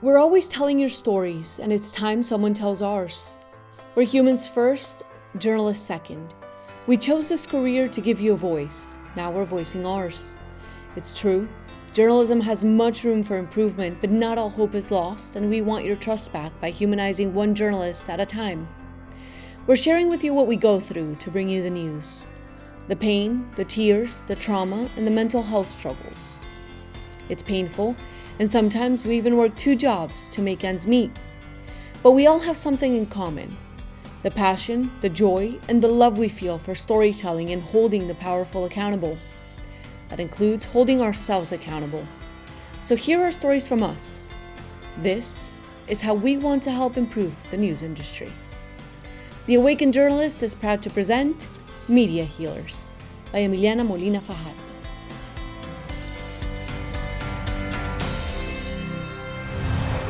We're 0.00 0.18
always 0.18 0.46
telling 0.46 0.78
your 0.78 0.90
stories, 0.90 1.58
and 1.58 1.72
it's 1.72 1.90
time 1.90 2.22
someone 2.22 2.54
tells 2.54 2.82
ours. 2.82 3.40
We're 3.96 4.04
humans 4.04 4.46
first, 4.46 5.02
journalists 5.38 5.84
second. 5.84 6.36
We 6.86 6.96
chose 6.96 7.28
this 7.28 7.48
career 7.48 7.88
to 7.88 8.00
give 8.00 8.20
you 8.20 8.34
a 8.34 8.36
voice. 8.36 8.96
Now 9.16 9.32
we're 9.32 9.44
voicing 9.44 9.84
ours. 9.84 10.38
It's 10.94 11.12
true, 11.12 11.48
journalism 11.92 12.40
has 12.42 12.64
much 12.64 13.02
room 13.02 13.24
for 13.24 13.38
improvement, 13.38 13.98
but 14.00 14.12
not 14.12 14.38
all 14.38 14.50
hope 14.50 14.76
is 14.76 14.92
lost, 14.92 15.34
and 15.34 15.50
we 15.50 15.62
want 15.62 15.84
your 15.84 15.96
trust 15.96 16.32
back 16.32 16.52
by 16.60 16.70
humanizing 16.70 17.34
one 17.34 17.52
journalist 17.52 18.08
at 18.08 18.20
a 18.20 18.26
time. 18.26 18.68
We're 19.66 19.74
sharing 19.74 20.08
with 20.08 20.22
you 20.22 20.32
what 20.32 20.46
we 20.46 20.54
go 20.54 20.78
through 20.78 21.16
to 21.16 21.30
bring 21.32 21.48
you 21.48 21.60
the 21.60 21.70
news 21.70 22.24
the 22.86 22.94
pain, 22.94 23.50
the 23.56 23.64
tears, 23.64 24.22
the 24.24 24.36
trauma, 24.36 24.88
and 24.96 25.04
the 25.04 25.10
mental 25.10 25.42
health 25.42 25.68
struggles. 25.68 26.46
It's 27.28 27.42
painful 27.42 27.96
and 28.38 28.48
sometimes 28.48 29.04
we 29.04 29.16
even 29.16 29.36
work 29.36 29.56
two 29.56 29.74
jobs 29.74 30.28
to 30.30 30.42
make 30.42 30.64
ends 30.64 30.86
meet. 30.86 31.10
But 32.02 32.12
we 32.12 32.26
all 32.26 32.38
have 32.40 32.56
something 32.56 32.96
in 32.96 33.06
common 33.06 33.56
the 34.24 34.30
passion, 34.32 34.90
the 35.00 35.08
joy, 35.08 35.56
and 35.68 35.80
the 35.80 35.88
love 35.88 36.18
we 36.18 36.28
feel 36.28 36.58
for 36.58 36.74
storytelling 36.74 37.50
and 37.50 37.62
holding 37.62 38.08
the 38.08 38.14
powerful 38.14 38.64
accountable. 38.64 39.16
That 40.08 40.18
includes 40.18 40.64
holding 40.64 41.00
ourselves 41.00 41.52
accountable. 41.52 42.04
So 42.80 42.96
here 42.96 43.20
are 43.22 43.30
stories 43.30 43.68
from 43.68 43.82
us. 43.82 44.30
This 45.02 45.50
is 45.86 46.00
how 46.00 46.14
we 46.14 46.36
want 46.36 46.64
to 46.64 46.72
help 46.72 46.96
improve 46.96 47.32
the 47.50 47.56
news 47.56 47.82
industry. 47.82 48.32
The 49.46 49.54
Awakened 49.54 49.94
Journalist 49.94 50.42
is 50.42 50.54
proud 50.54 50.82
to 50.82 50.90
present 50.90 51.46
Media 51.86 52.24
Healers 52.24 52.90
by 53.32 53.38
Emiliana 53.38 53.86
Molina 53.86 54.20
Fajardo. 54.20 54.67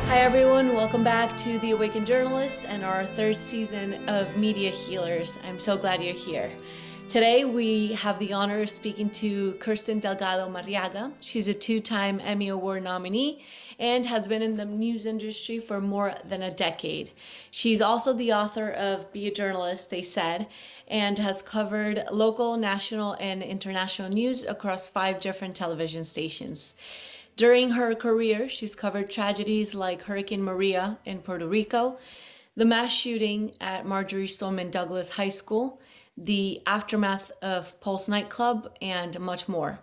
Hi, 0.09 0.21
everyone. 0.21 0.73
Welcome 0.73 1.03
back 1.03 1.37
to 1.37 1.59
The 1.59 1.69
Awakened 1.69 2.07
Journalist 2.07 2.61
and 2.65 2.83
our 2.83 3.05
third 3.05 3.37
season 3.37 4.09
of 4.09 4.35
Media 4.35 4.71
Healers. 4.71 5.37
I'm 5.45 5.59
so 5.59 5.77
glad 5.77 6.01
you're 6.01 6.15
here. 6.15 6.49
Today, 7.07 7.45
we 7.45 7.93
have 7.93 8.17
the 8.17 8.33
honor 8.33 8.63
of 8.63 8.71
speaking 8.71 9.11
to 9.11 9.53
Kirstin 9.59 10.01
Delgado 10.01 10.49
Marriaga. 10.49 11.11
She's 11.19 11.47
a 11.47 11.53
two 11.53 11.79
time 11.79 12.19
Emmy 12.23 12.47
Award 12.47 12.85
nominee 12.85 13.45
and 13.77 14.07
has 14.07 14.27
been 14.27 14.41
in 14.41 14.55
the 14.55 14.65
news 14.65 15.05
industry 15.05 15.59
for 15.59 15.79
more 15.79 16.15
than 16.27 16.41
a 16.41 16.49
decade. 16.49 17.11
She's 17.51 17.79
also 17.79 18.11
the 18.11 18.33
author 18.33 18.67
of 18.71 19.13
Be 19.13 19.27
a 19.27 19.31
Journalist, 19.31 19.91
They 19.91 20.01
Said, 20.01 20.47
and 20.87 21.19
has 21.19 21.43
covered 21.43 22.03
local, 22.11 22.57
national, 22.57 23.13
and 23.19 23.43
international 23.43 24.09
news 24.09 24.43
across 24.43 24.87
five 24.87 25.19
different 25.19 25.55
television 25.55 26.03
stations. 26.03 26.73
During 27.39 27.69
her 27.69 27.95
career, 27.95 28.49
she's 28.49 28.75
covered 28.75 29.09
tragedies 29.09 29.73
like 29.73 30.01
Hurricane 30.01 30.43
Maria 30.43 30.97
in 31.05 31.19
Puerto 31.19 31.47
Rico, 31.47 31.97
the 32.53 32.65
mass 32.65 32.91
shooting 32.91 33.53
at 33.61 33.85
Marjory 33.85 34.27
Stoneman 34.27 34.71
Douglas 34.71 35.11
High 35.11 35.29
School, 35.29 35.79
the 36.17 36.61
aftermath 36.65 37.31
of 37.41 37.79
Pulse 37.79 38.09
nightclub, 38.09 38.73
and 38.81 39.17
much 39.21 39.47
more. 39.47 39.79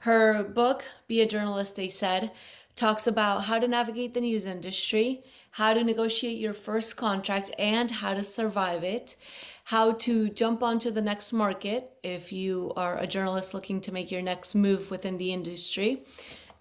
Her 0.00 0.44
book, 0.44 0.84
Be 1.08 1.20
a 1.20 1.26
Journalist, 1.26 1.74
They 1.74 1.88
Said, 1.88 2.30
talks 2.76 3.08
about 3.08 3.46
how 3.46 3.58
to 3.58 3.66
navigate 3.66 4.14
the 4.14 4.20
news 4.20 4.44
industry, 4.44 5.24
how 5.50 5.74
to 5.74 5.82
negotiate 5.82 6.38
your 6.38 6.54
first 6.54 6.96
contract 6.96 7.50
and 7.58 7.90
how 7.90 8.14
to 8.14 8.22
survive 8.22 8.84
it, 8.84 9.16
how 9.64 9.90
to 9.90 10.28
jump 10.28 10.62
onto 10.62 10.92
the 10.92 11.02
next 11.02 11.32
market 11.32 11.90
if 12.04 12.30
you 12.30 12.72
are 12.76 12.96
a 12.96 13.08
journalist 13.08 13.54
looking 13.54 13.80
to 13.80 13.92
make 13.92 14.12
your 14.12 14.22
next 14.22 14.54
move 14.54 14.88
within 14.92 15.18
the 15.18 15.32
industry, 15.32 16.04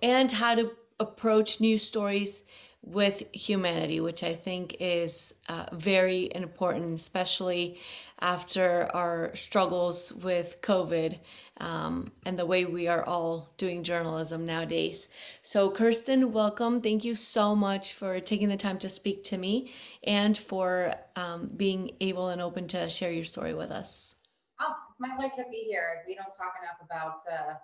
and 0.02 0.32
how 0.32 0.56
to 0.56 0.72
approach 1.00 1.60
news 1.60 1.84
stories 1.84 2.44
with 2.82 3.24
humanity, 3.34 4.00
which 4.00 4.22
I 4.24 4.36
think 4.36 4.78
is 4.80 5.34
uh, 5.50 5.66
very 5.74 6.30
important, 6.36 7.00
especially 7.00 7.80
after 8.20 8.90
our 8.94 9.36
struggles 9.36 10.14
with 10.14 10.62
COVID 10.62 11.18
um, 11.60 12.12
and 12.26 12.38
the 12.38 12.46
way 12.46 12.64
we 12.64 12.88
are 12.88 13.04
all 13.04 13.50
doing 13.58 13.84
journalism 13.84 14.46
nowadays. 14.46 15.10
So, 15.42 15.72
Kirstin, 15.72 16.30
welcome. 16.32 16.80
Thank 16.80 17.04
you 17.04 17.16
so 17.16 17.56
much 17.56 17.92
for 17.92 18.20
taking 18.20 18.50
the 18.50 18.58
time 18.58 18.78
to 18.80 18.90
speak 18.90 19.24
to 19.26 19.38
me 19.38 19.74
and 20.04 20.38
for 20.38 20.94
um, 21.16 21.50
being 21.58 21.92
able 22.00 22.28
and 22.30 22.40
open 22.40 22.68
to 22.70 22.88
share 22.90 23.12
your 23.12 23.26
story 23.26 23.54
with 23.56 23.72
us. 23.72 24.14
Oh, 24.62 24.74
it's 24.92 25.00
my 25.00 25.10
pleasure 25.18 25.44
to 25.44 25.50
be 25.50 25.66
here. 25.68 26.04
We 26.08 26.14
don't 26.14 26.26
talk 26.26 26.54
enough 26.62 26.80
about. 26.84 27.20
Uh 27.32 27.56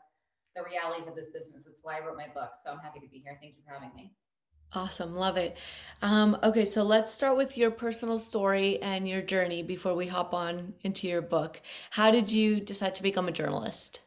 the 0.56 0.63
realities 0.63 1.07
of 1.07 1.16
this 1.16 1.29
business. 1.29 1.63
That's 1.66 1.81
why 1.84 1.97
I 1.97 2.06
wrote 2.06 2.17
my 2.17 2.28
book. 2.34 2.51
So 2.62 2.72
I'm 2.72 2.79
happy 2.79 3.00
to 3.00 3.07
be 3.07 3.19
here. 3.19 3.38
Thank 3.41 3.56
you 3.56 3.63
for 3.66 3.73
having 3.73 3.94
me. 3.95 4.13
Awesome. 4.73 5.16
Love 5.16 5.35
it. 5.35 5.57
Um, 6.01 6.38
okay, 6.44 6.63
so 6.63 6.84
let's 6.84 7.12
start 7.12 7.35
with 7.35 7.57
your 7.57 7.72
personal 7.72 8.17
story 8.17 8.81
and 8.81 9.07
your 9.07 9.22
journey 9.22 9.63
before 9.63 9.95
we 9.95 10.07
hop 10.07 10.34
on 10.34 10.73
into 10.81 11.09
your 11.09 11.22
book. 11.22 11.61
How 11.91 12.09
did 12.09 12.31
you 12.31 12.61
decide 12.61 12.95
to 12.95 13.03
become 13.03 13.28
a 13.28 13.34
journalist? 13.34 14.01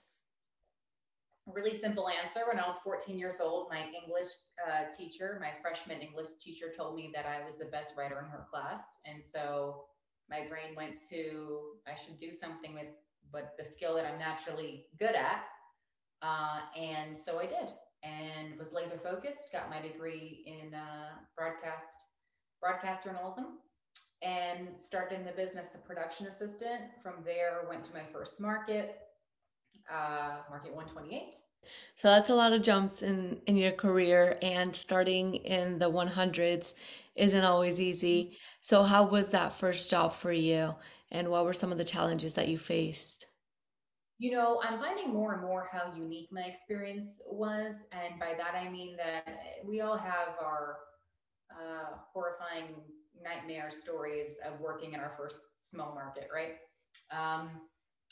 A 1.46 1.52
really 1.52 1.78
simple 1.78 2.08
answer. 2.08 2.40
When 2.48 2.58
I 2.58 2.66
was 2.66 2.78
14 2.82 3.18
years 3.18 3.40
old, 3.42 3.68
my 3.68 3.80
English 3.80 4.28
uh, 4.66 4.84
teacher, 4.96 5.38
my 5.38 5.50
freshman 5.60 6.00
English 6.00 6.28
teacher, 6.40 6.72
told 6.74 6.96
me 6.96 7.10
that 7.14 7.26
I 7.26 7.44
was 7.44 7.58
the 7.58 7.66
best 7.66 7.94
writer 7.98 8.18
in 8.20 8.30
her 8.30 8.46
class. 8.50 8.80
And 9.04 9.22
so 9.22 9.84
my 10.30 10.46
brain 10.48 10.74
went 10.74 10.94
to, 11.10 11.74
I 11.86 11.94
should 11.94 12.16
do 12.16 12.32
something 12.32 12.72
with 12.72 12.88
what 13.32 13.52
the 13.58 13.64
skill 13.66 13.96
that 13.96 14.06
I'm 14.06 14.18
naturally 14.18 14.86
good 14.98 15.14
at 15.14 15.44
uh, 16.24 16.60
and 16.78 17.16
so 17.16 17.38
I 17.38 17.46
did 17.46 17.68
and 18.02 18.58
was 18.58 18.72
laser 18.72 18.98
focused, 18.98 19.52
got 19.52 19.68
my 19.70 19.80
degree 19.80 20.44
in 20.46 20.74
uh, 20.74 21.16
broadcast, 21.36 21.96
broadcast 22.60 23.04
journalism 23.04 23.58
and 24.24 24.68
started 24.80 25.18
in 25.18 25.26
the 25.26 25.32
business 25.32 25.68
as 25.68 25.74
a 25.74 25.78
production 25.78 26.26
assistant. 26.26 26.82
From 27.02 27.14
there, 27.24 27.64
went 27.68 27.84
to 27.84 27.92
my 27.92 28.02
first 28.12 28.40
market, 28.40 28.96
uh, 29.90 30.38
Market 30.48 30.74
128. 30.74 31.34
So 31.96 32.08
that's 32.08 32.30
a 32.30 32.34
lot 32.34 32.52
of 32.52 32.62
jumps 32.62 33.02
in 33.02 33.40
in 33.46 33.56
your 33.56 33.72
career, 33.72 34.38
and 34.42 34.74
starting 34.74 35.36
in 35.36 35.78
the 35.78 35.90
100s 35.90 36.74
isn't 37.16 37.44
always 37.44 37.80
easy. 37.80 38.36
So 38.60 38.82
how 38.82 39.04
was 39.04 39.28
that 39.30 39.58
first 39.58 39.90
job 39.90 40.14
for 40.14 40.32
you, 40.32 40.74
and 41.10 41.28
what 41.28 41.44
were 41.44 41.54
some 41.54 41.72
of 41.72 41.78
the 41.78 41.84
challenges 41.84 42.34
that 42.34 42.48
you 42.48 42.58
faced? 42.58 43.26
You 44.18 44.30
know, 44.30 44.60
I'm 44.62 44.78
finding 44.78 45.12
more 45.12 45.32
and 45.32 45.42
more 45.42 45.68
how 45.70 45.92
unique 45.96 46.28
my 46.30 46.42
experience 46.42 47.20
was. 47.28 47.86
And 47.92 48.18
by 48.20 48.34
that, 48.38 48.54
I 48.54 48.68
mean 48.68 48.96
that 48.96 49.26
we 49.66 49.80
all 49.80 49.96
have 49.96 50.28
our 50.40 50.76
uh, 51.50 51.96
horrifying 52.12 52.76
nightmare 53.22 53.70
stories 53.70 54.36
of 54.46 54.60
working 54.60 54.92
in 54.92 55.00
our 55.00 55.12
first 55.16 55.38
small 55.58 55.94
market, 55.94 56.28
right? 56.32 56.56
Um, 57.10 57.50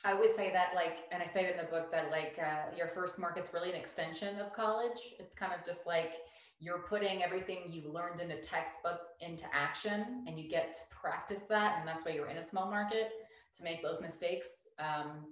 I 0.05 0.13
always 0.13 0.35
say 0.35 0.51
that, 0.53 0.71
like, 0.75 1.05
and 1.13 1.23
I 1.23 1.27
say 1.27 1.45
it 1.45 1.53
in 1.53 1.59
the 1.59 1.71
book 1.71 1.93
that, 1.93 2.11
like, 2.11 2.37
uh, 2.43 2.75
your 2.77 2.89
first 2.89 3.21
market's 3.21 3.55
really 3.55 3.71
an 3.71 3.77
extension 3.77 4.41
of 4.41 4.53
college. 4.53 4.99
It's 5.21 5.34
kind 5.34 5.53
of 5.53 5.65
just 5.65 5.87
like 5.87 6.15
you're 6.59 6.81
putting 6.81 7.23
everything 7.23 7.65
you've 7.69 7.93
learned 7.93 8.21
in 8.21 8.31
a 8.33 8.41
textbook 8.41 9.01
into 9.21 9.45
action 9.53 10.25
and 10.27 10.39
you 10.39 10.49
get 10.49 10.75
to 10.75 10.81
practice 10.91 11.43
that. 11.49 11.77
And 11.79 11.87
that's 11.87 12.05
why 12.05 12.13
you're 12.13 12.29
in 12.29 12.39
a 12.39 12.43
small 12.43 12.69
market 12.69 13.11
to 13.57 13.65
make 13.65 13.83
those 13.83 14.01
mistakes. 14.01 14.67
Um, 14.79 15.27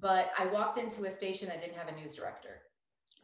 but 0.00 0.30
I 0.38 0.46
walked 0.46 0.78
into 0.78 1.04
a 1.04 1.10
station 1.10 1.48
that 1.48 1.60
didn't 1.60 1.76
have 1.76 1.88
a 1.88 1.92
news 1.92 2.14
director. 2.14 2.62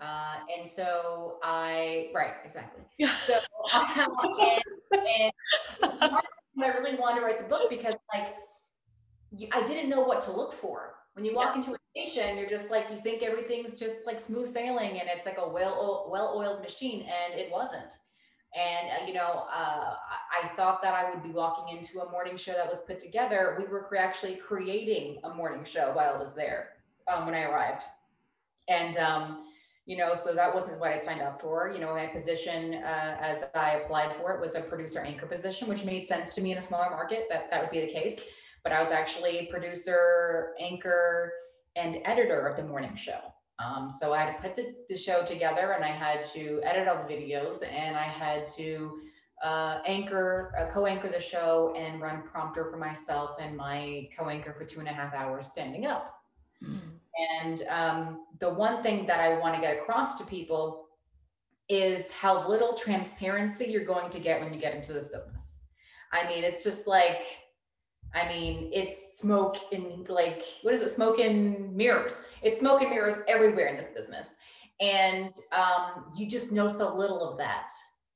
Uh, 0.00 0.36
and 0.56 0.66
so 0.66 1.38
I, 1.42 2.10
right, 2.14 2.34
exactly. 2.44 2.82
So, 3.26 3.38
and, 3.74 5.32
and 5.82 6.64
I 6.64 6.68
really 6.68 6.96
wanted 6.96 7.20
to 7.20 7.26
write 7.26 7.38
the 7.38 7.48
book 7.48 7.70
because, 7.70 7.94
like, 8.12 8.34
I 9.52 9.62
didn't 9.62 9.88
know 9.88 10.00
what 10.00 10.20
to 10.22 10.32
look 10.32 10.52
for. 10.52 10.94
When 11.14 11.24
you 11.24 11.34
walk 11.34 11.54
yeah. 11.54 11.60
into 11.60 11.74
a 11.74 11.78
station, 11.94 12.36
you're 12.36 12.48
just 12.48 12.70
like, 12.70 12.86
you 12.90 12.96
think 12.96 13.22
everything's 13.22 13.74
just 13.78 14.06
like 14.06 14.20
smooth 14.20 14.48
sailing 14.48 15.00
and 15.00 15.08
it's 15.08 15.26
like 15.26 15.38
a 15.38 15.46
well 15.46 16.08
well 16.10 16.34
oiled 16.36 16.62
machine, 16.62 17.02
and 17.02 17.38
it 17.38 17.50
wasn't. 17.50 17.96
And, 18.54 18.90
uh, 18.90 19.06
you 19.06 19.14
know, 19.14 19.46
uh, 19.54 19.94
I 20.42 20.48
thought 20.48 20.82
that 20.82 20.94
I 20.94 21.08
would 21.08 21.22
be 21.22 21.30
walking 21.30 21.76
into 21.76 22.00
a 22.00 22.10
morning 22.10 22.36
show 22.36 22.52
that 22.52 22.68
was 22.68 22.80
put 22.80 22.98
together. 22.98 23.56
We 23.58 23.66
were 23.66 23.96
actually 23.96 24.36
creating 24.36 25.18
a 25.24 25.32
morning 25.32 25.64
show 25.64 25.92
while 25.92 26.14
I 26.14 26.18
was 26.18 26.34
there 26.34 26.70
um, 27.12 27.26
when 27.26 27.34
I 27.34 27.42
arrived. 27.44 27.82
And, 28.68 28.96
um, 28.96 29.46
you 29.86 29.96
know, 29.96 30.14
so 30.14 30.34
that 30.34 30.52
wasn't 30.52 30.80
what 30.80 30.90
I 30.90 31.00
signed 31.00 31.22
up 31.22 31.40
for. 31.40 31.70
You 31.72 31.80
know, 31.80 31.94
my 31.94 32.06
position 32.06 32.74
uh, 32.74 33.16
as 33.20 33.44
I 33.54 33.80
applied 33.84 34.16
for 34.16 34.32
it 34.32 34.40
was 34.40 34.54
a 34.56 34.62
producer 34.62 35.00
anchor 35.00 35.26
position, 35.26 35.68
which 35.68 35.84
made 35.84 36.06
sense 36.06 36.32
to 36.34 36.40
me 36.40 36.52
in 36.52 36.58
a 36.58 36.62
smaller 36.62 36.90
market 36.90 37.26
that 37.30 37.50
that 37.50 37.60
would 37.60 37.70
be 37.70 37.80
the 37.80 37.92
case. 37.92 38.22
But 38.64 38.72
I 38.72 38.80
was 38.80 38.90
actually 38.90 39.48
producer, 39.50 40.54
anchor, 40.60 41.32
and 41.76 41.98
editor 42.04 42.46
of 42.46 42.56
the 42.56 42.64
morning 42.64 42.96
show. 42.96 43.20
Um, 43.58 43.88
so 43.90 44.12
I 44.12 44.20
had 44.20 44.36
to 44.36 44.42
put 44.42 44.56
the, 44.56 44.74
the 44.88 44.96
show 44.96 45.24
together 45.24 45.72
and 45.72 45.84
I 45.84 45.88
had 45.88 46.22
to 46.34 46.60
edit 46.64 46.88
all 46.88 46.96
the 46.96 47.14
videos 47.14 47.62
and 47.68 47.96
I 47.96 48.04
had 48.04 48.48
to 48.56 49.00
uh, 49.42 49.80
anchor, 49.86 50.54
uh, 50.58 50.72
co-anchor 50.72 51.08
the 51.08 51.20
show 51.20 51.74
and 51.76 52.00
run 52.00 52.22
prompter 52.22 52.70
for 52.70 52.76
myself 52.76 53.36
and 53.40 53.56
my 53.56 54.08
co-anchor 54.16 54.54
for 54.56 54.64
two 54.64 54.78
and 54.78 54.88
a 54.88 54.92
half 54.92 55.12
hours 55.14 55.48
standing 55.48 55.84
up. 55.84 56.14
Mm. 56.64 56.78
And 57.32 57.62
um, 57.68 58.26
the 58.38 58.48
one 58.48 58.82
thing 58.82 59.04
that 59.06 59.20
I 59.20 59.38
want 59.38 59.54
to 59.56 59.60
get 59.60 59.76
across 59.76 60.16
to 60.18 60.26
people 60.26 60.86
is 61.68 62.10
how 62.12 62.48
little 62.48 62.74
transparency 62.74 63.66
you're 63.66 63.84
going 63.84 64.10
to 64.10 64.20
get 64.20 64.40
when 64.40 64.52
you 64.52 64.60
get 64.60 64.74
into 64.74 64.92
this 64.92 65.08
business. 65.08 65.64
I 66.12 66.26
mean, 66.28 66.44
it's 66.44 66.62
just 66.62 66.86
like, 66.86 67.22
I 68.14 68.28
mean, 68.28 68.70
it's 68.72 69.18
smoke 69.18 69.56
in 69.72 70.04
like, 70.08 70.42
what 70.62 70.74
is 70.74 70.82
it? 70.82 70.90
Smoke 70.90 71.18
in 71.18 71.74
mirrors. 71.74 72.24
It's 72.42 72.60
smoke 72.60 72.82
and 72.82 72.90
mirrors 72.90 73.16
everywhere 73.26 73.68
in 73.68 73.76
this 73.76 73.88
business. 73.88 74.36
And 74.80 75.32
um, 75.52 76.12
you 76.16 76.28
just 76.28 76.52
know 76.52 76.68
so 76.68 76.94
little 76.94 77.28
of 77.28 77.38
that 77.38 77.70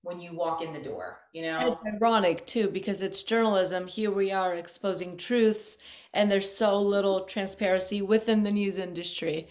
when 0.06 0.20
you 0.20 0.32
walk 0.32 0.62
in 0.62 0.72
the 0.72 0.78
door, 0.78 1.18
you 1.32 1.42
know? 1.42 1.80
It's 1.84 1.96
ironic 1.96 2.46
too, 2.46 2.68
because 2.68 3.02
it's 3.02 3.24
journalism. 3.24 3.88
Here 3.88 4.10
we 4.10 4.30
are 4.30 4.54
exposing 4.54 5.16
truths, 5.16 5.78
and 6.14 6.30
there's 6.30 6.50
so 6.50 6.80
little 6.80 7.24
transparency 7.24 8.00
within 8.02 8.44
the 8.44 8.52
news 8.52 8.78
industry. 8.78 9.48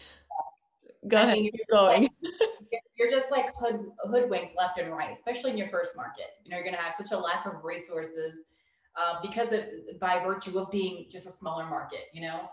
Go 1.09 1.17
I 1.17 1.23
ahead, 1.23 1.33
mean, 1.33 1.51
keep 1.51 1.67
going. 1.69 2.03
Like, 2.03 2.81
you're 2.97 3.11
just 3.11 3.31
like 3.31 3.53
hood, 3.53 3.81
hoodwinked 4.05 4.55
left 4.57 4.79
and 4.79 4.93
right, 4.93 5.11
especially 5.11 5.51
in 5.51 5.57
your 5.57 5.67
first 5.67 5.97
market. 5.97 6.27
You 6.45 6.51
know, 6.51 6.57
you're 6.57 6.63
going 6.63 6.77
to 6.77 6.81
have 6.81 6.93
such 6.93 7.11
a 7.11 7.17
lack 7.17 7.45
of 7.45 7.65
resources 7.65 8.53
uh, 8.95 9.15
because 9.21 9.51
of 9.51 9.65
by 9.99 10.23
virtue 10.23 10.57
of 10.57 10.71
being 10.71 11.07
just 11.11 11.27
a 11.27 11.31
smaller 11.31 11.65
market, 11.65 12.05
you 12.13 12.21
know? 12.21 12.49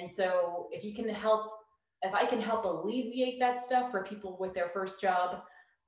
And 0.00 0.10
so 0.10 0.66
if 0.72 0.82
you 0.82 0.92
can 0.92 1.08
help, 1.08 1.52
if 2.02 2.12
I 2.12 2.26
can 2.26 2.40
help 2.40 2.64
alleviate 2.64 3.38
that 3.38 3.64
stuff 3.64 3.92
for 3.92 4.02
people 4.02 4.36
with 4.40 4.54
their 4.54 4.70
first 4.70 5.00
job, 5.00 5.42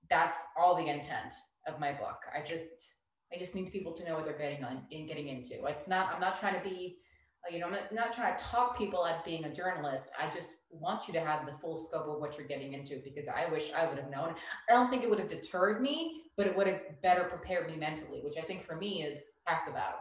that's 0.09 0.37
all 0.57 0.77
the 0.77 0.87
intent 0.87 1.33
of 1.67 1.81
my 1.81 1.93
book. 1.93 2.19
I 2.35 2.43
just 2.43 2.95
I 3.35 3.39
just 3.39 3.55
need 3.55 3.73
people 3.73 3.93
to 3.93 4.05
know 4.05 4.15
what 4.15 4.25
they're 4.25 4.39
getting 4.39 4.65
on 4.65 4.83
in 4.91 5.07
getting 5.07 5.29
into. 5.29 5.65
It's 5.65 5.89
not 5.89 6.15
I'm 6.15 6.21
not 6.21 6.39
trying 6.39 6.55
to 6.55 6.69
be 6.69 6.99
uh, 7.47 7.53
you 7.53 7.61
know, 7.61 7.67
I'm 7.67 7.73
not, 7.73 7.93
not 7.93 8.13
trying 8.13 8.37
to 8.37 8.45
talk 8.45 8.77
people 8.77 9.07
at 9.07 9.25
being 9.25 9.45
a 9.45 9.53
journalist. 9.53 10.11
I 10.21 10.31
just 10.31 10.57
want 10.71 11.07
you 11.07 11.15
to 11.15 11.21
have 11.21 11.47
the 11.47 11.53
full 11.61 11.77
scope 11.77 12.09
of 12.09 12.21
what 12.21 12.37
you're 12.37 12.47
getting 12.47 12.73
into 12.73 13.01
because 13.05 13.29
I 13.29 13.47
wish 13.51 13.71
I 13.77 13.87
would 13.87 13.99
have 13.99 14.11
known. 14.11 14.35
I 14.69 14.73
don't 14.73 14.91
think 14.91 15.03
it 15.03 15.11
would 15.11 15.19
have 15.19 15.29
deterred 15.29 15.81
me, 15.81 16.23
but 16.37 16.47
it 16.47 16.57
would 16.57 16.67
have 16.67 16.81
better 17.03 17.25
prepared 17.25 17.71
me 17.71 17.77
mentally, 17.77 18.21
which 18.23 18.37
I 18.37 18.43
think 18.43 18.65
for 18.65 18.77
me 18.77 19.03
is 19.03 19.41
half 19.45 19.67
the 19.67 19.73
battle. 19.73 20.01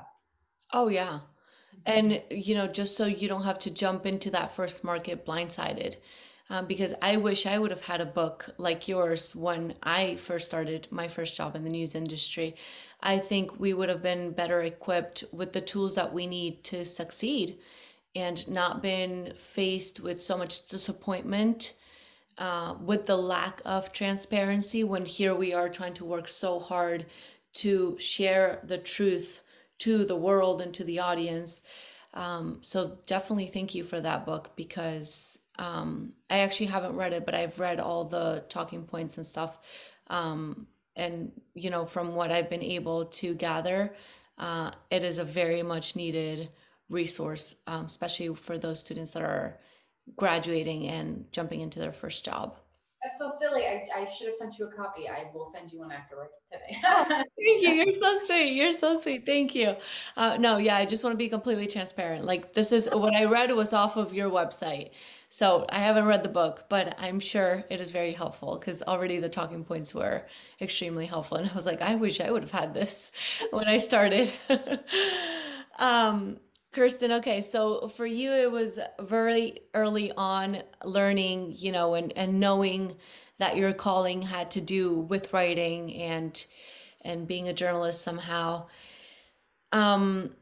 Oh 0.74 0.88
yeah. 0.88 1.20
And 1.86 2.22
you 2.32 2.56
know, 2.56 2.68
just 2.68 2.96
so 2.96 3.06
you 3.06 3.28
don't 3.28 3.44
have 3.44 3.60
to 3.60 3.72
jump 3.72 4.06
into 4.06 4.32
that 4.32 4.56
first 4.56 4.84
market 4.84 5.26
blindsided 5.26 5.96
um, 6.50 6.68
because 6.68 6.94
I 7.02 7.18
wish 7.18 7.46
I 7.46 7.58
would 7.58 7.72
have 7.72 7.84
had 7.84 8.02
a 8.02 8.06
book 8.06 8.52
like 8.58 8.88
yours 8.88 9.36
when 9.36 9.76
I 9.82 10.16
first 10.16 10.46
started 10.46 10.88
my 10.92 11.08
first 11.08 11.36
job 11.36 11.56
in 11.56 11.64
the 11.64 11.70
news 11.70 11.96
industry. 11.96 12.56
I 13.02 13.18
think 13.18 13.60
we 13.60 13.74
would 13.74 13.90
have 13.90 14.04
been 14.04 14.32
better 14.32 14.62
equipped 14.62 15.24
with 15.32 15.54
the 15.54 15.62
tools 15.62 15.96
that 15.96 16.14
we 16.14 16.28
need 16.28 16.64
to 16.66 16.86
succeed 16.86 17.58
and 18.16 18.48
not 18.48 18.82
been 18.82 19.34
faced 19.38 20.00
with 20.00 20.22
so 20.22 20.38
much 20.38 20.68
disappointment 20.68 21.74
uh, 22.38 22.76
with 22.82 23.06
the 23.06 23.18
lack 23.18 23.62
of 23.66 23.92
transparency 23.92 24.84
when 24.84 25.06
here 25.06 25.34
we 25.34 25.54
are 25.54 25.70
trying 25.70 25.94
to 25.94 26.06
work 26.06 26.28
so 26.28 26.60
hard 26.60 27.06
to 27.54 27.98
share 28.00 28.60
the 28.64 28.78
truth 28.78 29.42
to 29.80 30.06
the 30.06 30.16
world 30.16 30.62
and 30.62 30.74
to 30.74 30.84
the 30.84 31.00
audience. 31.00 31.64
Um, 32.14 32.60
so 32.62 32.98
definitely 33.06 33.48
thank 33.48 33.76
you 33.76 33.84
for 33.84 34.00
that 34.02 34.26
book 34.26 34.52
because 34.56 35.40
um, 35.57 36.13
I 36.30 36.40
actually 36.40 36.68
haven't 36.68 36.96
read 36.96 37.13
it, 37.13 37.25
but 37.25 37.36
I've 37.36 37.60
read 37.60 37.80
all 37.80 38.06
the 38.06 38.44
talking 38.50 38.84
points 38.84 39.18
and 39.18 39.25
stuff. 39.25 39.57
Um, 40.07 40.68
and, 40.96 41.31
you 41.54 41.69
know, 41.69 41.86
from 41.86 42.16
what 42.16 42.31
I've 42.31 42.50
been 42.50 42.63
able 42.63 43.06
to 43.06 43.34
gather, 43.34 43.94
uh, 44.38 44.72
it 44.90 45.04
is 45.04 45.18
a 45.18 45.24
very 45.24 45.63
much 45.63 45.96
needed 45.96 46.50
resource, 46.90 47.62
um, 47.68 47.86
especially 47.86 48.34
for 48.36 48.57
those 48.57 48.80
students 48.80 49.12
that 49.12 49.24
are 49.24 49.60
graduating 50.16 50.88
and 50.88 51.25
jumping 51.31 51.62
into 51.62 51.80
their 51.80 51.94
first 51.94 52.24
job. 52.24 52.58
That's 53.18 53.34
so 53.34 53.40
silly. 53.40 53.64
I, 53.66 53.86
I 53.96 54.06
should 54.06 54.28
have 54.28 54.36
sent 54.36 54.58
you 54.58 54.66
a 54.66 54.72
copy. 54.72 55.08
I 55.08 55.26
will 55.34 55.46
send 55.46 55.72
you 55.72 55.80
one 55.80 55.92
afterward 55.92 56.30
today. 56.52 56.78
Thank 56.84 57.62
you. 57.62 57.70
You're 57.70 57.94
so 57.94 58.20
sweet. 58.26 58.54
You're 58.54 58.72
so 58.72 59.00
sweet. 59.00 59.26
Thank 59.26 59.56
you. 59.56 59.76
Uh, 60.18 60.38
no, 60.38 60.58
yeah, 60.58 60.76
I 60.78 60.86
just 60.86 61.04
want 61.04 61.14
to 61.14 61.18
be 61.18 61.30
completely 61.30 61.68
transparent. 61.68 62.26
Like 62.26 62.54
this 62.54 62.72
is 62.72 62.90
what 62.92 63.16
I 63.16 63.26
read 63.26 63.52
was 63.52 63.74
off 63.74 63.98
of 63.98 64.14
your 64.14 64.30
website. 64.30 64.92
So 65.30 65.66
I 65.70 65.80
haven't 65.80 66.06
read 66.06 66.24
the 66.24 66.30
book, 66.30 66.66
but 66.70 66.96
I'm 67.00 67.20
sure 67.20 67.66
it 67.70 67.82
is 67.82 67.92
very 67.92 68.14
helpful 68.14 68.58
because 68.58 68.82
already 68.84 69.20
the 69.20 69.30
talking 69.30 69.66
points 69.66 69.94
were 69.94 70.26
extremely 70.62 71.06
helpful. 71.06 71.38
And 71.38 71.50
I 71.50 71.54
was 71.54 71.66
like, 71.66 71.82
I 71.82 71.96
wish 71.96 72.22
I 72.22 72.32
would 72.32 72.44
have 72.44 72.52
had 72.52 72.74
this 72.74 73.12
when 73.52 73.68
I 73.68 73.80
started. 73.80 74.34
um, 75.80 76.38
Kirstin, 76.75 77.12
okay, 77.19 77.39
so 77.39 77.88
for 77.88 78.06
you, 78.06 78.33
it 78.33 78.51
was 78.51 78.77
very 79.00 79.62
early 79.74 80.12
on 80.12 80.62
learning, 80.83 81.56
you 81.57 81.72
know, 81.72 81.94
and, 81.94 82.12
and 82.18 82.39
knowing 82.42 82.98
that 83.39 83.56
your 83.56 83.72
calling 83.72 84.24
had 84.24 84.51
to 84.51 84.62
do 84.62 84.94
with 84.94 85.31
writing 85.31 85.94
and 85.94 86.45
and 87.01 87.27
being 87.27 87.48
a 87.48 87.54
journalist 87.54 88.01
somehow. 88.01 88.66
Um, 89.72 90.36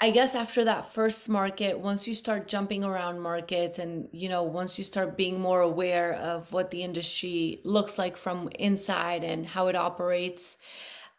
I 0.00 0.10
guess 0.10 0.34
after 0.34 0.64
that 0.64 0.94
first 0.94 1.28
market, 1.28 1.78
once 1.78 2.06
you 2.06 2.14
start 2.14 2.48
jumping 2.48 2.84
around 2.84 3.20
markets 3.20 3.78
and, 3.78 4.08
you 4.12 4.28
know, 4.28 4.44
once 4.44 4.78
you 4.78 4.84
start 4.84 5.16
being 5.16 5.40
more 5.40 5.62
aware 5.62 6.12
of 6.12 6.52
what 6.52 6.70
the 6.70 6.82
industry 6.82 7.60
looks 7.64 7.98
like 7.98 8.16
from 8.16 8.48
inside 8.58 9.24
and 9.24 9.46
how 9.46 9.66
it 9.68 9.74
operates, 9.74 10.58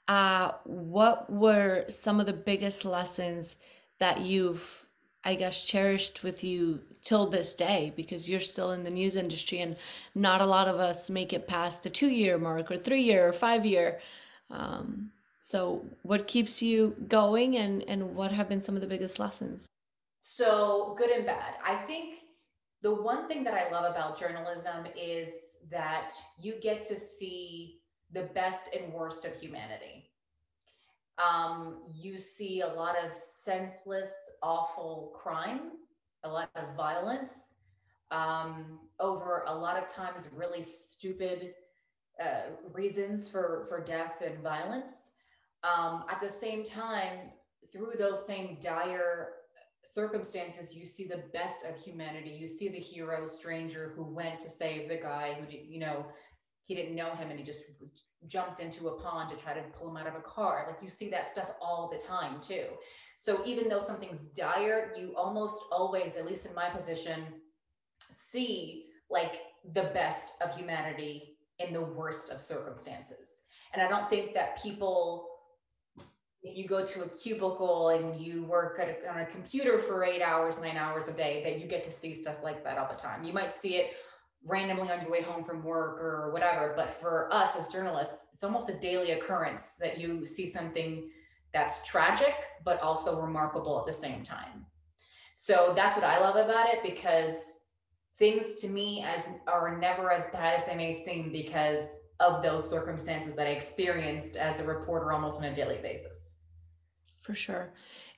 uh, 0.08 0.52
what 0.64 1.32
were 1.32 1.86
some 1.90 2.20
of 2.20 2.26
the 2.26 2.34
biggest 2.34 2.86
lessons 2.86 3.56
that 4.00 4.22
you've, 4.22 4.86
I 5.24 5.36
guess, 5.36 5.64
cherished 5.64 6.24
with 6.24 6.44
you 6.44 6.82
till 7.04 7.28
this 7.28 7.56
day? 7.56 7.94
Because 7.96 8.30
you're 8.30 8.40
still 8.40 8.72
in 8.72 8.84
the 8.84 8.90
news 8.90 9.16
industry 9.16 9.60
and 9.60 9.76
not 10.16 10.42
a 10.42 10.46
lot 10.46 10.68
of 10.68 10.80
us 10.80 11.10
make 11.10 11.34
it 11.34 11.48
past 11.48 11.84
the 11.84 11.90
two 11.90 12.10
year 12.10 12.38
mark 12.38 12.72
or 12.72 12.78
three 12.78 13.02
year 13.02 13.28
or 13.28 13.34
five 13.34 13.66
year. 13.66 14.00
Um, 14.50 15.12
so, 15.40 15.86
what 16.02 16.28
keeps 16.28 16.62
you 16.62 16.96
going, 17.08 17.56
and 17.56 17.82
and 17.84 18.16
what 18.16 18.34
have 18.34 18.50
been 18.50 18.62
some 18.62 18.76
of 18.76 18.82
the 18.82 18.88
biggest 18.88 19.18
lessons? 19.18 19.66
So, 20.20 20.94
good 20.98 21.10
and 21.10 21.26
bad. 21.26 21.54
I 21.66 21.76
think 21.76 22.16
the 22.82 22.94
one 22.94 23.28
thing 23.28 23.44
that 23.46 23.54
I 23.54 23.72
love 23.72 23.90
about 23.90 24.20
journalism 24.20 24.86
is 24.96 25.56
that 25.72 26.12
you 26.38 26.56
get 26.62 26.84
to 26.90 26.98
see 26.98 27.77
the 28.12 28.24
best 28.34 28.70
and 28.76 28.94
worst 28.94 29.26
of 29.26 29.40
humanity. 29.40 30.10
Um, 31.18 31.78
you 31.94 32.20
see 32.20 32.62
a 32.62 32.68
lot 32.68 32.96
of 33.04 33.14
senseless, 33.14 34.12
awful 34.44 35.14
crime, 35.16 35.72
a 36.24 36.30
lot 36.30 36.50
of 36.56 36.76
violence, 36.76 37.32
um, 38.12 38.80
over 39.00 39.44
a 39.48 39.54
lot 39.54 39.82
of 39.82 39.88
times 39.88 40.30
really 40.36 40.62
stupid 40.62 41.54
uh, 42.24 42.52
reasons 42.74 43.28
for 43.28 43.66
for 43.70 43.84
death 43.84 44.22
and 44.26 44.40
violence. 44.42 45.12
Um, 45.64 46.06
at 46.10 46.22
the 46.22 46.30
same 46.30 46.64
time, 46.64 47.32
through 47.72 47.94
those 47.98 48.26
same 48.26 48.58
dire 48.62 49.30
circumstances, 49.84 50.76
you 50.76 50.86
see 50.86 51.08
the 51.08 51.24
best 51.34 51.64
of 51.64 51.80
humanity. 51.80 52.30
You 52.30 52.48
see 52.48 52.70
the 52.70 52.80
hero 52.80 53.26
stranger 53.28 53.94
who 53.96 54.04
went 54.04 54.40
to 54.42 54.50
save 54.50 54.90
the 54.90 54.98
guy 54.98 55.34
who, 55.40 55.46
you 55.50 55.80
know, 55.80 56.06
he 56.68 56.76
didn't 56.76 56.96
know 56.96 57.16
him 57.16 57.32
and 57.32 57.40
he 57.40 57.46
just 57.46 57.64
jumped 58.28 58.60
into 58.60 58.90
a 58.90 59.00
pond 59.00 59.30
to 59.30 59.42
try 59.42 59.54
to 59.54 59.62
pull 59.80 59.90
him 59.90 59.98
out 59.98 60.06
of 60.06 60.16
a 60.16 60.20
car. 60.20 60.66
Like 60.68 60.84
you 60.84 60.90
see 60.90 61.10
that 61.10 61.30
stuff 61.30 61.52
all 61.62 61.90
the 61.92 61.98
time 61.98 62.42
too. 62.42 62.66
So 63.16 63.42
even 63.46 63.70
though 63.70 63.80
something's 63.80 64.28
dire, 64.28 64.94
you 64.98 65.14
almost 65.16 65.58
always, 65.72 66.18
at 66.18 66.26
least 66.26 66.46
in 66.46 66.54
my 66.54 66.70
position, 66.70 67.24
see 68.12 68.88
like 69.10 69.40
the 69.74 69.84
best 69.94 70.34
of 70.42 70.56
humanity 70.56 71.38
in 71.60 71.72
the 71.72 71.82
worst 71.82 72.30
of 72.30 72.42
circumstances. 72.42 73.44
And 73.74 73.82
I 73.82 73.88
don't 73.88 74.10
think 74.10 74.34
that 74.34 74.62
people 74.62 75.30
you 76.44 76.68
go 76.68 76.86
to 76.86 77.04
a 77.04 77.10
cubicle 77.10 77.90
and 77.90 78.20
you 78.22 78.44
work 78.44 78.80
a, 78.80 79.10
on 79.12 79.20
a 79.20 79.26
computer 79.26 79.80
for 79.80 80.04
eight 80.06 80.22
hours, 80.22 80.62
nine 80.62 80.78
hours 80.78 81.08
a 81.08 81.14
day, 81.14 81.42
that 81.44 81.60
you 81.60 81.68
get 81.68 81.84
to 81.84 81.92
see 81.92 82.14
stuff 82.14 82.38
like 82.44 82.64
that 82.64 82.78
all 82.78 82.88
the 82.88 82.96
time. 82.96 83.24
You 83.24 83.34
might 83.34 83.54
see 83.54 83.76
it 83.76 83.96
randomly 84.48 84.90
on 84.90 85.02
your 85.02 85.12
way 85.12 85.22
home 85.22 85.44
from 85.44 85.64
work 85.64 86.00
or 86.00 86.32
whatever. 86.32 86.74
But 86.76 87.00
for 87.02 87.32
us 87.34 87.56
as 87.58 87.68
journalists, 87.68 88.28
it's 88.34 88.44
almost 88.44 88.70
a 88.70 88.80
daily 88.80 89.12
occurrence 89.12 89.76
that 89.80 90.00
you 90.00 90.26
see 90.26 90.46
something 90.46 91.10
that's 91.54 91.86
tragic, 91.88 92.34
but 92.64 92.82
also 92.82 93.22
remarkable 93.22 93.80
at 93.80 93.86
the 93.86 93.94
same 93.94 94.24
time. 94.24 94.66
So 95.36 95.74
that's 95.76 95.96
what 95.96 96.06
I 96.06 96.20
love 96.20 96.36
about 96.36 96.70
it 96.70 96.82
because 96.84 97.66
things 98.18 98.60
to 98.62 98.68
me 98.68 99.04
as 99.08 99.28
are 99.48 99.78
never 99.78 100.12
as 100.12 100.26
bad 100.32 100.60
as 100.60 100.66
they 100.66 100.76
may 100.76 101.04
seem 101.06 101.32
because 101.32 102.02
of 102.20 102.42
those 102.42 102.68
circumstances 102.68 103.36
that 103.36 103.48
I 103.48 103.52
experienced 103.52 104.36
as 104.36 104.60
a 104.60 104.64
reporter 104.64 105.12
almost 105.12 105.38
on 105.38 105.46
a 105.46 105.54
daily 105.54 105.78
basis. 105.82 106.38
For 107.22 107.36
sure. 107.36 107.74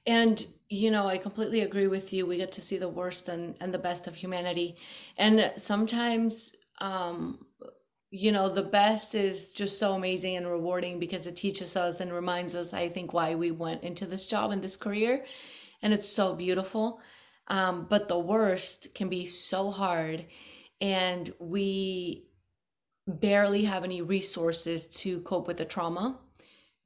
And 0.06 0.46
you 0.70 0.92
know, 0.92 1.08
I 1.08 1.18
completely 1.18 1.62
agree 1.62 1.88
with 1.88 2.14
you. 2.14 2.28
We 2.28 2.38
get 2.38 2.52
to 2.54 2.62
see 2.62 2.78
the 2.78 2.90
worst 2.90 3.28
and, 3.28 3.56
and 3.60 3.74
the 3.74 3.80
best 3.80 4.06
of 4.08 4.16
humanity. 4.16 4.78
And 5.18 5.52
sometimes 5.58 6.56
um 6.80 7.46
you 8.12 8.32
know, 8.32 8.50
the 8.50 8.64
best 8.64 9.14
is 9.14 9.52
just 9.52 9.78
so 9.78 9.94
amazing 9.94 10.36
and 10.36 10.50
rewarding 10.50 11.00
because 11.00 11.28
it 11.28 11.36
teaches 11.36 11.76
us 11.76 12.00
and 12.00 12.12
reminds 12.12 12.56
us, 12.56 12.74
I 12.74 12.90
think, 12.90 13.14
why 13.14 13.36
we 13.36 13.52
went 13.52 13.84
into 13.84 14.06
this 14.06 14.26
job 14.26 14.52
and 14.52 14.64
this 14.64 14.78
career. 14.78 15.26
And 15.82 15.94
it's 15.94 16.10
so 16.10 16.36
beautiful. 16.36 17.02
Um, 17.48 17.86
but 17.90 18.08
the 18.08 18.18
worst 18.18 18.96
can 18.96 19.10
be 19.10 19.28
so 19.28 19.70
hard. 19.70 20.26
And 20.82 21.30
we 21.40 22.26
barely 23.08 23.66
have 23.66 23.84
any 23.84 24.02
resources 24.02 24.88
to 24.88 25.22
cope 25.22 25.48
with 25.48 25.58
the 25.58 25.66
trauma 25.66 26.20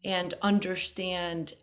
and 0.03 0.33
understand 0.41 1.53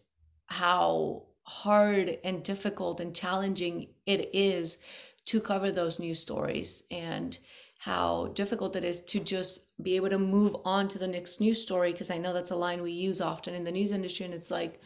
how 0.47 1.25
hard 1.51 2.19
and 2.25 2.43
difficult 2.43 3.01
and 3.01 3.15
challenging 3.15 3.89
it 4.07 4.31
is 4.33 4.79
to 5.27 5.41
cover 5.41 5.71
those 5.71 5.99
news 5.99 6.21
stories 6.21 6.85
and 6.91 7.39
how 7.81 8.31
difficult 8.35 8.77
it 8.77 8.85
is 8.85 9.01
to 9.03 9.21
just 9.21 9.77
be 9.83 9.97
able 9.97 10.11
to 10.11 10.19
move 10.19 10.55
on 10.65 10.89
to 10.89 10.99
the 10.99 11.09
next 11.09 11.41
news 11.41 11.63
story 11.63 11.93
because 11.93 12.11
I 12.11 12.19
know 12.19 12.33
that's 12.33 12.51
a 12.51 12.57
line 12.57 12.83
we 12.83 12.93
use 12.93 13.21
often 13.21 13.55
in 13.55 13.65
the 13.65 13.73
news 13.73 13.93
industry 13.93 14.27
and 14.27 14.35
it's 14.35 14.51
like 14.51 14.81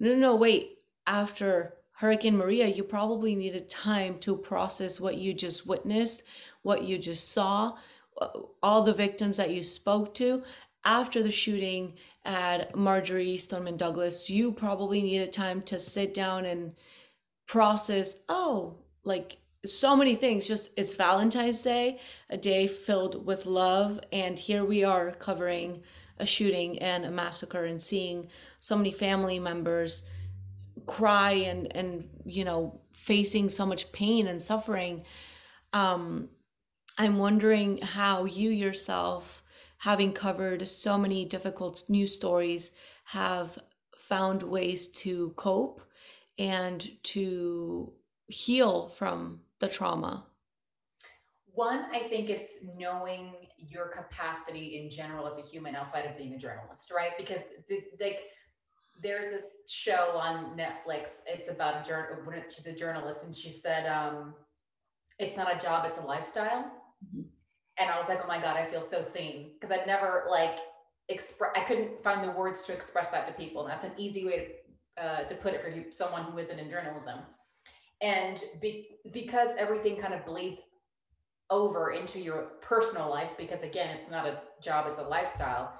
no 0.00 0.10
no 0.10 0.16
no 0.16 0.36
wait 0.36 0.78
after 1.06 1.74
Hurricane 1.96 2.36
Maria 2.36 2.66
you 2.66 2.84
probably 2.84 3.34
needed 3.34 3.68
time 3.68 4.18
to 4.20 4.36
process 4.36 5.00
what 5.00 5.18
you 5.18 5.34
just 5.34 5.66
witnessed 5.66 6.22
what 6.62 6.84
you 6.84 6.96
just 6.96 7.30
saw 7.30 7.74
all 8.62 8.82
the 8.82 8.94
victims 8.94 9.36
that 9.36 9.50
you 9.50 9.62
spoke 9.62 10.14
to. 10.14 10.42
After 10.84 11.22
the 11.22 11.30
shooting 11.30 11.94
at 12.24 12.76
Marjory 12.76 13.36
Stoneman 13.36 13.76
Douglas, 13.76 14.30
you 14.30 14.52
probably 14.52 15.02
needed 15.02 15.32
time 15.32 15.62
to 15.62 15.78
sit 15.78 16.14
down 16.14 16.44
and 16.44 16.74
process, 17.46 18.20
oh, 18.28 18.76
like 19.04 19.38
so 19.64 19.96
many 19.96 20.14
things. 20.14 20.46
Just 20.46 20.70
it's 20.76 20.94
Valentine's 20.94 21.62
Day, 21.62 21.98
a 22.30 22.36
day 22.36 22.68
filled 22.68 23.26
with 23.26 23.46
love. 23.46 24.00
And 24.12 24.38
here 24.38 24.64
we 24.64 24.84
are 24.84 25.10
covering 25.10 25.82
a 26.18 26.26
shooting 26.26 26.78
and 26.78 27.04
a 27.04 27.10
massacre 27.10 27.64
and 27.64 27.82
seeing 27.82 28.28
so 28.60 28.76
many 28.76 28.92
family 28.92 29.38
members 29.38 30.04
cry 30.86 31.32
and, 31.32 31.74
and, 31.76 32.08
you 32.24 32.44
know, 32.44 32.80
facing 32.92 33.48
so 33.48 33.66
much 33.66 33.92
pain 33.92 34.26
and 34.26 34.40
suffering. 34.40 35.04
Um, 35.72 36.28
I'm 36.98 37.18
wondering 37.18 37.78
how 37.78 38.24
you 38.24 38.50
yourself 38.50 39.41
having 39.82 40.12
covered 40.12 40.68
so 40.68 40.96
many 40.96 41.24
difficult 41.24 41.82
news 41.88 42.14
stories, 42.14 42.70
have 43.06 43.58
found 43.98 44.40
ways 44.40 44.86
to 44.86 45.30
cope 45.30 45.80
and 46.38 46.88
to 47.02 47.92
heal 48.28 48.88
from 48.90 49.40
the 49.58 49.66
trauma? 49.66 50.24
One, 51.46 51.86
I 51.92 51.98
think 51.98 52.30
it's 52.30 52.58
knowing 52.78 53.34
your 53.58 53.88
capacity 53.88 54.80
in 54.80 54.88
general 54.88 55.26
as 55.26 55.38
a 55.38 55.42
human 55.42 55.74
outside 55.74 56.06
of 56.06 56.16
being 56.16 56.34
a 56.34 56.38
journalist, 56.38 56.92
right? 56.94 57.18
Because 57.18 57.40
like 58.00 58.20
there's 59.02 59.32
this 59.32 59.46
show 59.66 60.12
on 60.14 60.56
Netflix. 60.56 61.22
It's 61.26 61.48
about 61.48 61.84
a 61.84 61.88
journal. 61.88 62.18
She's 62.54 62.66
a 62.66 62.72
journalist, 62.72 63.24
and 63.24 63.34
she 63.34 63.50
said, 63.50 63.88
um, 63.88 64.34
"It's 65.18 65.36
not 65.36 65.52
a 65.54 65.58
job; 65.58 65.86
it's 65.86 65.98
a 65.98 66.02
lifestyle." 66.02 66.70
Mm-hmm 67.04 67.22
and 67.78 67.90
I 67.90 67.96
was 67.96 68.08
like, 68.08 68.20
oh 68.22 68.28
my 68.28 68.40
God, 68.40 68.56
I 68.56 68.64
feel 68.66 68.82
so 68.82 69.00
seen 69.00 69.52
because 69.54 69.70
I'd 69.70 69.86
never 69.86 70.24
like 70.30 70.58
express, 71.08 71.50
I 71.56 71.60
couldn't 71.60 72.02
find 72.02 72.26
the 72.26 72.32
words 72.32 72.62
to 72.62 72.72
express 72.72 73.10
that 73.10 73.26
to 73.26 73.32
people. 73.32 73.62
And 73.62 73.70
that's 73.70 73.84
an 73.84 73.92
easy 73.96 74.24
way 74.24 74.48
to, 74.96 75.04
uh, 75.04 75.24
to 75.24 75.34
put 75.34 75.54
it 75.54 75.62
for 75.62 75.92
someone 75.92 76.24
who 76.24 76.38
isn't 76.38 76.58
in 76.58 76.70
journalism. 76.70 77.20
And 78.00 78.42
be, 78.60 78.98
because 79.12 79.50
everything 79.58 79.96
kind 79.96 80.12
of 80.12 80.26
bleeds 80.26 80.60
over 81.50 81.92
into 81.92 82.20
your 82.20 82.52
personal 82.60 83.08
life, 83.08 83.30
because 83.38 83.62
again, 83.62 83.96
it's 83.96 84.10
not 84.10 84.26
a 84.26 84.40
job, 84.62 84.86
it's 84.88 84.98
a 84.98 85.04
lifestyle. 85.04 85.78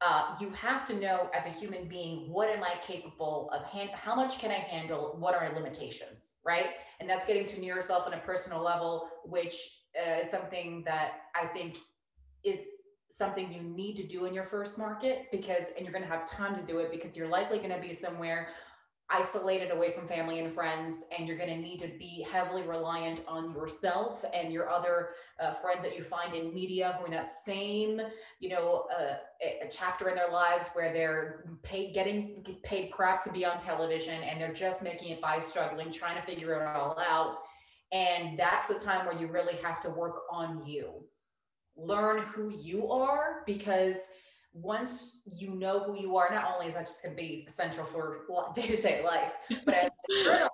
Uh, 0.00 0.36
you 0.40 0.50
have 0.50 0.84
to 0.86 0.94
know 0.94 1.28
as 1.34 1.46
a 1.46 1.48
human 1.48 1.88
being 1.88 2.30
what 2.30 2.48
am 2.48 2.62
i 2.62 2.74
capable 2.82 3.50
of 3.52 3.64
hand 3.64 3.90
how 3.94 4.14
much 4.14 4.38
can 4.38 4.48
i 4.48 4.54
handle 4.54 5.16
what 5.18 5.34
are 5.34 5.48
my 5.48 5.52
limitations 5.52 6.36
right 6.46 6.66
and 7.00 7.10
that's 7.10 7.26
getting 7.26 7.44
to 7.44 7.60
know 7.60 7.66
yourself 7.66 8.06
on 8.06 8.14
a 8.14 8.18
personal 8.18 8.62
level 8.62 9.08
which 9.24 9.77
uh, 9.98 10.24
something 10.24 10.82
that 10.84 11.22
I 11.34 11.46
think 11.46 11.78
is 12.44 12.60
something 13.10 13.52
you 13.52 13.62
need 13.62 13.96
to 13.96 14.06
do 14.06 14.26
in 14.26 14.34
your 14.34 14.44
first 14.44 14.78
market 14.78 15.26
because, 15.32 15.66
and 15.76 15.84
you're 15.84 15.92
going 15.92 16.04
to 16.04 16.10
have 16.10 16.28
time 16.28 16.54
to 16.54 16.62
do 16.62 16.78
it 16.78 16.90
because 16.90 17.16
you're 17.16 17.28
likely 17.28 17.58
going 17.58 17.70
to 17.70 17.80
be 17.80 17.94
somewhere 17.94 18.48
isolated 19.10 19.70
away 19.70 19.90
from 19.92 20.06
family 20.06 20.38
and 20.38 20.52
friends 20.52 21.04
and 21.16 21.26
you're 21.26 21.38
going 21.38 21.48
to 21.48 21.56
need 21.56 21.78
to 21.78 21.88
be 21.98 22.26
heavily 22.30 22.62
reliant 22.62 23.22
on 23.26 23.52
yourself 23.52 24.22
and 24.34 24.52
your 24.52 24.68
other 24.68 25.10
uh, 25.40 25.52
friends 25.52 25.82
that 25.82 25.96
you 25.96 26.02
find 26.02 26.34
in 26.34 26.52
media 26.52 26.94
who 26.98 27.04
are 27.04 27.06
in 27.06 27.12
that 27.12 27.30
same 27.30 28.02
you 28.38 28.50
know 28.50 28.86
uh, 28.98 29.14
a 29.42 29.68
chapter 29.70 30.10
in 30.10 30.14
their 30.14 30.30
lives 30.30 30.68
where 30.74 30.92
they're 30.92 31.44
paid 31.62 31.94
getting 31.94 32.44
paid 32.62 32.90
crap 32.92 33.24
to 33.24 33.32
be 33.32 33.46
on 33.46 33.58
television 33.58 34.22
and 34.24 34.38
they're 34.38 34.52
just 34.52 34.82
making 34.82 35.08
it 35.08 35.22
by 35.22 35.38
struggling 35.38 35.90
trying 35.90 36.16
to 36.16 36.22
figure 36.22 36.60
it 36.60 36.76
all 36.76 36.98
out 37.08 37.38
and 37.92 38.38
that's 38.38 38.68
the 38.68 38.74
time 38.74 39.06
where 39.06 39.18
you 39.18 39.26
really 39.28 39.56
have 39.62 39.80
to 39.80 39.90
work 39.90 40.22
on 40.30 40.66
you. 40.66 41.04
Learn 41.76 42.22
who 42.22 42.50
you 42.50 42.88
are 42.88 43.42
because 43.46 43.96
once 44.52 45.20
you 45.24 45.54
know 45.54 45.84
who 45.84 46.00
you 46.00 46.16
are, 46.16 46.28
not 46.30 46.52
only 46.52 46.66
is 46.66 46.74
that 46.74 46.86
just 46.86 47.02
going 47.02 47.14
to 47.14 47.22
be 47.22 47.44
essential 47.48 47.84
for 47.84 48.24
day 48.54 48.66
to 48.66 48.80
day 48.80 49.02
life, 49.04 49.32
but 49.64 49.74
as 49.74 49.90
a 50.10 50.24
journalist, 50.24 50.50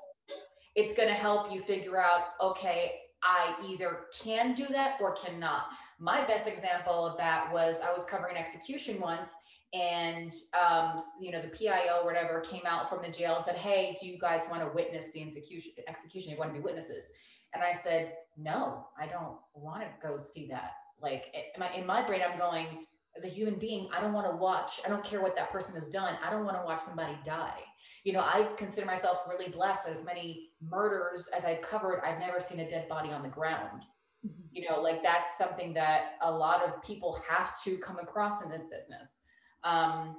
it's 0.75 0.93
going 0.93 1.09
to 1.09 1.15
help 1.15 1.53
you 1.53 1.63
figure 1.63 1.99
out 1.99 2.33
okay, 2.41 3.01
I 3.23 3.55
either 3.67 4.01
can 4.23 4.55
do 4.55 4.67
that 4.69 4.99
or 5.01 5.13
cannot. 5.13 5.65
My 5.99 6.25
best 6.27 6.47
example 6.47 7.07
of 7.07 7.17
that 7.17 7.51
was 7.53 7.77
I 7.81 7.93
was 7.93 8.05
covering 8.05 8.37
execution 8.37 9.01
once 9.01 9.29
and 9.75 10.33
um, 10.55 10.97
you 11.21 11.33
know 11.33 11.43
the 11.43 11.49
PIO 11.49 12.01
or 12.03 12.05
whatever 12.05 12.41
came 12.41 12.63
out 12.65 12.89
from 12.89 13.03
the 13.03 13.09
jail 13.09 13.37
and 13.37 13.45
said, 13.45 13.57
"Hey, 13.57 13.97
do 14.01 14.07
you 14.07 14.19
guys 14.19 14.43
want 14.51 14.63
to 14.63 14.69
witness 14.75 15.13
the 15.13 15.23
execution? 15.23 15.73
Execution? 15.89 16.31
You 16.31 16.39
want 16.39 16.51
to 16.51 16.59
be 16.59 16.65
witnesses?" 16.65 17.13
And 17.55 17.63
I 17.63 17.73
said, 17.73 18.15
"No, 18.37 18.87
I 18.99 19.07
don't 19.07 19.37
want 19.55 19.83
to 19.83 19.89
go 20.07 20.19
see 20.19 20.47
that." 20.49 20.73
Like 21.03 21.35
in 21.35 21.61
my 21.61 21.73
in 21.73 21.87
my 21.87 22.07
brain, 22.07 22.21
I'm 22.27 22.39
going 22.39 22.87
as 23.17 23.25
a 23.25 23.29
human 23.29 23.55
being, 23.55 23.89
I 23.97 24.01
don't 24.01 24.13
want 24.13 24.29
to 24.29 24.37
watch. 24.37 24.81
I 24.85 24.89
don't 24.89 25.05
care 25.05 25.23
what 25.23 25.37
that 25.37 25.51
person 25.51 25.75
has 25.77 25.89
done. 25.89 26.17
I 26.25 26.31
don't 26.31 26.45
want 26.45 26.57
to 26.57 26.65
watch 26.65 26.81
somebody 26.81 27.17
die. 27.25 27.61
You 28.03 28.13
know, 28.13 28.21
I 28.21 28.49
consider 28.57 28.87
myself 28.87 29.19
really 29.29 29.51
blessed 29.51 29.85
that 29.85 29.97
as 29.97 30.05
many 30.05 30.51
murders 30.61 31.29
as 31.37 31.45
I've 31.45 31.63
covered, 31.63 32.03
I've 32.05 32.19
never 32.19 32.41
seen 32.41 32.61
a 32.61 32.69
dead 32.69 32.89
body 32.89 33.11
on 33.11 33.23
the 33.23 33.29
ground. 33.29 33.83
Mm-hmm. 34.27 34.47
You 34.51 34.69
know, 34.69 34.81
like 34.81 35.03
that's 35.03 35.39
something 35.39 35.73
that 35.75 36.15
a 36.23 36.31
lot 36.31 36.65
of 36.65 36.83
people 36.83 37.21
have 37.29 37.63
to 37.63 37.77
come 37.79 37.99
across 37.99 38.43
in 38.43 38.51
this 38.51 38.67
business 38.67 39.21
um, 39.65 40.17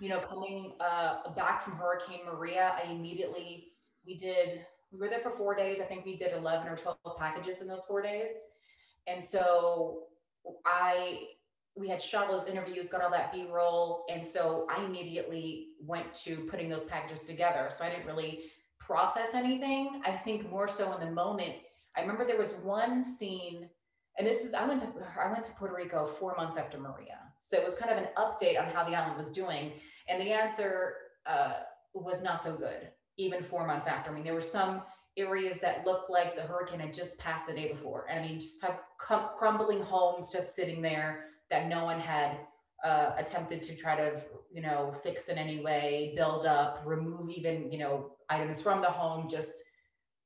you 0.00 0.08
know, 0.08 0.20
coming 0.20 0.72
uh, 0.80 1.30
back 1.34 1.62
from 1.62 1.74
Hurricane 1.74 2.20
Maria, 2.26 2.74
I 2.82 2.90
immediately, 2.90 3.72
we 4.06 4.16
did, 4.16 4.64
we 4.90 4.98
were 4.98 5.08
there 5.08 5.20
for 5.20 5.30
four 5.30 5.54
days. 5.54 5.80
I 5.80 5.84
think 5.84 6.04
we 6.04 6.16
did 6.16 6.32
11 6.32 6.68
or 6.68 6.76
12 6.76 6.98
packages 7.18 7.62
in 7.62 7.68
those 7.68 7.84
four 7.84 8.02
days. 8.02 8.30
And 9.06 9.22
so 9.22 10.04
I, 10.66 11.28
we 11.76 11.88
had 11.88 12.02
shot 12.02 12.28
those 12.28 12.48
interviews, 12.48 12.88
got 12.88 13.02
all 13.02 13.10
that 13.10 13.32
B 13.32 13.46
roll. 13.50 14.04
And 14.10 14.26
so 14.26 14.66
I 14.68 14.84
immediately 14.84 15.68
went 15.80 16.12
to 16.24 16.36
putting 16.50 16.68
those 16.68 16.82
packages 16.82 17.24
together. 17.24 17.68
So 17.70 17.84
I 17.84 17.90
didn't 17.90 18.06
really 18.06 18.40
process 18.78 19.34
anything. 19.34 20.02
I 20.04 20.10
think 20.10 20.50
more 20.50 20.68
so 20.68 20.92
in 20.94 21.00
the 21.00 21.12
moment. 21.12 21.54
I 21.96 22.00
remember 22.00 22.26
there 22.26 22.38
was 22.38 22.52
one 22.62 23.04
scene, 23.04 23.68
and 24.18 24.26
this 24.26 24.44
is 24.44 24.54
I 24.54 24.66
went 24.66 24.80
to 24.80 24.88
I 25.18 25.30
went 25.30 25.44
to 25.44 25.52
Puerto 25.52 25.74
Rico 25.74 26.06
four 26.06 26.34
months 26.36 26.56
after 26.56 26.78
Maria. 26.78 27.18
So 27.42 27.56
it 27.56 27.64
was 27.64 27.74
kind 27.74 27.90
of 27.90 27.98
an 27.98 28.08
update 28.16 28.58
on 28.58 28.72
how 28.72 28.84
the 28.84 28.94
island 28.94 29.16
was 29.16 29.30
doing. 29.30 29.72
And 30.08 30.20
the 30.20 30.32
answer 30.32 30.94
uh, 31.26 31.54
was 31.92 32.22
not 32.22 32.40
so 32.40 32.54
good, 32.54 32.88
even 33.16 33.42
four 33.42 33.66
months 33.66 33.88
after. 33.88 34.10
I 34.10 34.14
mean, 34.14 34.22
there 34.22 34.32
were 34.32 34.40
some 34.40 34.82
areas 35.16 35.58
that 35.58 35.84
looked 35.84 36.08
like 36.08 36.36
the 36.36 36.42
hurricane 36.42 36.78
had 36.78 36.94
just 36.94 37.18
passed 37.18 37.48
the 37.48 37.52
day 37.52 37.72
before. 37.72 38.06
And 38.08 38.24
I 38.24 38.28
mean, 38.28 38.40
just 38.40 38.64
crumbling 38.96 39.82
homes 39.82 40.30
just 40.30 40.54
sitting 40.54 40.80
there 40.80 41.24
that 41.50 41.66
no 41.66 41.84
one 41.84 41.98
had 41.98 42.38
uh, 42.84 43.10
attempted 43.18 43.60
to 43.64 43.74
try 43.74 43.96
to, 43.96 44.22
you 44.52 44.62
know, 44.62 44.94
fix 45.02 45.28
in 45.28 45.36
any 45.36 45.60
way, 45.60 46.12
build 46.16 46.46
up, 46.46 46.82
remove 46.86 47.28
even, 47.28 47.72
you 47.72 47.78
know, 47.78 48.12
items 48.30 48.62
from 48.62 48.80
the 48.80 48.88
home. 48.88 49.28
Just 49.28 49.52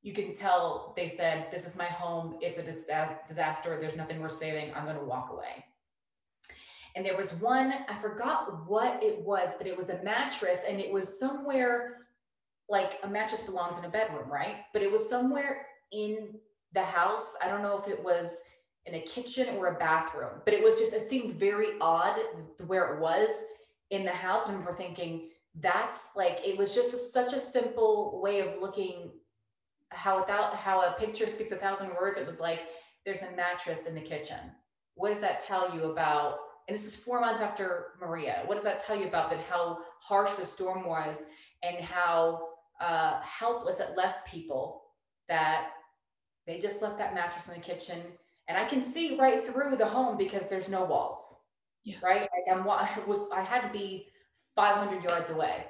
you 0.02 0.12
can 0.12 0.34
tell 0.34 0.92
they 0.96 1.08
said, 1.08 1.48
"This 1.50 1.66
is 1.66 1.76
my 1.76 1.86
home. 1.86 2.36
It's 2.42 2.58
a 2.58 2.62
disaster. 2.62 3.78
There's 3.80 3.96
nothing 3.96 4.20
worth 4.20 4.36
saving. 4.36 4.74
I'm 4.74 4.84
going 4.84 4.98
to 4.98 5.04
walk 5.04 5.30
away." 5.32 5.64
And 6.96 7.06
there 7.06 7.16
was 7.16 7.34
one 7.34 7.72
i 7.88 7.94
forgot 8.00 8.66
what 8.68 9.00
it 9.02 9.20
was 9.20 9.54
but 9.58 9.66
it 9.66 9.76
was 9.76 9.90
a 9.90 10.02
mattress 10.02 10.60
and 10.68 10.80
it 10.80 10.92
was 10.92 11.20
somewhere 11.20 12.06
like 12.68 12.98
a 13.02 13.08
mattress 13.08 13.42
belongs 13.42 13.78
in 13.78 13.84
a 13.84 13.88
bedroom 13.88 14.30
right? 14.30 14.56
But 14.72 14.82
it 14.82 14.90
was 14.90 15.08
somewhere 15.08 15.66
in 15.92 16.38
the 16.72 16.82
house. 16.82 17.36
I 17.42 17.48
don't 17.48 17.62
know 17.62 17.78
if 17.78 17.88
it 17.88 18.02
was 18.02 18.42
in 18.86 18.94
a 18.94 19.00
kitchen 19.00 19.56
or 19.56 19.68
a 19.68 19.78
bathroom 19.78 20.42
but 20.44 20.54
it 20.54 20.62
was 20.62 20.76
just 20.76 20.92
it 20.92 21.08
seemed 21.08 21.34
very 21.34 21.78
odd 21.80 22.18
where 22.66 22.94
it 22.94 23.00
was 23.00 23.30
in 23.90 24.04
the 24.04 24.12
house. 24.12 24.46
And 24.46 24.50
I 24.50 24.58
remember 24.58 24.76
thinking 24.76 25.30
that's 25.60 26.08
like 26.16 26.40
it 26.44 26.58
was 26.58 26.74
just 26.74 26.92
a, 26.92 26.98
such 26.98 27.32
a 27.32 27.40
simple 27.40 28.20
way 28.22 28.40
of 28.40 28.60
looking 28.60 29.10
how 29.90 30.18
without 30.20 30.54
how 30.54 30.82
a 30.82 30.92
picture 30.98 31.26
speaks 31.26 31.52
a 31.52 31.56
thousand 31.56 31.90
words. 31.98 32.18
It 32.18 32.26
was 32.26 32.40
like 32.40 32.62
there's 33.04 33.22
a 33.22 33.36
mattress 33.36 33.86
in 33.86 33.94
the 33.94 34.00
kitchen. 34.00 34.38
What 34.96 35.10
does 35.10 35.20
that 35.20 35.38
tell 35.38 35.74
you 35.74 35.84
about 35.84 36.38
and 36.68 36.76
this 36.76 36.86
is 36.86 36.96
four 36.96 37.20
months 37.20 37.40
after 37.40 37.88
Maria. 38.00 38.42
What 38.46 38.54
does 38.54 38.64
that 38.64 38.80
tell 38.80 38.96
you 38.96 39.06
about 39.06 39.30
that? 39.30 39.40
How 39.48 39.78
harsh 40.00 40.34
the 40.34 40.44
storm 40.44 40.86
was, 40.86 41.26
and 41.62 41.76
how 41.78 42.48
uh, 42.80 43.20
helpless 43.20 43.80
it 43.80 43.96
left 43.96 44.30
people. 44.30 44.82
That 45.28 45.70
they 46.46 46.58
just 46.58 46.82
left 46.82 46.98
that 46.98 47.14
mattress 47.14 47.48
in 47.48 47.54
the 47.54 47.60
kitchen, 47.60 48.00
and 48.48 48.56
I 48.56 48.64
can 48.64 48.80
see 48.80 49.16
right 49.18 49.46
through 49.46 49.76
the 49.76 49.86
home 49.86 50.16
because 50.16 50.48
there's 50.48 50.68
no 50.68 50.84
walls. 50.84 51.36
Yeah. 51.84 51.96
Right. 52.02 52.22
Like 52.22 52.56
I'm, 52.56 52.68
I 52.68 52.90
was, 53.06 53.30
I 53.32 53.40
had 53.40 53.62
to 53.62 53.72
be 53.72 54.08
500 54.56 55.04
yards 55.04 55.30
away. 55.30 55.66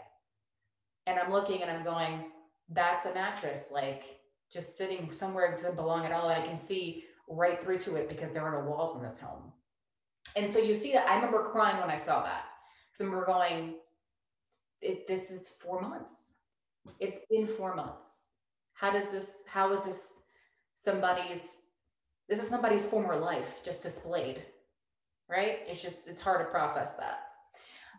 And 1.06 1.18
I'm 1.18 1.30
looking 1.30 1.62
and 1.62 1.70
I'm 1.70 1.84
going, 1.84 2.24
that's 2.70 3.06
a 3.06 3.14
mattress, 3.14 3.70
like 3.72 4.18
just 4.52 4.76
sitting 4.76 5.12
somewhere 5.12 5.52
it 5.52 5.56
doesn't 5.56 5.76
belong 5.76 6.04
at 6.04 6.12
all. 6.12 6.28
And 6.28 6.42
I 6.42 6.44
can 6.44 6.56
see 6.56 7.04
right 7.28 7.62
through 7.62 7.78
to 7.80 7.96
it 7.96 8.08
because 8.08 8.32
there 8.32 8.42
are 8.42 8.62
no 8.62 8.68
walls 8.68 8.96
in 8.96 9.02
this 9.02 9.20
home. 9.20 9.52
And 10.36 10.46
so 10.46 10.58
you 10.58 10.74
see 10.74 10.92
that 10.92 11.08
I 11.08 11.16
remember 11.16 11.44
crying 11.44 11.80
when 11.80 11.90
I 11.90 11.96
saw 11.96 12.22
that. 12.22 12.44
Because 12.90 13.00
I 13.00 13.04
remember 13.04 13.26
going, 13.26 13.74
it, 14.82 15.06
this 15.06 15.30
is 15.30 15.48
four 15.48 15.80
months. 15.80 16.34
It's 17.00 17.20
been 17.30 17.46
four 17.46 17.74
months. 17.74 18.26
How 18.74 18.90
does 18.90 19.10
this, 19.10 19.42
how 19.48 19.72
is 19.72 19.84
this 19.84 20.20
somebody's, 20.76 21.62
this 22.28 22.42
is 22.42 22.48
somebody's 22.48 22.84
former 22.84 23.16
life 23.16 23.60
just 23.64 23.82
displayed, 23.82 24.42
right? 25.28 25.60
It's 25.66 25.82
just, 25.82 26.06
it's 26.06 26.20
hard 26.20 26.40
to 26.40 26.50
process 26.50 26.92
that. 26.92 27.20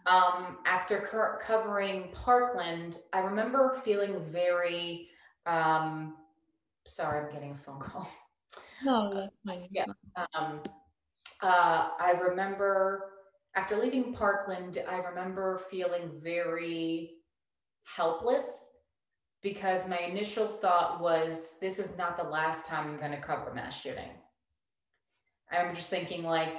Um, 0.06 0.60
after 0.66 1.40
covering 1.42 2.10
Parkland, 2.14 3.00
I 3.12 3.20
remember 3.20 3.82
feeling 3.84 4.24
very, 4.24 5.10
um, 5.46 6.16
sorry, 6.86 7.26
I'm 7.26 7.34
getting 7.34 7.52
a 7.52 7.58
phone 7.58 7.80
call. 7.80 8.08
No, 8.86 9.14
that's 9.14 9.36
fine. 9.46 9.68
Yeah. 9.72 9.86
Um, 10.34 10.62
uh, 11.42 11.90
I 12.00 12.12
remember 12.12 13.12
after 13.56 13.76
leaving 13.78 14.14
Parkland, 14.14 14.84
I 14.88 14.98
remember 14.98 15.60
feeling 15.72 16.12
very 16.22 17.12
helpless 17.84 18.72
because 19.42 19.88
my 19.88 19.98
initial 19.98 20.48
thought 20.48 21.00
was 21.02 21.54
this 21.62 21.80
is 21.80 21.98
not 21.98 22.18
the 22.18 22.24
last 22.24 22.66
time 22.66 22.88
I'm 22.88 22.98
going 22.98 23.12
to 23.12 23.22
cover 23.22 23.54
mass 23.54 23.80
shooting. 23.80 24.10
I'm 25.52 25.74
just 25.74 25.90
thinking 25.90 26.24
like 26.24 26.58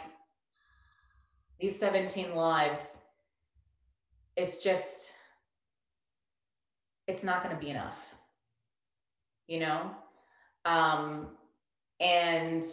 these 1.60 1.78
17 1.78 2.34
lives, 2.34 3.00
it's 4.36 4.58
just, 4.62 5.12
it's 7.06 7.22
not 7.22 7.42
going 7.42 7.54
to 7.54 7.60
be 7.60 7.70
enough, 7.70 7.98
you 9.46 9.60
know? 9.60 9.90
Um, 10.64 11.28
and 12.00 12.64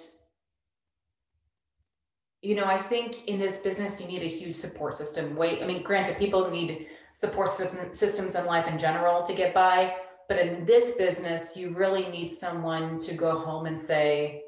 you 2.46 2.54
know, 2.54 2.66
I 2.66 2.78
think 2.78 3.28
in 3.28 3.40
this 3.40 3.58
business, 3.58 4.00
you 4.00 4.06
need 4.06 4.22
a 4.22 4.28
huge 4.28 4.56
support 4.56 4.94
system. 4.94 5.36
Wait, 5.36 5.64
I 5.64 5.66
mean, 5.66 5.82
granted, 5.82 6.20
people 6.20 6.48
need 6.52 6.88
support 7.14 7.50
systems 7.50 8.36
in 8.36 8.46
life 8.46 8.68
in 8.68 8.78
general 8.78 9.24
to 9.24 9.34
get 9.34 9.52
by. 9.52 9.96
But 10.30 10.38
in 10.38 10.64
this 10.64 10.92
business, 10.92 11.58
you 11.58 11.72
really 11.72 12.08
need 12.10 12.30
someone 12.30 13.00
to 13.00 13.16
go 13.16 13.40
home 13.40 13.66
and 13.66 13.80
say, 13.80 14.44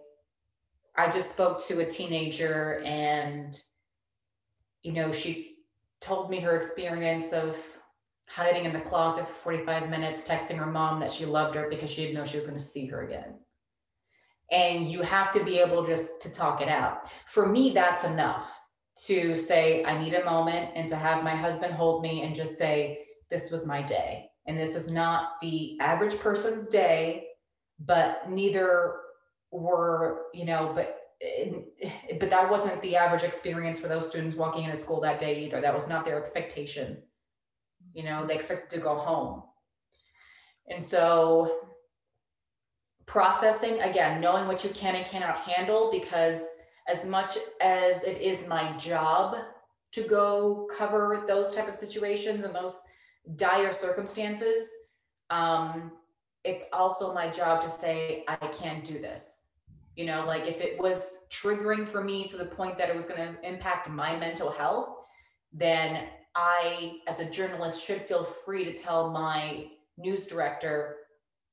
I 0.96 1.10
just 1.10 1.32
spoke 1.32 1.66
to 1.68 1.80
a 1.80 1.86
teenager 1.86 2.84
and, 2.86 3.60
you 4.84 4.94
know, 4.94 5.12
she 5.12 5.56
told 6.00 6.30
me 6.30 6.40
her 6.40 6.56
experience 6.56 7.34
of 7.34 7.58
hiding 8.28 8.66
in 8.66 8.74
the 8.74 8.82
closet 8.82 9.28
for 9.28 9.56
45 9.56 9.90
minutes, 9.90 10.28
texting 10.28 10.58
her 10.58 10.68
mom 10.68 11.00
that 11.00 11.12
she 11.12 11.26
loved 11.26 11.56
her 11.56 11.68
because 11.68 11.90
she 11.90 12.04
didn't 12.04 12.16
know 12.16 12.26
she 12.26 12.38
was 12.38 12.46
going 12.46 12.60
to 12.60 12.64
see 12.64 12.86
her 12.88 13.08
again 13.08 13.40
and 14.52 14.90
you 14.90 15.02
have 15.02 15.32
to 15.34 15.44
be 15.44 15.60
able 15.60 15.86
just 15.86 16.22
to 16.22 16.32
talk 16.32 16.62
it 16.62 16.70
out. 16.70 17.10
For 17.28 17.48
me, 17.48 17.72
that's 17.72 18.04
enough 18.04 18.52
to 19.06 19.36
say, 19.36 19.84
I 19.86 20.02
need 20.02 20.14
a 20.14 20.26
moment 20.26 20.72
and 20.76 20.90
to 20.90 20.96
have 20.96 21.24
my 21.24 21.36
husband 21.36 21.74
hold 21.74 22.02
me 22.02 22.24
and 22.24 22.36
just 22.36 22.58
say, 22.58 23.06
This 23.30 23.52
was 23.52 23.68
my 23.68 23.82
day. 23.82 24.30
And 24.48 24.58
this 24.58 24.76
is 24.76 24.90
not 24.90 25.34
the 25.42 25.78
average 25.82 26.18
person's 26.20 26.68
day, 26.68 27.28
but 27.80 28.30
neither 28.30 28.96
were, 29.52 30.24
you 30.34 30.46
know, 30.46 30.72
but 30.74 30.94
but 32.20 32.30
that 32.30 32.50
wasn't 32.50 32.80
the 32.82 32.96
average 32.96 33.24
experience 33.24 33.80
for 33.80 33.88
those 33.88 34.08
students 34.08 34.36
walking 34.36 34.66
into 34.66 34.76
school 34.76 35.02
that 35.02 35.18
day 35.18 35.44
either. 35.46 35.60
That 35.60 35.74
was 35.74 35.90
not 35.90 36.06
their 36.06 36.20
expectation. 36.20 37.02
You 37.94 38.04
know, 38.04 38.28
they 38.28 38.36
expected 38.36 38.70
to 38.76 38.84
go 38.84 38.96
home. 38.98 39.42
And 40.70 40.82
so 40.82 41.60
processing 43.08 43.80
again 43.82 44.22
knowing 44.22 44.46
what 44.48 44.64
you 44.64 44.70
can 44.72 44.96
and 44.96 45.06
cannot 45.06 45.38
handle 45.38 45.90
because 45.92 46.58
as 46.88 47.06
much 47.06 47.38
as 47.62 48.04
it 48.04 48.22
is 48.22 48.48
my 48.48 48.76
job 48.78 49.36
to 49.94 50.04
go 50.04 50.68
cover 50.78 51.24
those 51.28 51.56
type 51.56 51.68
of 51.68 51.76
situations 51.76 52.44
and 52.44 52.54
those 52.54 52.84
dire 53.38 53.72
circumstances 53.72 54.70
um, 55.30 55.92
it's 56.44 56.66
also 56.72 57.14
my 57.14 57.28
job 57.30 57.62
to 57.62 57.70
say 57.70 58.24
i 58.28 58.36
can't 58.48 58.86
do 58.86 59.00
this. 59.00 59.46
You 59.96 60.06
know 60.06 60.26
like 60.26 60.46
if 60.46 60.62
it 60.62 60.80
was 60.80 61.26
triggering 61.32 61.88
for 61.88 62.04
me 62.04 62.28
to 62.28 62.38
the 62.38 62.46
point 62.46 62.78
that 62.78 62.90
it 62.90 62.96
was 62.96 63.08
going 63.08 63.22
to 63.22 63.48
impact 63.48 63.90
my 63.90 64.16
mental 64.16 64.52
health 64.52 64.90
then 65.54 66.04
i 66.36 67.00
as 67.08 67.20
a 67.20 67.26
journalist 67.26 67.82
should 67.82 68.02
feel 68.02 68.24
free 68.24 68.66
to 68.66 68.74
tell 68.74 69.10
my 69.10 69.68
news 69.98 70.28
director 70.28 70.98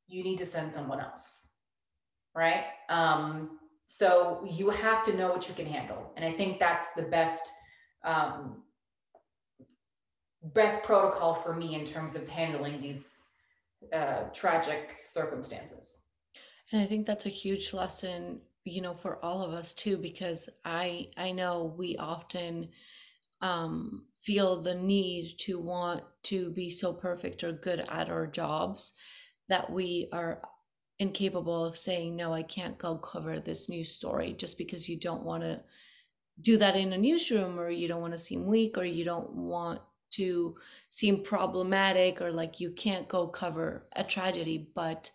you 0.06 0.22
need 0.22 0.38
to 0.38 0.46
send 0.46 0.70
someone 0.70 1.00
else 1.00 1.54
right? 2.34 2.64
Um, 2.88 3.58
so 3.86 4.46
you 4.48 4.70
have 4.70 5.02
to 5.04 5.16
know 5.16 5.30
what 5.30 5.48
you 5.48 5.54
can 5.54 5.66
handle. 5.66 6.12
And 6.16 6.24
i 6.24 6.32
think 6.32 6.58
that's 6.58 6.82
the 6.96 7.02
best 7.02 7.42
um, 8.04 8.62
best 10.42 10.82
protocol 10.82 11.34
for 11.34 11.54
me 11.54 11.74
in 11.74 11.84
terms 11.84 12.16
of 12.16 12.28
handling 12.28 12.80
these 12.80 13.22
uh, 13.92 14.24
tragic 14.32 14.96
circumstances. 15.06 16.00
And 16.72 16.82
i 16.82 16.86
think 16.86 17.06
that's 17.06 17.26
a 17.26 17.30
huge 17.30 17.72
lesson 17.72 18.40
you 18.64 18.80
know 18.80 18.94
for 18.94 19.22
all 19.24 19.42
of 19.42 19.52
us 19.52 19.74
too 19.74 19.98
because 19.98 20.48
i 20.64 21.08
i 21.18 21.32
know 21.32 21.74
we 21.76 21.96
often 21.98 22.70
um, 23.42 24.06
feel 24.18 24.62
the 24.62 24.74
need 24.74 25.34
to 25.40 25.58
want 25.58 26.02
to 26.22 26.50
be 26.50 26.70
so 26.70 26.94
perfect 26.94 27.44
or 27.44 27.52
good 27.52 27.80
at 27.90 28.08
our 28.08 28.26
jobs 28.26 28.94
that 29.48 29.70
we 29.70 30.08
are 30.12 30.42
incapable 30.98 31.64
of 31.64 31.76
saying 31.76 32.14
no 32.14 32.32
i 32.32 32.42
can't 32.42 32.78
go 32.78 32.94
cover 32.94 33.40
this 33.40 33.68
news 33.68 33.90
story 33.90 34.32
just 34.32 34.56
because 34.56 34.88
you 34.88 34.98
don't 34.98 35.24
want 35.24 35.42
to 35.42 35.60
do 36.40 36.56
that 36.56 36.76
in 36.76 36.92
a 36.92 36.98
newsroom 36.98 37.58
or 37.58 37.70
you 37.70 37.88
don't 37.88 38.00
want 38.00 38.12
to 38.12 38.18
seem 38.18 38.46
weak 38.46 38.76
or 38.76 38.84
you 38.84 39.04
don't 39.04 39.32
want 39.32 39.80
to 40.10 40.56
seem 40.90 41.22
problematic 41.22 42.20
or 42.20 42.30
like 42.30 42.60
you 42.60 42.70
can't 42.70 43.08
go 43.08 43.26
cover 43.26 43.86
a 43.94 44.04
tragedy. 44.04 44.68
But 44.74 45.10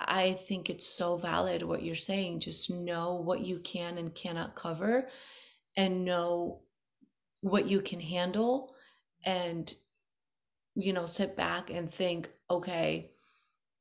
i 0.00 0.34
think 0.34 0.70
it's 0.70 0.86
so 0.86 1.16
valid 1.16 1.62
what 1.62 1.82
you're 1.82 1.96
saying. 1.96 2.40
Just 2.40 2.70
know 2.70 3.16
what 3.16 3.40
you 3.40 3.58
can 3.58 3.98
and 3.98 4.14
cannot 4.14 4.54
cover 4.54 5.08
and 5.76 6.04
know 6.04 6.60
what 7.40 7.68
you 7.68 7.80
can 7.80 8.00
handle 8.00 8.74
and 9.24 9.74
you 10.74 10.92
know 10.92 11.06
sit 11.06 11.36
back 11.36 11.70
and 11.70 11.92
think 11.92 12.30
okay 12.50 13.10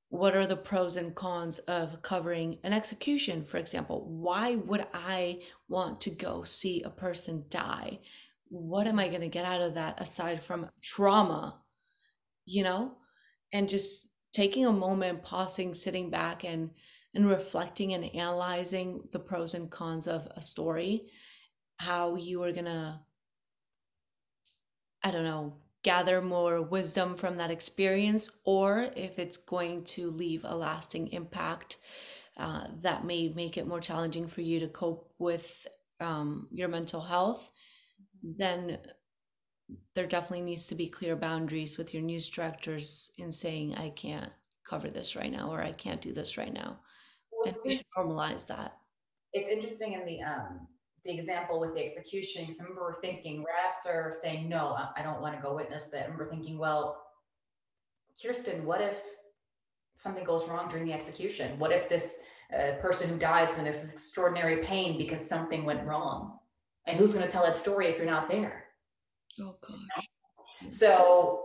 what 0.10 0.36
are 0.36 0.48
the 0.48 0.56
pros 0.56 0.96
and 0.96 1.14
cons 1.16 1.60
of 1.60 2.02
covering 2.02 2.60
an 2.64 2.74
execution? 2.74 3.44
For 3.44 3.58
example 3.58 4.06
why 4.08 4.56
would 4.56 4.86
i 4.94 5.40
want 5.68 6.02
to 6.02 6.10
go 6.10 6.44
see 6.44 6.82
a 6.82 6.90
person 6.90 7.46
die? 7.50 8.00
What 8.50 8.88
am 8.88 9.00
i 9.00 9.08
going 9.08 9.22
to 9.22 9.28
get 9.28 9.46
out 9.46 9.62
of 9.62 9.76
that 9.76 10.02
aside 10.02 10.44
from 10.44 10.70
trauma 10.82 11.62
you 12.46 12.64
know? 12.64 12.94
And 13.52 13.70
just 13.70 14.10
taking 14.34 14.66
a 14.66 14.72
moment 14.72 15.24
pausing 15.24 15.74
sitting 15.74 16.10
back 16.10 16.44
and 16.44 16.72
and 17.14 17.28
reflecting 17.28 17.94
and 17.94 18.06
analyzing 18.14 19.02
the 19.12 19.20
pros 19.20 19.54
and 19.54 19.72
cons 19.72 20.08
of 20.08 20.28
a 20.36 20.42
story 20.42 21.08
how 21.78 22.16
you 22.16 22.44
are 22.44 22.52
going 22.52 22.66
to 22.66 23.00
i 25.04 25.10
don't 25.10 25.24
know 25.24 25.56
gather 25.88 26.22
more 26.22 26.62
wisdom 26.62 27.16
from 27.16 27.38
that 27.38 27.50
experience, 27.50 28.42
or 28.44 28.90
if 28.98 29.18
it's 29.18 29.38
going 29.38 29.86
to 29.86 30.12
leave 30.12 30.44
a 30.44 30.54
lasting 30.54 31.08
impact 31.14 31.78
uh, 32.36 32.66
that 32.82 33.06
may 33.06 33.30
make 33.30 33.56
it 33.56 33.66
more 33.66 33.80
challenging 33.80 34.28
for 34.28 34.42
you 34.42 34.60
to 34.60 34.68
cope 34.68 35.14
with 35.18 35.66
um, 36.02 36.50
your 36.52 36.68
mental 36.68 37.00
health, 37.00 37.50
then 38.22 38.80
there 39.96 40.06
definitely 40.08 40.42
needs 40.42 40.68
to 40.68 40.76
be 40.76 40.90
clear 40.90 41.16
boundaries 41.16 41.78
with 41.78 41.94
your 41.94 42.04
news 42.04 42.28
directors 42.28 43.14
in 43.18 43.32
saying, 43.32 43.76
I 43.76 43.90
can't 43.92 44.34
cover 44.70 44.90
this 44.90 45.16
right 45.16 45.32
now, 45.32 45.50
or 45.54 45.62
I 45.62 45.72
can't 45.72 46.02
do 46.02 46.12
this 46.12 46.38
right 46.38 46.54
now. 46.54 46.80
Well, 47.32 47.56
and 47.66 47.84
normalize 47.98 48.46
that. 48.48 48.76
It's 49.32 49.48
interesting 49.48 49.94
in 49.94 50.06
the 50.06 50.22
um, 50.22 50.68
the 51.08 51.18
example 51.18 51.60
with 51.60 51.74
the 51.74 51.84
execution, 51.84 52.44
because 52.44 52.60
I 52.60 52.66
remember 52.66 52.96
thinking 53.02 53.40
right 53.40 53.74
after 53.74 54.14
saying, 54.22 54.48
no, 54.50 54.78
I 54.96 55.02
don't 55.02 55.22
want 55.22 55.36
to 55.36 55.42
go 55.42 55.56
witness 55.56 55.90
that. 55.90 56.02
I 56.02 56.04
remember 56.04 56.26
thinking, 56.26 56.58
well, 56.58 57.02
Kirstin, 58.22 58.64
what 58.64 58.82
if 58.82 59.00
something 59.96 60.24
goes 60.24 60.48
wrong 60.48 60.68
during 60.68 60.86
the 60.86 60.94
execution? 60.94 61.58
What 61.58 61.72
if 61.72 61.88
this 61.88 62.20
uh, 62.54 62.74
person 62.82 63.10
who 63.10 63.18
dies 63.18 63.58
in 63.58 63.64
this 63.64 63.92
extraordinary 63.92 64.64
pain 64.64 64.98
because 64.98 65.26
something 65.26 65.64
went 65.64 65.86
wrong? 65.86 66.38
And 66.86 66.98
who's 66.98 67.14
going 67.14 67.26
to 67.26 67.32
tell 67.32 67.44
that 67.44 67.58
story 67.58 67.88
if 67.88 67.98
you're 67.98 68.06
not 68.06 68.30
there? 68.30 68.66
Oh, 69.40 69.56
gosh. 69.66 70.08
So 70.68 71.44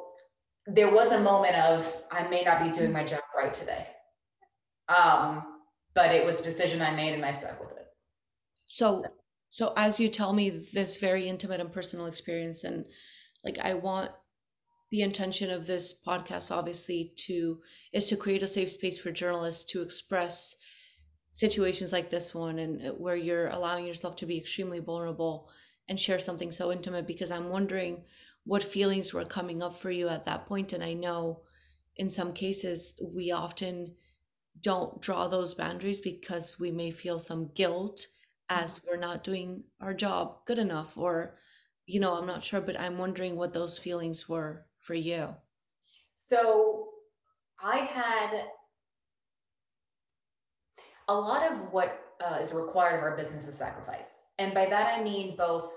there 0.67 0.91
was 0.91 1.13
a 1.13 1.21
moment 1.21 1.57
of, 1.57 1.97
I 2.11 2.27
may 2.29 2.43
not 2.43 2.63
be 2.63 2.71
doing 2.71 2.93
my 2.93 3.05
job 3.05 3.23
right 3.37 3.55
today. 3.55 3.87
Um, 4.89 5.61
but 5.95 6.15
it 6.15 6.25
was 6.25 6.41
a 6.41 6.45
decision 6.45 6.83
I 6.83 6.95
made 6.95 7.15
and 7.15 7.25
I 7.25 7.33
stuck 7.33 7.61
with 7.61 7.77
it. 7.77 7.87
So, 8.67 9.03
so 9.53 9.75
as 9.77 10.01
you 10.01 10.09
tell 10.09 10.33
me 10.33 10.49
this 10.49 10.97
very 10.97 11.29
intimate 11.29 11.61
and 11.61 11.71
personal 11.71 12.07
experience, 12.07 12.65
and 12.65 12.87
like 13.45 13.59
I 13.59 13.75
want 13.75 14.11
the 14.91 15.03
intention 15.03 15.51
of 15.51 15.67
this 15.67 15.95
podcast, 15.95 16.51
obviously, 16.51 17.13
to 17.27 17.61
is 17.93 18.09
to 18.09 18.17
create 18.17 18.43
a 18.43 18.47
safe 18.47 18.71
space 18.71 18.99
for 18.99 19.13
journalists 19.13 19.71
to 19.73 19.83
express 19.83 20.57
situations 21.29 21.93
like 21.93 22.09
this 22.09 22.35
one, 22.35 22.59
and 22.59 22.81
uh, 22.81 22.91
where 22.93 23.15
you're 23.15 23.49
allowing 23.49 23.85
yourself 23.85 24.17
to 24.17 24.27
be 24.27 24.39
extremely 24.39 24.79
vulnerable 24.79 25.51
and 25.87 26.01
share 26.01 26.19
something 26.19 26.51
so 26.51 26.73
intimate. 26.73 27.07
Because 27.07 27.31
I'm 27.31 27.51
wondering 27.51 28.05
what 28.45 28.65
feelings 28.65 29.13
were 29.13 29.27
coming 29.27 29.63
up 29.63 29.79
for 29.79 29.91
you 29.91 30.09
at 30.09 30.25
that 30.25 30.47
point, 30.47 30.73
and 30.73 30.83
I 30.83 30.95
know 30.95 31.43
in 31.95 32.09
some 32.09 32.33
cases 32.33 32.99
we 33.03 33.31
often 33.31 33.97
don't 34.63 35.03
draw 35.03 35.29
those 35.29 35.53
boundaries 35.53 36.01
because 36.01 36.59
we 36.59 36.71
may 36.71 36.91
feel 36.91 37.19
some 37.19 37.51
guilt 37.55 38.07
as 38.53 38.85
we're 38.87 38.99
not 38.99 39.25
doing 39.25 39.65
our 39.81 39.95
job 39.95 40.45
good 40.47 40.59
enough 40.59 40.99
or 40.99 41.37
you 41.87 41.99
know 41.99 42.13
i'm 42.15 42.27
not 42.27 42.45
sure 42.45 42.61
but 42.61 42.79
i'm 42.79 42.99
wondering 42.99 43.35
what 43.35 43.55
those 43.55 43.79
feelings 43.79 44.29
were 44.29 44.67
for 44.79 44.95
you. 44.95 45.29
So 46.15 46.89
i 47.63 47.79
had 47.79 48.45
a 51.09 51.15
lot 51.15 51.51
of 51.51 51.73
what 51.73 51.99
uh, 52.21 52.39
is 52.41 52.53
required 52.53 52.99
of 52.99 53.03
our 53.03 53.17
business 53.17 53.49
is 53.49 53.55
sacrifice. 53.57 54.25
And 54.39 54.53
by 54.53 54.67
that 54.67 54.99
i 54.99 55.03
mean 55.03 55.35
both 55.37 55.73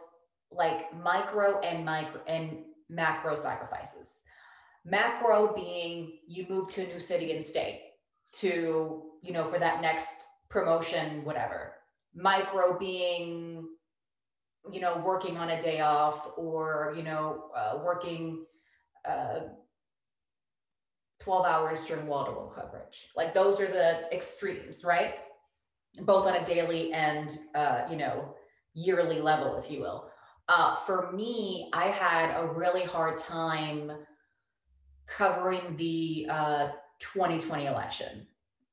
like 0.51 0.93
micro 1.01 1.59
and 1.61 1.85
micro 1.85 2.21
and 2.27 2.57
macro 2.89 3.35
sacrifices. 3.35 4.21
Macro 4.83 5.55
being 5.55 6.17
you 6.27 6.45
move 6.49 6.69
to 6.71 6.83
a 6.83 6.87
new 6.87 6.99
city 6.99 7.31
and 7.31 7.41
state 7.41 7.81
to 8.33 9.03
you 9.21 9.31
know 9.31 9.45
for 9.45 9.59
that 9.59 9.81
next 9.81 10.25
promotion 10.49 11.23
whatever 11.23 11.75
micro 12.15 12.77
being 12.77 13.67
you 14.71 14.81
know 14.81 15.01
working 15.05 15.37
on 15.37 15.51
a 15.51 15.61
day 15.61 15.81
off 15.81 16.31
or 16.37 16.93
you 16.97 17.03
know 17.03 17.49
uh, 17.55 17.79
working 17.83 18.45
uh, 19.07 19.41
12 21.19 21.45
hours 21.45 21.85
during 21.85 22.07
wall-to-wall 22.07 22.51
coverage. 22.53 23.07
Like 23.15 23.33
those 23.33 23.59
are 23.59 23.67
the 23.67 24.11
extremes 24.11 24.83
right? 24.83 25.15
Both 26.01 26.27
on 26.27 26.35
a 26.35 26.45
daily 26.45 26.91
and 26.93 27.37
uh, 27.53 27.83
you 27.89 27.97
know 27.97 28.35
yearly 28.73 29.21
level 29.21 29.57
if 29.57 29.69
you 29.69 29.81
will. 29.81 30.09
Uh, 30.47 30.75
for 30.75 31.11
me 31.11 31.71
i 31.73 31.85
had 31.85 32.29
a 32.39 32.45
really 32.45 32.83
hard 32.83 33.17
time 33.17 33.91
covering 35.07 35.75
the 35.75 36.27
2020 36.99 37.67
uh, 37.67 37.71
election 37.71 38.27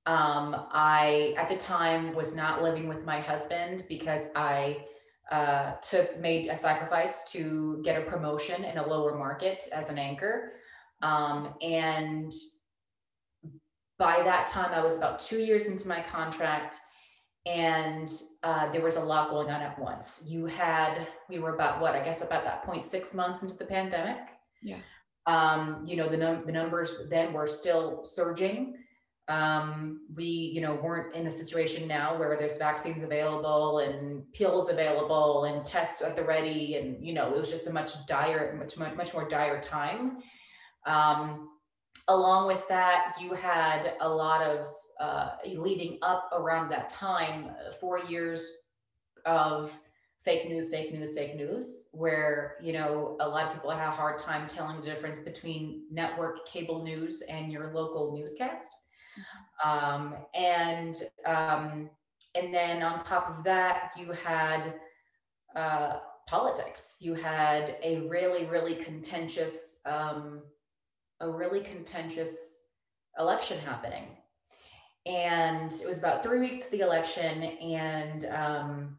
um, 0.06 0.66
I, 0.72 1.34
at 1.36 1.48
the 1.48 1.56
time, 1.56 2.14
was 2.14 2.34
not 2.34 2.62
living 2.62 2.88
with 2.88 3.04
my 3.04 3.20
husband 3.20 3.84
because 3.88 4.28
I 4.34 4.84
uh, 5.30 5.74
took 5.76 6.18
made 6.18 6.48
a 6.48 6.56
sacrifice 6.56 7.30
to 7.32 7.80
get 7.84 8.00
a 8.00 8.04
promotion 8.04 8.64
in 8.64 8.78
a 8.78 8.86
lower 8.86 9.16
market 9.16 9.64
as 9.72 9.90
an 9.90 9.98
anchor, 9.98 10.54
um, 11.02 11.54
and 11.62 12.32
by 13.98 14.20
that 14.24 14.48
time, 14.48 14.72
I 14.72 14.82
was 14.82 14.96
about 14.96 15.20
two 15.20 15.38
years 15.38 15.68
into 15.68 15.86
my 15.86 16.00
contract, 16.00 16.80
and 17.46 18.10
uh, 18.42 18.72
there 18.72 18.82
was 18.82 18.96
a 18.96 19.04
lot 19.04 19.30
going 19.30 19.50
on 19.50 19.60
at 19.62 19.78
once. 19.78 20.24
You 20.26 20.46
had 20.46 21.06
we 21.28 21.38
were 21.38 21.54
about 21.54 21.80
what 21.80 21.94
I 21.94 22.02
guess 22.04 22.22
about 22.22 22.42
that 22.42 22.64
point 22.64 22.82
six 22.82 23.14
months 23.14 23.42
into 23.42 23.56
the 23.56 23.64
pandemic. 23.64 24.28
Yeah. 24.60 24.78
Um, 25.26 25.84
you 25.86 25.94
know 25.94 26.08
the 26.08 26.16
num- 26.16 26.44
the 26.44 26.50
numbers 26.50 26.92
then 27.08 27.32
were 27.32 27.46
still 27.46 28.02
surging 28.02 28.74
um, 29.28 30.00
we 30.14 30.24
you 30.24 30.60
know 30.60 30.74
weren't 30.74 31.14
in 31.14 31.26
a 31.26 31.30
situation 31.30 31.86
now 31.86 32.18
where 32.18 32.36
there's 32.36 32.56
vaccines 32.56 33.02
available 33.02 33.78
and 33.78 34.30
pills 34.32 34.68
available 34.68 35.44
and 35.44 35.64
tests 35.64 36.02
at 36.02 36.16
the 36.16 36.24
ready 36.24 36.76
and 36.76 37.06
you 37.06 37.14
know 37.14 37.32
it 37.32 37.38
was 37.38 37.48
just 37.48 37.68
a 37.68 37.72
much 37.72 37.92
dire 38.06 38.56
much 38.58 38.76
much 38.96 39.14
more 39.14 39.28
dire 39.28 39.60
time. 39.60 40.18
Um, 40.86 41.50
along 42.08 42.48
with 42.48 42.66
that 42.68 43.14
you 43.20 43.32
had 43.32 43.94
a 44.00 44.08
lot 44.08 44.42
of 44.42 44.74
uh, 45.00 45.30
leading 45.54 45.98
up 46.02 46.28
around 46.32 46.68
that 46.68 46.88
time 46.88 47.50
four 47.80 48.00
years 48.00 48.50
of 49.24 49.72
fake 50.24 50.48
news 50.48 50.68
fake 50.68 50.92
news 50.92 51.14
fake 51.14 51.36
news 51.36 51.88
where 51.92 52.56
you 52.60 52.72
know 52.72 53.16
a 53.20 53.28
lot 53.28 53.46
of 53.46 53.52
people 53.52 53.70
had 53.70 53.88
a 53.88 53.90
hard 53.90 54.18
time 54.18 54.48
telling 54.48 54.80
the 54.80 54.86
difference 54.86 55.20
between 55.20 55.84
network 55.90 56.44
cable 56.46 56.82
news 56.82 57.22
and 57.22 57.52
your 57.52 57.72
local 57.72 58.12
newscast 58.12 58.68
um, 59.64 60.14
and 60.34 60.96
um, 61.26 61.90
and 62.34 62.52
then 62.52 62.82
on 62.82 62.98
top 62.98 63.28
of 63.28 63.44
that, 63.44 63.92
you 63.98 64.12
had 64.12 64.74
uh, 65.54 65.98
politics. 66.26 66.96
You 67.00 67.14
had 67.14 67.76
a 67.82 68.00
really, 68.08 68.46
really 68.46 68.74
contentious, 68.74 69.80
um, 69.84 70.42
a 71.20 71.28
really 71.28 71.60
contentious 71.60 72.60
election 73.18 73.58
happening. 73.58 74.04
And 75.04 75.72
it 75.72 75.86
was 75.86 75.98
about 75.98 76.22
three 76.22 76.38
weeks 76.38 76.64
to 76.64 76.70
the 76.70 76.80
election, 76.80 77.42
and 77.42 78.24
um, 78.26 78.98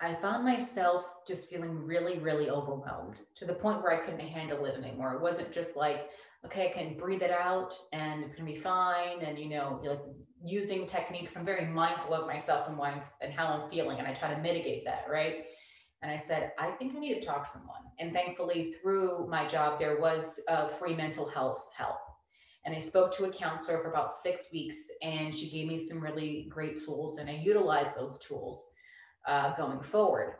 I 0.00 0.14
found 0.14 0.44
myself 0.44 1.10
just 1.26 1.48
feeling 1.48 1.80
really, 1.82 2.18
really 2.18 2.50
overwhelmed 2.50 3.22
to 3.36 3.46
the 3.46 3.54
point 3.54 3.82
where 3.82 3.92
I 3.92 4.04
couldn't 4.04 4.20
handle 4.20 4.66
it 4.66 4.76
anymore. 4.76 5.14
It 5.14 5.22
wasn't 5.22 5.52
just 5.52 5.74
like, 5.74 6.10
okay, 6.46 6.70
I 6.70 6.72
can 6.72 6.96
breathe 6.96 7.22
it 7.22 7.30
out 7.30 7.74
and 7.92 8.24
it's 8.24 8.36
gonna 8.36 8.50
be 8.50 8.58
fine. 8.58 9.20
And 9.22 9.38
you 9.38 9.48
know, 9.48 9.80
like 9.84 10.00
using 10.42 10.86
techniques, 10.86 11.36
I'm 11.36 11.44
very 11.44 11.66
mindful 11.66 12.14
of 12.14 12.26
myself 12.26 12.68
and 12.68 12.78
why 12.78 12.92
I'm, 12.92 13.02
and 13.20 13.32
how 13.32 13.46
I'm 13.48 13.68
feeling, 13.68 13.98
and 13.98 14.06
I 14.06 14.14
try 14.14 14.32
to 14.32 14.40
mitigate 14.40 14.84
that, 14.84 15.04
right? 15.10 15.44
And 16.02 16.10
I 16.10 16.16
said, 16.16 16.52
I 16.58 16.70
think 16.72 16.94
I 16.94 16.98
need 16.98 17.20
to 17.20 17.26
talk 17.26 17.44
to 17.44 17.50
someone. 17.50 17.80
And 17.98 18.12
thankfully, 18.12 18.74
through 18.74 19.26
my 19.28 19.46
job, 19.46 19.78
there 19.78 19.98
was 19.98 20.40
a 20.48 20.68
free 20.68 20.94
mental 20.94 21.28
health 21.28 21.70
help. 21.76 21.98
And 22.64 22.74
I 22.74 22.78
spoke 22.78 23.12
to 23.16 23.24
a 23.24 23.30
counselor 23.30 23.78
for 23.80 23.90
about 23.90 24.12
six 24.12 24.48
weeks, 24.52 24.76
and 25.02 25.34
she 25.34 25.48
gave 25.50 25.66
me 25.66 25.78
some 25.78 26.00
really 26.00 26.46
great 26.50 26.78
tools, 26.84 27.18
and 27.18 27.30
I 27.30 27.34
utilized 27.34 27.98
those 27.98 28.18
tools 28.18 28.70
uh, 29.26 29.56
going 29.56 29.80
forward. 29.80 30.34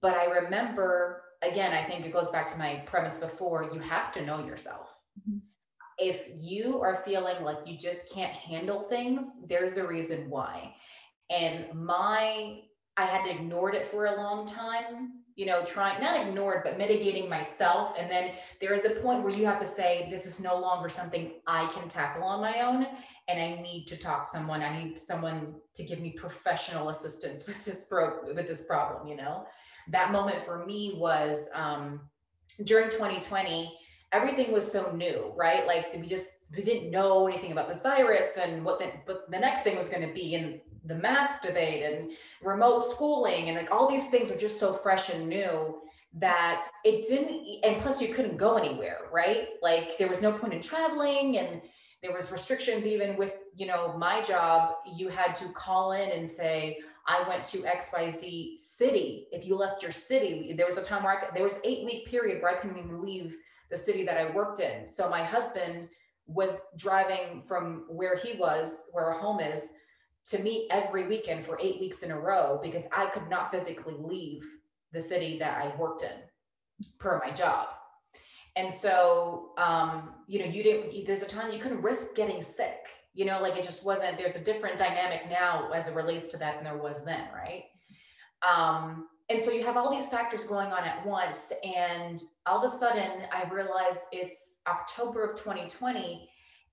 But 0.00 0.14
I 0.14 0.26
remember 0.26 1.22
again, 1.50 1.72
I 1.72 1.82
think 1.82 2.04
it 2.04 2.12
goes 2.12 2.30
back 2.30 2.50
to 2.52 2.58
my 2.58 2.82
premise 2.86 3.18
before 3.18 3.70
you 3.72 3.80
have 3.80 4.12
to 4.12 4.24
know 4.24 4.44
yourself. 4.44 4.98
Mm-hmm. 5.20 5.38
If 5.98 6.28
you 6.38 6.80
are 6.82 6.96
feeling 6.96 7.42
like 7.42 7.58
you 7.64 7.78
just 7.78 8.12
can't 8.12 8.32
handle 8.32 8.82
things, 8.82 9.24
there's 9.48 9.76
a 9.76 9.86
reason 9.86 10.28
why. 10.28 10.74
And 11.30 11.66
my, 11.74 12.60
I 12.96 13.04
had 13.04 13.26
ignored 13.26 13.74
it 13.74 13.86
for 13.86 14.06
a 14.06 14.16
long 14.16 14.46
time, 14.46 15.22
you 15.36 15.46
know, 15.46 15.64
trying, 15.64 16.00
not 16.00 16.26
ignored, 16.26 16.62
but 16.64 16.78
mitigating 16.78 17.28
myself. 17.28 17.94
And 17.98 18.10
then 18.10 18.32
there 18.60 18.74
is 18.74 18.84
a 18.84 18.90
point 19.00 19.22
where 19.22 19.34
you 19.34 19.44
have 19.46 19.60
to 19.60 19.66
say, 19.66 20.08
this 20.10 20.26
is 20.26 20.40
no 20.40 20.58
longer 20.58 20.88
something 20.88 21.32
I 21.46 21.66
can 21.68 21.88
tackle 21.88 22.24
on 22.24 22.40
my 22.40 22.60
own. 22.60 22.86
And 23.28 23.40
I 23.40 23.60
need 23.60 23.86
to 23.86 23.96
talk 23.96 24.26
to 24.26 24.30
someone. 24.30 24.62
I 24.62 24.82
need 24.82 24.98
someone 24.98 25.54
to 25.74 25.82
give 25.82 26.00
me 26.00 26.10
professional 26.10 26.90
assistance 26.90 27.46
with 27.46 27.64
this 27.64 27.84
pro 27.84 28.32
with 28.34 28.46
this 28.46 28.62
problem, 28.62 29.06
you 29.08 29.16
know? 29.16 29.46
That 29.88 30.12
moment 30.12 30.44
for 30.44 30.64
me 30.64 30.94
was 30.96 31.48
um, 31.54 32.00
during 32.64 32.90
2020 32.90 33.76
everything 34.12 34.52
was 34.52 34.70
so 34.70 34.90
new 34.92 35.32
right? 35.36 35.66
Like 35.66 35.86
we 35.94 36.06
just 36.06 36.46
we 36.56 36.62
didn't 36.62 36.90
know 36.90 37.26
anything 37.26 37.52
about 37.52 37.68
this 37.68 37.82
virus 37.82 38.38
and 38.40 38.64
what 38.64 38.78
the, 38.78 38.90
but 39.06 39.30
the 39.30 39.38
next 39.38 39.62
thing 39.62 39.76
was 39.76 39.88
going 39.88 40.06
to 40.06 40.14
be 40.14 40.34
and 40.34 40.60
the 40.84 40.94
mask 40.94 41.42
debate 41.42 41.82
and 41.82 42.12
remote 42.42 42.84
schooling 42.84 43.48
and 43.48 43.56
like 43.56 43.70
all 43.70 43.88
these 43.88 44.08
things 44.08 44.30
were 44.30 44.36
just 44.36 44.60
so 44.60 44.72
fresh 44.72 45.10
and 45.10 45.28
new 45.28 45.80
that 46.14 46.66
it 46.84 47.06
didn't 47.06 47.64
and 47.64 47.80
plus 47.82 48.00
you 48.00 48.14
couldn't 48.14 48.36
go 48.36 48.56
anywhere 48.56 49.00
right? 49.12 49.48
Like 49.62 49.98
there 49.98 50.08
was 50.08 50.22
no 50.22 50.32
point 50.32 50.54
in 50.54 50.62
traveling 50.62 51.38
and 51.38 51.62
there 52.02 52.12
was 52.12 52.30
restrictions 52.30 52.86
even 52.86 53.16
with 53.16 53.40
you 53.56 53.66
know 53.66 53.96
my 53.98 54.22
job. 54.22 54.74
You 54.94 55.08
had 55.08 55.34
to 55.36 55.48
call 55.48 55.92
in 55.92 56.10
and 56.10 56.28
say 56.28 56.78
I 57.06 57.26
went 57.28 57.44
to 57.46 57.58
XYZ 57.58 58.58
city. 58.58 59.28
If 59.30 59.46
you 59.46 59.56
left 59.56 59.82
your 59.82 59.92
city, 59.92 60.52
there 60.56 60.66
was 60.66 60.76
a 60.76 60.82
time 60.82 61.04
where 61.04 61.20
I, 61.20 61.34
there 61.34 61.44
was 61.44 61.60
eight 61.64 61.84
week 61.84 62.06
period 62.06 62.42
where 62.42 62.56
I 62.56 62.60
couldn't 62.60 62.78
even 62.78 63.02
leave 63.02 63.36
the 63.70 63.76
city 63.76 64.04
that 64.04 64.16
I 64.16 64.30
worked 64.30 64.60
in. 64.60 64.86
So 64.86 65.08
my 65.08 65.22
husband 65.22 65.88
was 66.26 66.60
driving 66.76 67.42
from 67.46 67.84
where 67.88 68.16
he 68.16 68.36
was, 68.36 68.88
where 68.92 69.04
our 69.06 69.20
home 69.20 69.40
is, 69.40 69.74
to 70.26 70.40
meet 70.40 70.66
every 70.70 71.06
weekend 71.06 71.46
for 71.46 71.58
eight 71.62 71.78
weeks 71.78 72.02
in 72.02 72.10
a 72.10 72.18
row 72.18 72.58
because 72.60 72.84
I 72.92 73.06
could 73.06 73.28
not 73.28 73.52
physically 73.52 73.94
leave 73.96 74.44
the 74.92 75.00
city 75.00 75.38
that 75.38 75.62
I 75.62 75.76
worked 75.76 76.02
in 76.02 76.88
per 76.98 77.20
my 77.24 77.30
job. 77.30 77.68
And 78.56 78.72
so, 78.72 79.50
um, 79.58 80.14
you 80.26 80.40
know, 80.40 80.46
you 80.46 80.62
didn't, 80.62 81.06
there's 81.06 81.22
a 81.22 81.26
time 81.26 81.52
you 81.52 81.58
couldn't 81.58 81.82
risk 81.82 82.14
getting 82.16 82.42
sick 82.42 82.88
you 83.16 83.24
know 83.24 83.40
like 83.42 83.56
it 83.56 83.64
just 83.64 83.84
wasn't 83.84 84.16
there's 84.16 84.36
a 84.36 84.44
different 84.44 84.78
dynamic 84.78 85.22
now 85.28 85.70
as 85.72 85.88
it 85.88 85.94
relates 85.94 86.28
to 86.28 86.36
that 86.36 86.56
than 86.56 86.64
there 86.64 86.76
was 86.76 87.04
then 87.04 87.22
right 87.34 87.64
um 88.48 89.08
and 89.28 89.40
so 89.40 89.50
you 89.50 89.64
have 89.64 89.76
all 89.76 89.90
these 89.90 90.08
factors 90.08 90.44
going 90.44 90.70
on 90.70 90.84
at 90.84 91.04
once 91.04 91.52
and 91.64 92.22
all 92.46 92.58
of 92.58 92.64
a 92.64 92.68
sudden 92.68 93.22
i 93.32 93.48
realize 93.52 94.06
it's 94.12 94.60
october 94.68 95.24
of 95.24 95.36
2020 95.36 96.28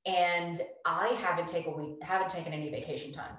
and 0.05 0.61
i 0.85 1.07
haven't 1.19 1.47
taken 1.47 1.75
we 1.75 1.95
haven't 2.01 2.29
taken 2.29 2.53
any 2.53 2.69
vacation 2.69 3.11
time 3.11 3.37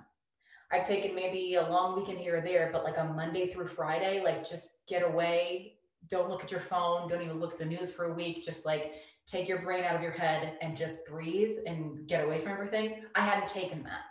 I've 0.74 0.86
taken 0.86 1.14
maybe 1.14 1.54
a 1.54 1.68
long 1.68 1.94
weekend 1.94 2.18
here 2.18 2.38
or 2.38 2.40
there, 2.40 2.70
but 2.72 2.82
like 2.82 2.96
a 2.96 3.04
Monday 3.04 3.46
through 3.46 3.68
Friday, 3.68 4.22
like 4.24 4.48
just 4.48 4.86
get 4.88 5.02
away. 5.02 5.74
Don't 6.10 6.28
look 6.28 6.42
at 6.42 6.50
your 6.50 6.60
phone. 6.60 7.08
Don't 7.08 7.22
even 7.22 7.38
look 7.38 7.52
at 7.52 7.58
the 7.58 7.64
news 7.64 7.92
for 7.92 8.06
a 8.06 8.12
week. 8.12 8.44
Just 8.44 8.66
like 8.66 8.92
take 9.26 9.48
your 9.48 9.60
brain 9.62 9.84
out 9.84 9.96
of 9.96 10.02
your 10.02 10.12
head 10.12 10.58
and 10.60 10.76
just 10.76 11.06
breathe 11.06 11.58
and 11.66 12.06
get 12.06 12.24
away 12.24 12.40
from 12.40 12.52
everything. 12.52 13.02
I 13.14 13.20
hadn't 13.20 13.46
taken 13.46 13.82
that. 13.84 14.02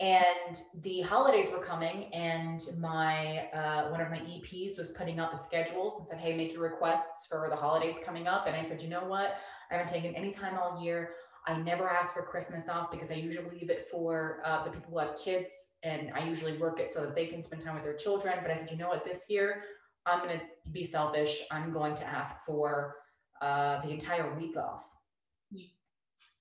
And 0.00 0.60
the 0.82 1.02
holidays 1.02 1.50
were 1.52 1.62
coming, 1.62 2.12
and 2.12 2.60
my 2.80 3.48
uh, 3.54 3.90
one 3.90 4.00
of 4.00 4.10
my 4.10 4.18
EPs 4.18 4.76
was 4.76 4.90
putting 4.90 5.20
out 5.20 5.30
the 5.30 5.38
schedules 5.38 5.98
and 5.98 6.06
said, 6.08 6.18
"Hey, 6.18 6.36
make 6.36 6.52
your 6.52 6.62
requests 6.62 7.28
for 7.28 7.46
the 7.48 7.54
holidays 7.54 7.94
coming 8.04 8.26
up." 8.26 8.48
And 8.48 8.56
I 8.56 8.60
said, 8.60 8.82
"You 8.82 8.88
know 8.88 9.04
what? 9.04 9.38
I 9.70 9.74
haven't 9.74 9.92
taken 9.92 10.16
any 10.16 10.32
time 10.32 10.58
all 10.58 10.82
year. 10.82 11.14
I 11.46 11.56
never 11.58 11.88
ask 11.88 12.12
for 12.12 12.22
Christmas 12.22 12.68
off 12.68 12.90
because 12.90 13.12
I 13.12 13.14
usually 13.14 13.50
leave 13.50 13.70
it 13.70 13.88
for 13.88 14.42
uh, 14.44 14.64
the 14.64 14.70
people 14.70 14.90
who 14.90 14.98
have 14.98 15.16
kids, 15.16 15.76
and 15.84 16.10
I 16.12 16.26
usually 16.26 16.58
work 16.58 16.80
it 16.80 16.90
so 16.90 17.02
that 17.02 17.14
they 17.14 17.26
can 17.26 17.40
spend 17.40 17.62
time 17.62 17.74
with 17.74 17.84
their 17.84 17.96
children. 17.96 18.34
But 18.42 18.50
I 18.50 18.54
said, 18.54 18.70
you 18.70 18.76
know 18.76 18.88
what? 18.88 19.04
This 19.04 19.26
year, 19.30 19.62
I'm 20.06 20.26
going 20.26 20.40
to 20.40 20.70
be 20.72 20.84
selfish. 20.84 21.42
I'm 21.50 21.72
going 21.72 21.94
to 21.94 22.06
ask 22.06 22.44
for 22.44 22.96
uh, 23.40 23.80
the 23.82 23.90
entire 23.90 24.34
week 24.34 24.56
off. 24.56 24.84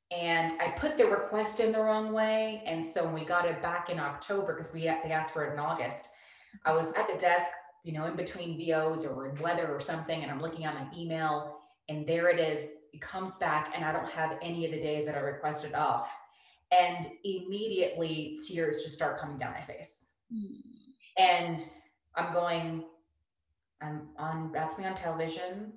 And 0.10 0.54
I 0.62 0.70
put 0.70 0.96
the 0.96 1.06
request 1.06 1.60
in 1.60 1.74
the 1.74 1.80
wrong 1.80 2.14
way. 2.14 2.64
And 2.66 2.82
so 2.82 3.04
when 3.04 3.14
we 3.14 3.26
got 3.26 3.46
it 3.46 3.62
back 3.62 3.90
in 3.90 4.00
October, 4.00 4.54
because 4.54 4.74
we 4.74 4.82
they 4.82 5.12
asked 5.12 5.34
for 5.34 5.44
it 5.46 5.54
in 5.54 5.60
August, 5.60 6.08
I 6.64 6.74
was 6.74 6.94
at 6.94 7.08
the 7.12 7.18
desk, 7.18 7.48
you 7.84 7.92
know, 7.92 8.06
in 8.06 8.16
between 8.16 8.58
VOs 8.58 9.06
or 9.06 9.28
in 9.28 9.42
weather 9.42 9.68
or 9.68 9.82
something, 9.82 10.22
and 10.22 10.32
I'm 10.32 10.42
looking 10.42 10.64
at 10.64 10.74
my 10.76 10.88
email, 10.98 11.60
and 11.90 12.08
there 12.08 12.30
it 12.30 12.40
is. 12.40 12.70
It 12.94 13.02
comes 13.02 13.36
back, 13.36 13.74
and 13.76 13.84
I 13.84 13.92
don't 13.92 14.10
have 14.10 14.38
any 14.42 14.66
of 14.66 14.72
the 14.72 14.80
days 14.80 15.06
that 15.06 15.16
I 15.16 15.20
requested 15.20 15.74
off. 15.74 16.10
And 16.72 17.10
immediately 17.24 18.40
tears 18.48 18.82
just 18.84 18.96
start 18.96 19.20
coming 19.20 19.38
down 19.38 19.54
my 19.54 19.62
face. 19.62 20.08
Mm. 20.34 20.62
And 21.18 21.66
I'm 22.16 22.34
going, 22.34 22.84
I'm 23.82 24.10
on, 24.18 24.52
that's 24.54 24.78
me 24.78 24.86
on 24.86 24.96
television. 24.96 25.74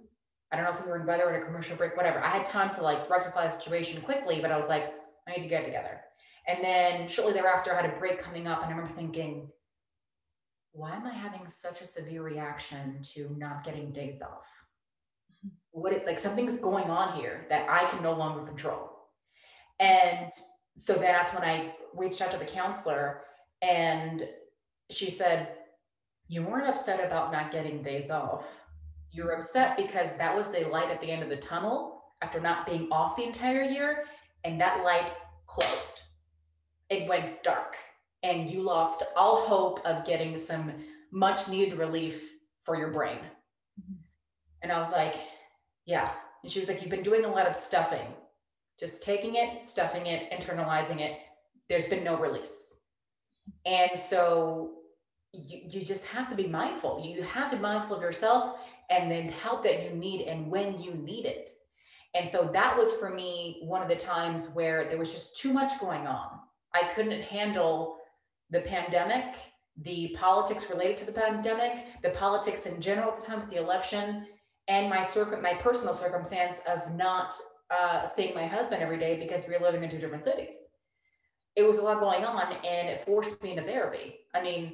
I 0.52 0.56
don't 0.56 0.64
know 0.64 0.72
if 0.72 0.84
we 0.84 0.90
were 0.90 0.98
in 0.98 1.06
weather 1.06 1.24
or 1.24 1.34
a 1.34 1.44
commercial 1.44 1.76
break, 1.76 1.96
whatever. 1.96 2.20
I 2.20 2.28
had 2.28 2.44
time 2.44 2.74
to 2.74 2.82
like 2.82 3.08
rectify 3.08 3.46
the 3.46 3.50
situation 3.50 4.00
quickly, 4.02 4.40
but 4.40 4.50
I 4.50 4.56
was 4.56 4.68
like, 4.68 4.92
I 5.28 5.32
need 5.32 5.42
to 5.42 5.48
get 5.48 5.64
together. 5.64 6.00
And 6.48 6.64
then 6.64 7.06
shortly 7.06 7.32
thereafter, 7.32 7.72
I 7.72 7.82
had 7.82 7.90
a 7.90 7.98
break 7.98 8.18
coming 8.18 8.48
up, 8.48 8.62
and 8.62 8.66
I 8.66 8.70
remember 8.70 8.92
thinking, 8.92 9.48
why 10.72 10.94
am 10.94 11.06
I 11.06 11.12
having 11.12 11.46
such 11.48 11.80
a 11.80 11.86
severe 11.86 12.22
reaction 12.22 13.00
to 13.14 13.34
not 13.36 13.64
getting 13.64 13.92
days 13.92 14.22
off? 14.22 14.46
What 15.72 15.92
it 15.92 16.06
like 16.06 16.18
something's 16.18 16.58
going 16.58 16.90
on 16.90 17.16
here 17.16 17.46
that 17.48 17.68
I 17.68 17.88
can 17.90 18.02
no 18.02 18.12
longer 18.12 18.44
control. 18.44 18.90
And 19.78 20.30
so 20.76 20.94
that's 20.94 21.32
when 21.32 21.42
I 21.42 21.74
reached 21.94 22.20
out 22.20 22.30
to 22.32 22.38
the 22.38 22.44
counselor, 22.44 23.22
and 23.62 24.28
she 24.90 25.10
said, 25.10 25.54
You 26.28 26.42
weren't 26.42 26.68
upset 26.68 27.04
about 27.04 27.30
not 27.30 27.52
getting 27.52 27.82
days 27.82 28.10
off 28.10 28.46
you're 29.12 29.33
upset 29.33 29.77
because 29.77 30.16
that 30.16 30.37
was 30.37 30.49
the 30.49 30.68
light 30.68 30.90
at 30.90 31.01
the 31.01 31.11
end 31.11 31.23
of 31.23 31.29
the 31.29 31.37
tunnel 31.37 32.01
after 32.23 32.40
not 32.40 32.66
being 32.66 32.88
off 32.92 33.16
the 33.16 33.25
entire 33.25 33.62
year, 33.62 34.05
and 34.44 34.61
that 34.61 34.85
light 34.85 35.12
closed. 35.46 36.01
It 36.88 37.09
went 37.09 37.42
dark, 37.42 37.77
and 38.23 38.49
you 38.49 38.62
lost 38.62 39.03
all 39.16 39.46
hope 39.46 39.85
of 39.87 40.05
getting 40.05 40.37
some 40.37 40.73
much 41.12 41.49
needed 41.49 41.79
relief 41.79 42.35
for 42.64 42.77
your 42.77 42.90
brain. 42.90 43.18
Mm-hmm. 43.81 43.94
And 44.62 44.73
I 44.73 44.79
was 44.79 44.92
like, 44.92 45.14
Yeah. 45.87 46.11
And 46.42 46.53
she 46.53 46.61
was 46.61 46.68
like, 46.68 46.81
You've 46.81 46.90
been 46.90 47.03
doing 47.03 47.25
a 47.25 47.31
lot 47.31 47.46
of 47.46 47.57
stuffing, 47.57 48.14
just 48.79 49.03
taking 49.03 49.37
it, 49.37 49.62
stuffing 49.62 50.07
it, 50.07 50.31
internalizing 50.31 51.01
it. 51.01 51.18
There's 51.68 51.87
been 51.87 52.05
no 52.05 52.16
release. 52.16 52.75
And 53.64 53.99
so 53.99 54.73
you, 55.33 55.61
you 55.68 55.85
just 55.85 56.07
have 56.07 56.29
to 56.29 56.35
be 56.35 56.46
mindful. 56.46 57.03
You 57.05 57.23
have 57.23 57.51
to 57.51 57.57
be 57.57 57.62
mindful 57.62 57.96
of 57.96 58.03
yourself 58.03 58.61
and 58.90 59.11
then 59.11 59.29
help 59.29 59.62
that 59.64 59.85
you 59.85 59.90
need 59.96 60.22
and 60.22 60.50
when 60.50 60.81
you 60.81 60.94
need 60.94 61.24
it. 61.24 61.50
And 62.14 62.26
so 62.26 62.50
that 62.53 62.76
was 62.76 62.92
for 62.94 63.11
me 63.11 63.61
one 63.62 63.83
of 63.83 63.88
the 63.88 63.96
times 63.96 64.50
where 64.53 64.88
there 64.88 64.98
was 64.98 65.12
just 65.12 65.38
too 65.38 65.53
much 65.53 65.79
going 65.81 66.07
on. 66.07 66.29
I 66.74 66.90
couldn't 66.94 67.22
handle 67.22 67.96
the 68.50 68.61
pandemic, 68.61 69.37
the 69.83 70.14
politics 70.18 70.68
related 70.70 70.96
to 70.98 71.07
the 71.07 71.12
pandemic, 71.12 71.87
the 72.03 72.11
politics 72.11 72.66
in 72.66 72.81
general 72.81 73.12
at 73.12 73.20
the 73.20 73.26
time 73.26 73.40
of 73.40 73.48
the 73.48 73.57
election, 73.57 74.26
and 74.66 74.90
my 74.90 75.03
circuit, 75.03 75.40
my 75.40 75.55
personal 75.55 75.94
circumstance 75.94 76.61
of 76.68 76.92
not 76.94 77.33
uh, 77.70 78.07
seeing 78.07 78.35
my 78.35 78.46
husband 78.46 78.83
every 78.83 78.98
day 78.98 79.18
because 79.18 79.46
we 79.46 79.55
were 79.55 79.64
living 79.64 79.83
in 79.83 79.90
two 79.90 79.98
different 79.98 80.24
cities. 80.24 80.57
It 81.57 81.62
was 81.62 81.79
a 81.79 81.83
lot 81.83 82.00
going 82.00 82.24
on, 82.24 82.53
and 82.64 82.88
it 82.88 83.05
forced 83.05 83.42
me 83.42 83.50
into 83.50 83.62
therapy. 83.62 84.18
I 84.35 84.42
mean, 84.42 84.72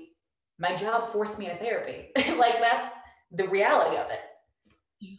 my 0.59 0.74
job 0.74 1.12
forced 1.12 1.38
me 1.38 1.50
into 1.50 1.62
therapy. 1.62 2.11
like 2.38 2.61
that's 2.61 2.94
the 3.37 3.49
reality 3.49 3.96
of 3.96 4.11
it. 4.11 4.20
Yeah. 5.01 5.16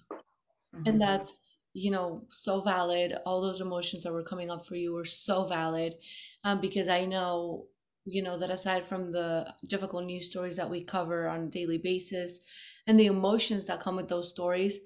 Mm-hmm. 0.75 0.89
And 0.89 1.01
that's, 1.01 1.59
you 1.73 1.91
know, 1.91 2.23
so 2.29 2.61
valid. 2.61 3.15
All 3.25 3.41
those 3.41 3.61
emotions 3.61 4.03
that 4.03 4.13
were 4.13 4.23
coming 4.23 4.49
up 4.49 4.65
for 4.65 4.75
you 4.75 4.93
were 4.93 5.05
so 5.05 5.45
valid 5.45 5.95
um, 6.43 6.61
because 6.61 6.87
I 6.87 7.05
know, 7.05 7.65
you 8.05 8.21
know, 8.21 8.37
that 8.37 8.49
aside 8.49 8.85
from 8.85 9.11
the 9.11 9.53
difficult 9.67 10.05
news 10.05 10.27
stories 10.27 10.57
that 10.57 10.69
we 10.69 10.83
cover 10.83 11.27
on 11.27 11.43
a 11.43 11.49
daily 11.49 11.77
basis 11.77 12.39
and 12.85 12.99
the 12.99 13.07
emotions 13.07 13.65
that 13.65 13.81
come 13.81 13.95
with 13.95 14.07
those 14.07 14.29
stories, 14.29 14.79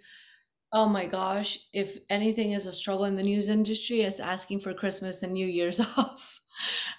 oh 0.74 0.88
my 0.88 1.06
gosh, 1.06 1.60
if 1.74 2.00
anything 2.10 2.54
is 2.54 2.66
a 2.66 2.74
struggle 2.74 3.06
in 3.06 3.16
the 3.16 3.24
news 3.24 3.50
industry, 3.50 4.02
it's 4.02 4.20
asking 4.20 4.60
for 4.60 4.74
Christmas 4.74 5.22
and 5.22 5.34
New 5.34 5.48
Year's 5.48 5.80
off 5.98 6.42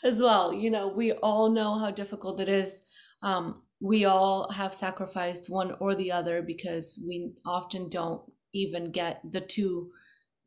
as 0.04 0.20
well. 0.20 0.52
You 0.52 0.70
know, 0.70 0.88
we 0.88 1.12
all 1.12 1.50
know 1.50 1.78
how 1.78 1.90
difficult 1.90 2.40
it 2.40 2.48
is. 2.48 2.82
Um, 3.22 3.62
we 3.82 4.04
all 4.04 4.48
have 4.52 4.72
sacrificed 4.72 5.50
one 5.50 5.74
or 5.80 5.96
the 5.96 6.12
other 6.12 6.40
because 6.40 7.02
we 7.04 7.32
often 7.44 7.88
don't 7.88 8.22
even 8.52 8.92
get 8.92 9.20
the 9.28 9.40
two 9.40 9.90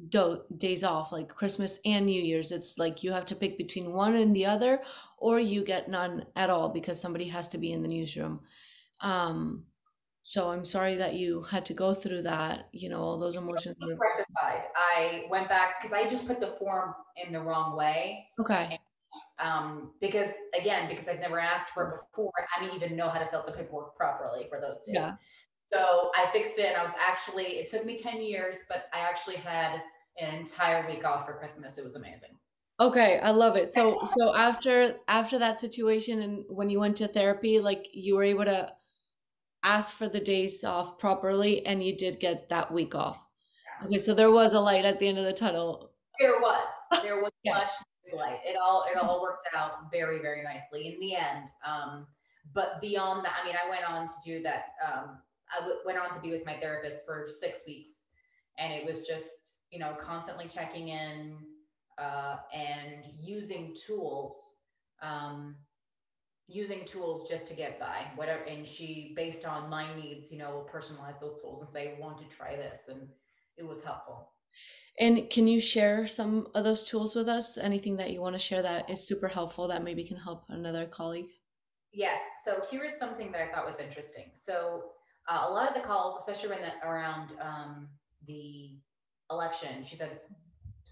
do- 0.08 0.42
days 0.58 0.86
off 0.86 1.12
like 1.12 1.28
christmas 1.28 1.80
and 1.84 2.06
new 2.06 2.22
year's. 2.22 2.50
It's 2.52 2.78
like 2.78 3.04
you 3.04 3.12
have 3.12 3.26
to 3.26 3.36
pick 3.36 3.58
between 3.58 3.92
one 3.92 4.16
and 4.16 4.34
the 4.34 4.46
other 4.46 4.80
or 5.18 5.38
you 5.38 5.66
get 5.66 5.90
none 5.90 6.26
at 6.38 6.50
all 6.50 6.70
because 6.70 7.00
somebody 7.00 7.28
has 7.28 7.50
to 7.50 7.58
be 7.58 7.74
in 7.74 7.82
the 7.82 7.90
newsroom. 7.90 8.40
Um 9.02 9.66
so 10.28 10.50
i'm 10.50 10.66
sorry 10.66 10.96
that 10.96 11.14
you 11.14 11.44
had 11.44 11.64
to 11.68 11.74
go 11.76 11.94
through 11.94 12.24
that 12.24 12.68
you 12.72 12.90
know 12.90 13.02
all 13.02 13.20
those 13.20 13.36
emotions. 13.36 13.76
Rectified. 13.80 14.64
I 14.76 15.26
went 15.30 15.50
back 15.50 15.80
because 15.80 15.94
i 15.94 16.08
just 16.08 16.26
put 16.26 16.40
the 16.40 16.56
form 16.58 16.96
in 17.18 17.34
the 17.34 17.42
wrong 17.42 17.76
way. 17.76 18.28
Okay 18.40 18.80
um, 19.40 19.92
because 20.00 20.34
again, 20.60 20.88
because 20.88 21.08
I've 21.08 21.20
never 21.20 21.40
asked 21.40 21.70
for 21.70 21.90
it 21.90 22.00
before, 22.12 22.32
I 22.56 22.62
didn't 22.64 22.76
even 22.76 22.96
know 22.96 23.10
how 23.10 23.20
to 23.20 23.26
fill 23.26 23.40
out 23.40 23.48
the 23.48 23.54
paperwork 23.54 23.96
properly 23.96 24.48
for 24.50 24.60
those 24.62 24.84
days. 24.86 24.96
Yeah. 24.96 25.16
So 25.72 26.12
I 26.16 26.30
fixed 26.32 26.58
it 26.60 26.68
and 26.68 26.78
I 26.78 26.82
was 26.82 26.94
actually, 27.06 27.58
it 27.58 27.70
took 27.70 27.86
me 27.86 27.98
10 27.98 28.22
years, 28.22 28.66
but 28.70 28.86
I 28.94 29.00
actually 29.00 29.38
had 29.38 29.82
an 30.20 30.34
entire 30.36 30.88
week 30.88 31.06
off 31.06 31.26
for 31.26 31.34
Christmas. 31.34 31.78
It 31.78 31.84
was 31.84 31.96
amazing. 31.96 32.30
Okay, 32.80 33.20
I 33.20 33.32
love 33.32 33.56
it. 33.56 33.74
So 33.74 34.08
so 34.18 34.36
after 34.36 34.96
after 35.08 35.40
that 35.40 35.60
situation 35.60 36.22
and 36.22 36.44
when 36.50 36.70
you 36.70 36.80
went 36.80 36.98
to 36.98 37.08
therapy, 37.08 37.60
like 37.60 37.88
you 37.94 38.16
were 38.16 38.24
able 38.24 38.46
to 38.46 38.72
ask 39.64 39.96
for 39.96 40.08
the 40.08 40.20
days 40.20 40.64
off 40.64 41.00
properly 41.00 41.66
and 41.66 41.84
you 41.84 41.96
did 41.96 42.20
get 42.20 42.50
that 42.50 42.72
week 42.72 42.94
off. 42.94 43.18
Yeah. 43.82 43.88
Okay, 43.88 44.00
so 44.00 44.14
there 44.14 44.32
was 44.32 44.54
a 44.54 44.60
light 44.60 44.86
at 44.86 45.00
the 45.00 45.08
end 45.08 45.18
of 45.18 45.26
the 45.26 45.34
tunnel. 45.34 45.92
There 46.20 46.40
was. 46.40 46.70
There 47.02 47.22
was 47.22 47.32
yeah. 47.44 47.54
much 47.54 47.72
It 48.46 48.58
all 48.62 48.86
it 48.90 48.98
all 48.98 49.22
worked 49.22 49.48
out 49.56 49.92
very 49.92 50.20
very 50.20 50.44
nicely 50.44 50.88
in 50.88 51.00
the 51.00 51.16
end. 51.16 51.50
Um, 51.66 52.08
but 52.54 52.80
beyond 52.82 53.26
that, 53.26 53.38
I 53.42 53.46
mean, 53.46 53.56
I 53.56 53.70
went 53.70 53.90
on 53.90 54.08
to 54.08 54.14
do 54.24 54.44
that. 54.44 54.74
Um, 54.86 55.18
I 55.56 55.60
w- 55.60 55.80
went 55.86 55.98
on 55.98 56.14
to 56.14 56.20
be 56.22 56.32
with 56.32 56.46
my 56.46 56.54
therapist 56.54 57.06
for 57.06 57.28
six 57.28 57.62
weeks, 57.68 58.10
and 58.58 58.72
it 58.74 58.86
was 58.86 59.02
just 59.02 59.60
you 59.72 59.80
know 59.80 59.94
constantly 60.00 60.48
checking 60.48 60.90
in 60.90 61.38
uh, 61.98 62.38
and 62.54 63.06
using 63.20 63.76
tools. 63.86 64.58
Um, 65.02 65.56
using 66.48 66.86
tools 66.86 67.28
just 67.28 67.48
to 67.48 67.56
get 67.56 67.80
by 67.80 68.06
whatever 68.16 68.44
and 68.44 68.68
she 68.68 69.14
based 69.16 69.46
on 69.46 69.68
my 69.68 69.88
needs 69.96 70.32
you 70.32 70.38
know 70.38 70.52
will 70.52 70.70
personalize 70.72 71.20
those 71.20 71.42
tools 71.42 71.62
and 71.62 71.70
say 71.70 71.96
want 72.00 72.18
to 72.18 72.36
try 72.36 72.56
this 72.56 72.88
and 72.88 73.08
it 73.58 73.66
was 73.68 73.84
helpful 73.84 74.32
and 75.00 75.30
can 75.30 75.48
you 75.48 75.60
share 75.60 76.08
some 76.08 76.48
of 76.56 76.64
those 76.64 76.86
tools 76.86 77.16
with 77.16 77.28
us? 77.28 77.58
Anything 77.58 77.98
that 77.98 78.12
you 78.12 78.22
want 78.22 78.36
to 78.36 78.40
share 78.40 78.62
that 78.62 78.90
is 78.90 79.06
super 79.06 79.28
helpful 79.28 79.68
that 79.68 79.84
maybe 79.84 80.04
can 80.04 80.18
help 80.18 80.46
another 80.48 80.86
colleague? 80.86 81.32
Yes. 81.92 82.20
So 82.44 82.62
here 82.70 82.84
is 82.86 82.98
something 82.98 83.32
that 83.32 83.42
I 83.42 83.54
thought 83.54 83.66
was 83.66 83.80
interesting. 83.80 84.26
So 84.34 84.84
uh, 85.28 85.46
a 85.48 85.52
lot 85.52 85.68
of 85.68 85.76
the 85.76 85.82
calls, 85.82 86.18
especially 86.18 86.50
when 86.50 86.62
the, 86.62 86.88
around 86.88 87.32
um, 87.42 87.90
the 88.28 88.72
election, 89.30 89.84
she 89.86 89.96
said 89.96 90.20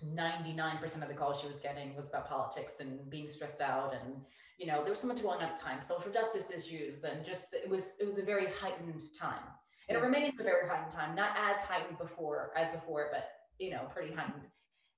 99% 0.04 1.02
of 1.02 1.08
the 1.08 1.14
calls 1.14 1.40
she 1.40 1.48
was 1.48 1.60
getting 1.60 1.96
was 1.96 2.10
about 2.10 2.28
politics 2.28 2.76
and 2.80 3.10
being 3.10 3.30
stressed 3.30 3.62
out 3.62 3.94
and 3.94 4.16
you 4.58 4.68
know 4.68 4.82
there 4.82 4.90
was 4.92 5.00
so 5.00 5.08
much 5.08 5.22
going 5.22 5.38
on 5.38 5.44
at 5.44 5.56
the 5.56 5.64
time 5.64 5.82
social 5.82 6.12
justice 6.12 6.52
issues 6.52 7.06
and 7.06 7.26
just 7.26 7.54
it 7.54 7.70
was 7.70 7.96
it 8.02 8.06
was 8.06 8.18
a 8.18 8.22
very 8.22 8.48
heightened 8.48 9.02
time 9.18 9.44
and 9.88 9.98
it 9.98 10.02
remains 10.02 10.34
a 10.40 10.44
very 10.44 10.68
heightened 10.68 10.92
time 10.92 11.16
not 11.16 11.32
as 11.38 11.56
heightened 11.58 11.98
before 11.98 12.52
as 12.58 12.68
before 12.70 13.10
but 13.14 13.30
you 13.60 13.72
know, 13.72 13.88
pretty 13.94 14.14
heightened. 14.14 14.46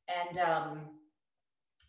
And 0.07 0.37
um, 0.37 0.79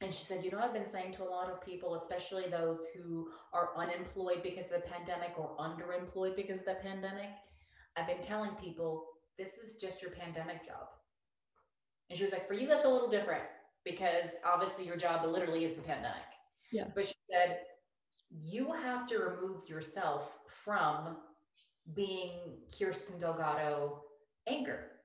And 0.00 0.12
she 0.12 0.24
said, 0.24 0.44
You 0.44 0.50
know, 0.50 0.59
I've 0.59 0.74
been 0.74 0.88
saying 0.88 1.12
to 1.12 1.22
a 1.22 1.31
lot 1.31 1.50
of 1.50 1.64
people, 1.64 1.94
especially 1.94 2.48
those 2.48 2.87
who 2.94 3.29
are 3.52 3.70
unemployed 3.76 4.42
because 4.42 4.66
of 4.66 4.72
the 4.72 4.88
pandemic 4.88 5.33
or 5.38 5.57
underemployed 5.59 6.37
because 6.37 6.59
of 6.61 6.66
the 6.66 6.74
pandemic, 6.83 7.31
I've 7.96 8.07
been 8.07 8.20
telling 8.20 8.50
people 8.52 9.07
this 9.38 9.55
is 9.59 9.76
just 9.76 10.02
your 10.02 10.11
pandemic 10.11 10.64
job. 10.64 10.88
And 12.09 12.16
she 12.16 12.24
was 12.24 12.33
like, 12.33 12.46
For 12.46 12.55
you, 12.55 12.66
that's 12.66 12.85
a 12.85 12.88
little 12.88 13.11
different 13.11 13.44
because 13.85 14.29
obviously 14.44 14.85
your 14.85 14.96
job 14.96 15.24
literally 15.24 15.64
is 15.64 15.74
the 15.74 15.83
pandemic. 15.83 16.29
Yeah. 16.72 16.88
But 16.94 17.07
she 17.07 17.14
said, 17.31 17.61
You 18.31 18.72
have 18.72 19.07
to 19.09 19.18
remove 19.18 19.68
yourself 19.68 20.31
from 20.64 21.16
being 21.94 22.33
Kirstin 22.70 23.18
Delgado 23.18 24.02
Anchor 24.46 24.95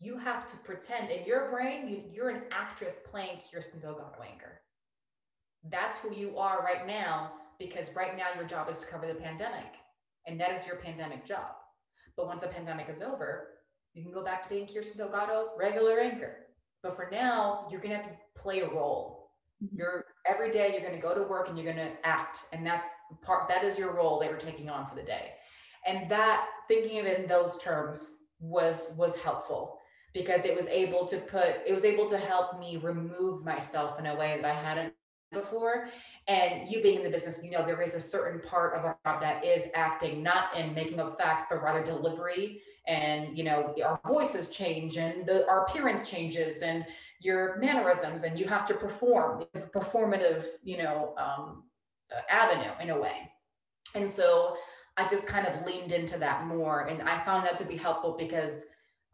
you 0.00 0.18
have 0.18 0.46
to 0.46 0.56
pretend 0.58 1.10
in 1.10 1.24
your 1.24 1.50
brain 1.50 1.88
you, 1.88 2.02
you're 2.12 2.30
an 2.30 2.42
actress 2.50 3.00
playing 3.10 3.36
kirstin 3.38 3.80
delgado 3.80 4.22
Anchor. 4.22 4.60
that's 5.70 5.98
who 5.98 6.14
you 6.14 6.36
are 6.36 6.62
right 6.62 6.86
now 6.86 7.32
because 7.58 7.94
right 7.94 8.16
now 8.16 8.26
your 8.34 8.44
job 8.44 8.68
is 8.68 8.78
to 8.80 8.86
cover 8.86 9.06
the 9.06 9.14
pandemic 9.14 9.74
and 10.26 10.40
that 10.40 10.58
is 10.58 10.66
your 10.66 10.76
pandemic 10.76 11.24
job. 11.24 11.52
But 12.16 12.26
once 12.26 12.42
the 12.42 12.48
pandemic 12.48 12.88
is 12.88 13.02
over 13.02 13.48
you 13.94 14.02
can 14.02 14.12
go 14.12 14.24
back 14.24 14.42
to 14.42 14.48
being 14.48 14.66
kirstin 14.66 14.96
delgado 14.96 15.50
regular 15.56 16.00
anchor. 16.00 16.36
But 16.82 16.96
for 16.96 17.08
now 17.10 17.68
you're 17.70 17.80
going 17.80 17.90
to 17.90 17.96
have 17.96 18.06
to 18.06 18.16
play 18.36 18.60
a 18.60 18.68
role. 18.68 19.30
Mm-hmm. 19.62 19.76
you're 19.76 20.04
every 20.26 20.50
day 20.50 20.72
you're 20.72 20.80
going 20.80 21.00
to 21.00 21.06
go 21.06 21.14
to 21.14 21.22
work 21.22 21.48
and 21.48 21.56
you're 21.56 21.72
going 21.72 21.86
to 21.86 21.92
act 22.02 22.40
and 22.52 22.66
that's 22.66 22.88
part 23.22 23.46
that 23.48 23.62
is 23.62 23.78
your 23.78 23.92
role 23.92 24.18
they 24.18 24.28
were 24.28 24.36
taking 24.36 24.68
on 24.68 24.88
for 24.88 24.96
the 24.96 25.02
day. 25.02 25.32
And 25.86 26.10
that 26.10 26.46
thinking 26.66 26.98
of 26.98 27.06
it 27.06 27.20
in 27.20 27.28
those 27.28 27.58
terms 27.62 28.24
was 28.40 28.94
was 28.98 29.16
helpful 29.18 29.78
because 30.14 30.46
it 30.46 30.56
was 30.56 30.68
able 30.68 31.04
to 31.06 31.18
put 31.18 31.56
it 31.66 31.72
was 31.72 31.84
able 31.84 32.06
to 32.08 32.16
help 32.16 32.58
me 32.58 32.78
remove 32.78 33.44
myself 33.44 33.98
in 33.98 34.06
a 34.06 34.14
way 34.14 34.38
that 34.40 34.50
I 34.50 34.54
hadn't 34.54 34.94
before. 35.34 35.88
And 36.28 36.68
you 36.68 36.80
being 36.80 36.98
in 36.98 37.02
the 37.02 37.10
business, 37.10 37.42
you 37.44 37.50
know, 37.50 37.66
there 37.66 37.82
is 37.82 37.94
a 37.94 38.00
certain 38.00 38.40
part 38.48 38.74
of 38.74 38.84
our 38.84 38.96
job 39.04 39.20
that 39.20 39.44
is 39.44 39.66
acting, 39.74 40.22
not 40.22 40.56
in 40.56 40.72
making 40.72 41.00
up 41.00 41.20
facts, 41.20 41.42
but 41.50 41.62
rather 41.62 41.84
delivery. 41.84 42.62
And, 42.86 43.36
you 43.36 43.44
know, 43.44 43.74
our 43.84 44.00
voices 44.06 44.50
change 44.50 44.96
and 44.96 45.26
the, 45.26 45.46
our 45.48 45.64
appearance 45.64 46.08
changes 46.08 46.62
and 46.62 46.86
your 47.20 47.58
mannerisms, 47.58 48.22
and 48.22 48.38
you 48.38 48.46
have 48.46 48.66
to 48.68 48.74
perform 48.74 49.44
performative, 49.74 50.44
you 50.62 50.78
know, 50.78 51.14
um, 51.18 51.64
avenue 52.28 52.70
in 52.80 52.90
a 52.90 52.98
way. 52.98 53.30
And 53.94 54.08
so 54.08 54.56
I 54.96 55.08
just 55.08 55.26
kind 55.26 55.46
of 55.46 55.66
leaned 55.66 55.92
into 55.92 56.18
that 56.18 56.46
more. 56.46 56.82
And 56.82 57.02
I 57.02 57.18
found 57.24 57.46
that 57.46 57.56
to 57.58 57.64
be 57.64 57.76
helpful 57.76 58.14
because 58.18 58.66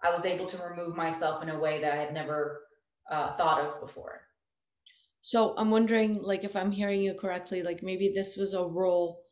I 0.03 0.11
was 0.11 0.25
able 0.25 0.47
to 0.47 0.57
remove 0.59 0.97
myself 0.97 1.43
in 1.43 1.51
a 1.51 1.59
way 1.59 1.81
that 1.81 1.93
I 1.93 1.97
had 1.97 2.15
never 2.15 2.63
uh, 3.11 3.37
thought 3.37 3.61
of 3.61 3.81
before. 3.81 4.23
So 5.21 5.55
I'm 5.57 5.71
wondering, 5.71 6.23
like, 6.23 6.45
if 6.45 6.57
I'm 6.57 6.71
hearing 6.71 7.03
you 7.03 7.15
correctly, 7.15 7.63
like 7.63 7.83
maybe 7.83 8.13
this 8.15 8.37
was 8.37 8.55
a 8.55 8.65
role 8.65 9.23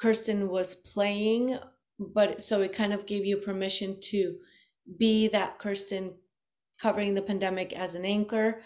Kirstin 0.00 0.48
was 0.48 0.74
playing, 0.74 1.58
but 1.98 2.42
so 2.42 2.60
it 2.62 2.74
kind 2.74 2.92
of 2.92 3.06
gave 3.06 3.24
you 3.24 3.36
permission 3.36 3.98
to 4.10 4.36
be 4.98 5.28
that 5.28 5.58
Kirstin 5.58 6.14
covering 6.80 7.14
the 7.14 7.22
pandemic 7.22 7.72
as 7.72 7.94
an 7.94 8.04
anchor, 8.04 8.62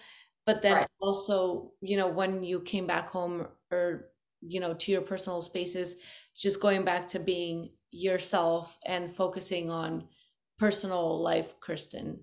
but 0.47 0.62
then 0.62 0.77
right. 0.77 0.88
also, 1.01 1.73
you 1.81 1.97
know, 1.97 2.09
when 2.09 2.42
you 2.42 2.61
came 2.61 2.87
back 2.87 3.11
home 3.11 3.49
or, 3.71 4.09
you 4.40 4.61
know, 4.61 4.75
to 4.75 4.92
your 4.92 5.03
personal 5.03 5.42
spaces, 5.42 5.97
just 6.35 6.62
going 6.62 6.85
back 6.85 7.09
to 7.09 7.19
being 7.19 7.71
yourself 7.90 8.79
and 8.87 9.12
focusing 9.12 9.71
on 9.71 10.09
personal 10.59 11.21
life, 11.21 11.55
Kirstin? 11.61 12.19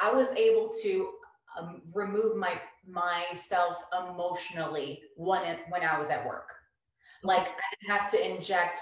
I 0.00 0.12
was 0.12 0.30
able 0.32 0.70
to 0.82 1.10
um, 1.58 1.82
remove 1.92 2.36
my 2.36 2.60
myself 2.86 3.78
emotionally 4.06 5.02
when 5.16 5.42
it, 5.44 5.60
when 5.70 5.82
I 5.82 5.98
was 5.98 6.10
at 6.10 6.26
work. 6.26 6.52
Like 7.22 7.48
I 7.48 7.92
have 7.92 8.10
to 8.10 8.34
inject 8.34 8.80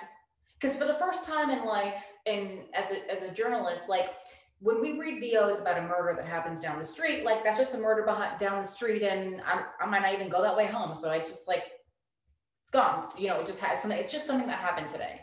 because 0.54 0.76
for 0.76 0.84
the 0.84 0.94
first 0.94 1.24
time 1.24 1.50
in 1.50 1.64
life, 1.64 2.04
and 2.26 2.60
as 2.72 2.90
a 2.92 3.10
as 3.10 3.22
a 3.22 3.32
journalist, 3.32 3.88
like 3.88 4.14
when 4.60 4.80
we 4.80 4.98
read 4.98 5.20
VOs 5.20 5.60
about 5.60 5.78
a 5.78 5.82
murder 5.82 6.14
that 6.16 6.26
happens 6.26 6.60
down 6.60 6.78
the 6.78 6.84
street, 6.84 7.24
like 7.24 7.42
that's 7.44 7.58
just 7.58 7.74
a 7.74 7.78
murder 7.78 8.04
behind 8.04 8.38
down 8.38 8.58
the 8.60 8.66
street, 8.66 9.02
and 9.02 9.42
I, 9.42 9.64
I 9.80 9.86
might 9.86 10.02
not 10.02 10.14
even 10.14 10.28
go 10.28 10.42
that 10.42 10.56
way 10.56 10.66
home. 10.66 10.94
So 10.94 11.10
I 11.10 11.18
just 11.18 11.48
like 11.48 11.64
it's 12.62 12.70
gone. 12.70 13.04
It's, 13.04 13.18
you 13.18 13.28
know, 13.28 13.40
it 13.40 13.46
just 13.46 13.60
has 13.60 13.80
something. 13.80 13.98
It's 13.98 14.12
just 14.12 14.26
something 14.26 14.46
that 14.46 14.58
happened 14.58 14.88
today. 14.88 15.20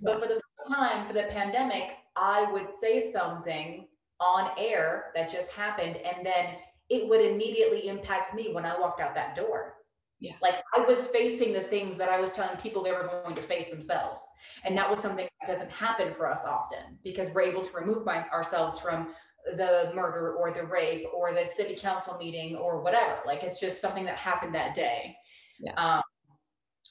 But 0.00 0.20
for 0.20 0.28
the 0.28 0.34
first 0.34 0.74
time, 0.74 1.06
for 1.06 1.14
the 1.14 1.24
pandemic, 1.24 1.96
I 2.16 2.50
would 2.52 2.68
say 2.68 3.00
something 3.00 3.86
on 4.20 4.50
air 4.58 5.06
that 5.14 5.32
just 5.32 5.52
happened, 5.52 5.96
and 5.96 6.24
then 6.24 6.56
it 6.90 7.08
would 7.08 7.20
immediately 7.20 7.88
impact 7.88 8.34
me 8.34 8.52
when 8.52 8.64
I 8.64 8.78
walked 8.78 9.00
out 9.00 9.14
that 9.14 9.34
door. 9.34 9.76
Yeah. 10.20 10.34
Like 10.40 10.62
I 10.76 10.84
was 10.84 11.08
facing 11.08 11.52
the 11.52 11.62
things 11.62 11.96
that 11.96 12.08
I 12.08 12.20
was 12.20 12.30
telling 12.30 12.56
people 12.58 12.82
they 12.82 12.92
were 12.92 13.22
going 13.24 13.34
to 13.34 13.42
face 13.42 13.70
themselves. 13.70 14.22
And 14.64 14.78
that 14.78 14.88
was 14.88 15.00
something 15.00 15.26
that 15.40 15.52
doesn't 15.52 15.70
happen 15.70 16.14
for 16.14 16.30
us 16.30 16.44
often 16.44 16.96
because 17.02 17.30
we're 17.30 17.42
able 17.42 17.62
to 17.62 17.76
remove 17.76 18.04
my, 18.06 18.28
ourselves 18.28 18.78
from 18.78 19.08
the 19.56 19.90
murder 19.92 20.34
or 20.34 20.52
the 20.52 20.64
rape 20.64 21.06
or 21.12 21.34
the 21.34 21.44
city 21.44 21.74
council 21.74 22.16
meeting 22.18 22.54
or 22.54 22.80
whatever. 22.80 23.16
Like 23.26 23.42
it's 23.42 23.58
just 23.58 23.80
something 23.80 24.04
that 24.04 24.16
happened 24.16 24.54
that 24.54 24.76
day. 24.76 25.16
Yeah. 25.58 25.72
Um, 25.72 26.02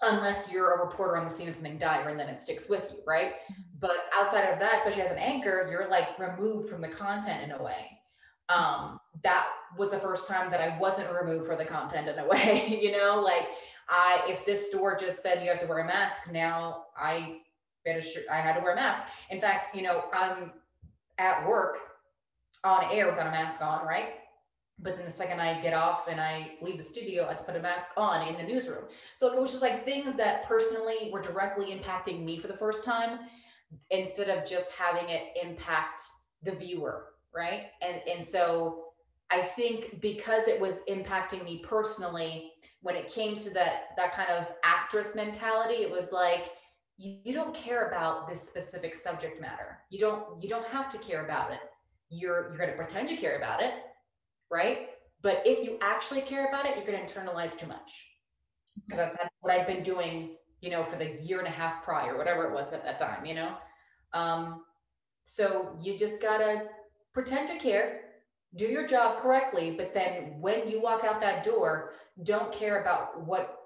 unless 0.01 0.51
you're 0.51 0.71
a 0.75 0.83
reporter 0.83 1.17
on 1.17 1.25
the 1.25 1.31
scene 1.31 1.47
of 1.47 1.55
something 1.55 1.77
dire 1.77 2.09
and 2.09 2.19
then 2.19 2.27
it 2.27 2.39
sticks 2.39 2.69
with 2.69 2.89
you, 2.91 2.99
right? 3.05 3.33
Mm-hmm. 3.33 3.61
But 3.79 4.05
outside 4.13 4.45
of 4.45 4.59
that, 4.59 4.79
especially 4.79 5.03
as 5.03 5.11
an 5.11 5.17
anchor, 5.17 5.67
you're 5.69 5.89
like 5.89 6.17
removed 6.19 6.69
from 6.69 6.81
the 6.81 6.87
content 6.87 7.43
in 7.43 7.51
a 7.51 7.61
way. 7.61 7.99
Um, 8.49 8.99
that 9.23 9.47
was 9.77 9.91
the 9.91 9.99
first 9.99 10.27
time 10.27 10.51
that 10.51 10.59
I 10.59 10.77
wasn't 10.79 11.11
removed 11.11 11.45
for 11.45 11.55
the 11.55 11.65
content 11.65 12.07
in 12.07 12.19
a 12.19 12.27
way, 12.27 12.79
you 12.81 12.91
know, 12.91 13.21
like 13.23 13.49
I, 13.89 14.23
if 14.27 14.45
this 14.45 14.69
store 14.69 14.95
just 14.95 15.21
said 15.21 15.43
you 15.43 15.49
have 15.49 15.59
to 15.59 15.67
wear 15.67 15.79
a 15.79 15.85
mask, 15.85 16.31
now 16.31 16.85
I 16.97 17.41
better, 17.85 18.01
I 18.31 18.37
had 18.37 18.55
to 18.55 18.61
wear 18.61 18.73
a 18.73 18.75
mask. 18.75 19.03
In 19.29 19.39
fact, 19.39 19.75
you 19.75 19.81
know, 19.81 20.05
I'm 20.13 20.51
at 21.17 21.45
work 21.47 21.77
on 22.63 22.85
air 22.91 23.07
without 23.07 23.27
a 23.27 23.31
mask 23.31 23.63
on, 23.63 23.85
right? 23.85 24.13
But 24.81 24.95
then 24.95 25.05
the 25.05 25.11
second 25.11 25.39
I 25.39 25.61
get 25.61 25.73
off 25.73 26.07
and 26.07 26.19
I 26.19 26.53
leave 26.61 26.77
the 26.77 26.83
studio, 26.83 27.25
I 27.25 27.29
have 27.29 27.37
to 27.37 27.43
put 27.43 27.55
a 27.55 27.59
mask 27.59 27.91
on 27.97 28.27
in 28.27 28.35
the 28.35 28.43
newsroom. 28.43 28.85
So 29.13 29.33
it 29.33 29.39
was 29.39 29.51
just 29.51 29.61
like 29.61 29.85
things 29.85 30.15
that 30.15 30.47
personally 30.47 31.09
were 31.11 31.21
directly 31.21 31.67
impacting 31.77 32.23
me 32.23 32.39
for 32.39 32.47
the 32.47 32.57
first 32.57 32.83
time 32.83 33.19
instead 33.89 34.29
of 34.29 34.45
just 34.45 34.73
having 34.73 35.09
it 35.09 35.37
impact 35.41 36.01
the 36.43 36.51
viewer, 36.51 37.07
right? 37.35 37.67
And 37.81 38.01
and 38.11 38.23
so 38.23 38.85
I 39.29 39.41
think 39.41 40.01
because 40.01 40.47
it 40.47 40.59
was 40.59 40.81
impacting 40.89 41.43
me 41.45 41.59
personally, 41.63 42.51
when 42.81 42.95
it 42.95 43.07
came 43.07 43.35
to 43.37 43.49
that 43.51 43.89
that 43.97 44.13
kind 44.13 44.29
of 44.29 44.47
actress 44.63 45.15
mentality, 45.15 45.83
it 45.83 45.91
was 45.91 46.11
like 46.11 46.51
you, 46.97 47.33
don't 47.33 47.55
care 47.55 47.87
about 47.87 48.29
this 48.29 48.41
specific 48.41 48.93
subject 48.93 49.41
matter. 49.41 49.79
You 49.89 49.99
don't 49.99 50.41
you 50.41 50.49
don't 50.49 50.67
have 50.67 50.89
to 50.89 50.97
care 50.97 51.23
about 51.23 51.51
it. 51.51 51.59
You're 52.09 52.49
you're 52.49 52.57
going 52.57 52.69
to 52.69 52.75
pretend 52.75 53.09
you 53.09 53.17
care 53.17 53.37
about 53.37 53.61
it 53.61 53.73
right? 54.51 54.89
But 55.21 55.41
if 55.45 55.63
you 55.63 55.77
actually 55.81 56.21
care 56.21 56.47
about 56.47 56.65
it, 56.65 56.75
you're 56.75 56.85
going 56.85 57.05
to 57.05 57.13
internalize 57.13 57.57
too 57.57 57.67
much. 57.67 58.09
Because 58.87 59.09
that's 59.17 59.33
what 59.41 59.53
I've 59.53 59.67
been 59.67 59.83
doing, 59.83 60.35
you 60.61 60.69
know, 60.69 60.83
for 60.83 60.97
the 60.97 61.11
year 61.21 61.39
and 61.39 61.47
a 61.47 61.51
half 61.51 61.83
prior, 61.83 62.17
whatever 62.17 62.45
it 62.45 62.53
was 62.53 62.73
at 62.73 62.83
that 62.83 62.99
time, 62.99 63.25
you 63.25 63.35
know? 63.35 63.55
Um, 64.13 64.63
so 65.23 65.77
you 65.81 65.97
just 65.97 66.21
got 66.21 66.39
to 66.39 66.63
pretend 67.13 67.47
to 67.49 67.57
care, 67.57 68.01
do 68.55 68.65
your 68.65 68.87
job 68.87 69.17
correctly, 69.21 69.71
but 69.71 69.93
then 69.93 70.39
when 70.39 70.67
you 70.67 70.81
walk 70.81 71.03
out 71.03 71.21
that 71.21 71.43
door, 71.43 71.93
don't 72.23 72.51
care 72.51 72.81
about 72.81 73.25
what 73.25 73.57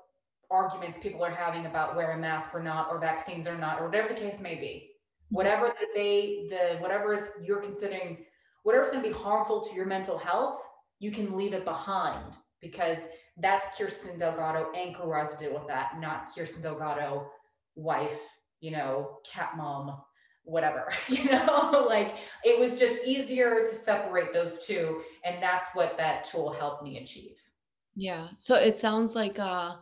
arguments 0.51 0.97
people 0.97 1.23
are 1.23 1.31
having 1.31 1.65
about 1.65 1.95
wearing 1.95 2.21
masks 2.21 2.53
or 2.53 2.61
not, 2.61 2.89
or 2.91 2.99
vaccines 2.99 3.47
or 3.47 3.57
not, 3.57 3.79
or 3.79 3.85
whatever 3.87 4.09
the 4.09 4.19
case 4.19 4.39
may 4.39 4.55
be. 4.55 4.91
Whatever 5.29 5.67
that 5.67 5.87
they, 5.95 6.45
the 6.49 6.77
whatever 6.79 7.13
is 7.13 7.31
you're 7.43 7.61
considering, 7.61 8.25
whatever's 8.63 8.89
going 8.89 9.01
to 9.01 9.09
be 9.09 9.15
harmful 9.15 9.61
to 9.61 9.75
your 9.75 9.85
mental 9.85 10.17
health, 10.17 10.61
you 10.99 11.11
can 11.11 11.35
leave 11.37 11.53
it 11.53 11.65
behind 11.65 12.35
because 12.61 13.07
that's 13.37 13.77
Kirstin 13.77 14.17
Delgado 14.17 14.71
anchor 14.75 15.23
to 15.23 15.37
deal 15.37 15.53
with 15.53 15.67
that, 15.67 15.99
not 15.99 16.29
Kirstin 16.33 16.61
Delgado 16.61 17.27
wife, 17.75 18.19
you 18.61 18.71
know, 18.71 19.19
cat 19.29 19.51
mom, 19.57 20.01
whatever, 20.43 20.91
you 21.07 21.25
know, 21.29 21.85
like 21.89 22.15
it 22.43 22.59
was 22.59 22.79
just 22.79 23.03
easier 23.05 23.65
to 23.65 23.75
separate 23.75 24.33
those 24.33 24.65
two. 24.65 25.01
And 25.23 25.41
that's 25.43 25.67
what 25.73 25.97
that 25.97 26.23
tool 26.23 26.53
helped 26.53 26.83
me 26.83 26.97
achieve. 26.97 27.35
Yeah. 27.95 28.29
So 28.39 28.55
it 28.55 28.77
sounds 28.77 29.15
like, 29.15 29.39
uh, 29.39 29.75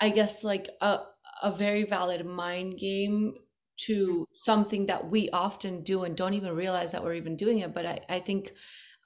I 0.00 0.10
guess 0.10 0.44
like 0.44 0.68
a, 0.80 1.00
a 1.42 1.52
very 1.52 1.84
valid 1.84 2.24
mind 2.26 2.78
game 2.78 3.34
to 3.78 4.26
something 4.42 4.86
that 4.86 5.10
we 5.10 5.28
often 5.30 5.82
do 5.82 6.04
and 6.04 6.16
don't 6.16 6.34
even 6.34 6.54
realize 6.54 6.92
that 6.92 7.04
we're 7.04 7.14
even 7.14 7.36
doing 7.36 7.60
it. 7.60 7.74
But 7.74 7.86
I, 7.86 8.00
I 8.08 8.18
think 8.20 8.52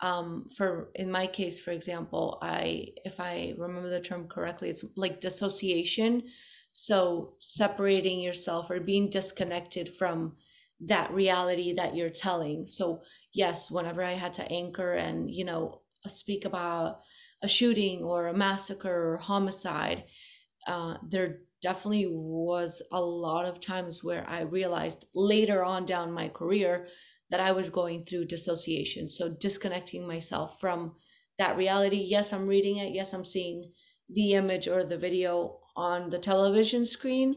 um, 0.01 0.47
for 0.57 0.91
in 0.95 1.11
my 1.11 1.27
case 1.27 1.61
for 1.61 1.73
example 1.73 2.39
i 2.43 2.89
if 3.05 3.21
i 3.21 3.55
remember 3.59 3.91
the 3.91 4.01
term 4.01 4.29
correctly 4.29 4.71
it's 4.71 4.85
like 4.97 5.21
dissociation. 5.21 6.23
So 6.73 7.35
separating 7.41 8.21
yourself 8.21 8.71
or 8.71 8.79
being 8.79 9.11
disconnected 9.11 9.89
from 9.89 10.37
that 10.79 11.13
reality 11.13 11.73
that 11.75 11.97
you're 11.97 12.11
telling. 12.11 12.69
So 12.69 13.03
yes 13.33 13.71
whenever 13.71 14.03
i 14.03 14.13
had 14.13 14.35
to 14.35 14.51
anchor 14.51 14.93
and 14.93 15.31
you 15.31 15.45
know 15.45 15.83
speak 16.09 16.45
about 16.45 17.01
a 17.43 17.49
shooting 17.49 18.03
or 18.03 18.27
a 18.27 18.35
massacre 18.35 19.13
or 19.13 19.17
homicide, 19.19 20.05
uh, 20.67 20.97
there 21.09 21.41
definitely 21.63 22.07
was 22.09 22.83
a 22.93 23.01
lot 23.01 23.47
of 23.47 23.61
times 23.61 24.03
where 24.03 24.29
I 24.29 24.43
realized 24.43 25.07
later 25.15 25.65
on 25.65 25.87
down 25.87 26.13
my 26.13 26.29
career 26.29 26.89
that 27.31 27.41
I 27.41 27.53
was 27.53 27.71
going 27.71 28.05
through 28.05 28.27
dissociation. 28.27 29.09
So 29.09 29.29
disconnecting 29.29 30.07
myself 30.07 30.61
from 30.61 30.97
that 31.39 31.57
reality. 31.57 31.97
Yes, 31.97 32.33
I'm 32.33 32.47
reading 32.47 32.79
it. 32.79 32.93
Yes, 32.93 33.13
I'm 33.13 33.25
seeing 33.25 33.73
the 34.09 34.35
image 34.35 34.69
or 34.69 34.85
the 34.85 34.99
video 34.99 35.59
on 35.77 36.11
the 36.11 36.19
television 36.19 36.85
screen, 36.85 37.37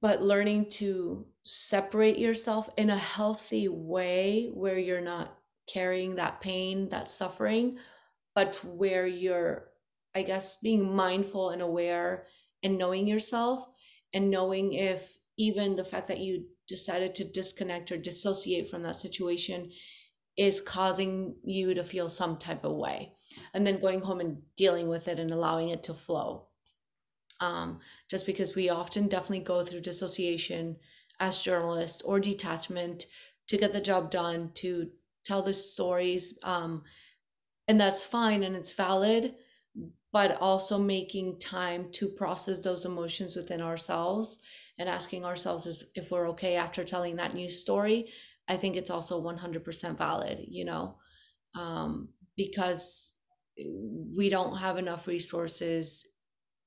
but 0.00 0.22
learning 0.22 0.68
to 0.70 1.26
separate 1.44 2.18
yourself 2.18 2.68
in 2.76 2.90
a 2.90 2.96
healthy 2.96 3.68
way 3.68 4.50
where 4.52 4.78
you're 4.78 5.00
not 5.00 5.38
carrying 5.72 6.16
that 6.16 6.40
pain, 6.40 6.88
that 6.88 7.10
suffering, 7.10 7.78
but 8.34 8.56
where 8.64 9.06
you're, 9.06 9.68
I 10.14 10.22
guess, 10.22 10.58
being 10.60 10.94
mindful 10.94 11.50
and 11.50 11.62
aware 11.62 12.26
and 12.62 12.76
knowing 12.76 13.06
yourself 13.06 13.66
and 14.12 14.30
knowing 14.30 14.72
if 14.72 15.18
even 15.36 15.76
the 15.76 15.84
fact 15.84 16.08
that 16.08 16.18
you 16.18 16.46
decided 16.68 17.14
to 17.14 17.24
disconnect 17.24 17.90
or 17.90 17.96
dissociate 17.96 18.70
from 18.70 18.82
that 18.82 18.96
situation 18.96 19.70
is 20.36 20.60
causing 20.60 21.34
you 21.42 21.74
to 21.74 21.82
feel 21.82 22.08
some 22.08 22.36
type 22.36 22.64
of 22.64 22.76
way. 22.76 23.14
And 23.52 23.66
then 23.66 23.80
going 23.80 24.02
home 24.02 24.20
and 24.20 24.42
dealing 24.56 24.88
with 24.88 25.08
it 25.08 25.18
and 25.18 25.30
allowing 25.30 25.70
it 25.70 25.82
to 25.84 25.94
flow. 25.94 26.46
Um, 27.40 27.80
just 28.08 28.26
because 28.26 28.54
we 28.54 28.68
often 28.68 29.08
definitely 29.08 29.40
go 29.40 29.64
through 29.64 29.80
dissociation 29.80 30.76
as 31.20 31.42
journalists 31.42 32.02
or 32.02 32.20
detachment 32.20 33.06
to 33.48 33.56
get 33.56 33.72
the 33.72 33.80
job 33.80 34.10
done 34.10 34.50
to 34.54 34.90
tell 35.24 35.42
the 35.42 35.52
stories 35.52 36.38
um, 36.42 36.82
and 37.66 37.80
that's 37.80 38.04
fine 38.04 38.42
and 38.42 38.56
it's 38.56 38.72
valid 38.72 39.34
but 40.10 40.38
also 40.40 40.78
making 40.78 41.38
time 41.38 41.88
to 41.92 42.08
process 42.08 42.60
those 42.60 42.84
emotions 42.84 43.36
within 43.36 43.60
ourselves 43.60 44.42
and 44.78 44.88
asking 44.88 45.24
ourselves 45.24 45.66
is 45.66 45.90
if 45.94 46.10
we're 46.10 46.28
okay 46.30 46.56
after 46.56 46.84
telling 46.84 47.16
that 47.16 47.34
news 47.34 47.60
story 47.60 48.08
i 48.48 48.56
think 48.56 48.76
it's 48.76 48.90
also 48.90 49.22
100% 49.22 49.98
valid 49.98 50.44
you 50.48 50.64
know? 50.64 50.96
Um, 51.54 52.10
because 52.36 53.14
we 53.56 54.28
don't 54.28 54.58
have 54.58 54.78
enough 54.78 55.06
resources 55.06 56.06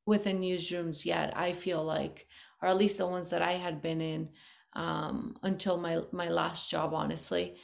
within 0.05 0.41
newsrooms 0.41 1.05
yet 1.05 1.35
i 1.37 1.53
feel 1.53 1.83
like 1.83 2.27
or 2.61 2.67
at 2.67 2.77
least 2.77 2.97
the 2.97 3.07
ones 3.07 3.29
that 3.29 3.41
i 3.41 3.53
had 3.53 3.81
been 3.81 4.01
in 4.01 4.29
um, 4.73 5.35
until 5.43 5.77
my 5.77 5.99
my 6.11 6.29
last 6.29 6.69
job 6.69 6.93
honestly 6.93 7.55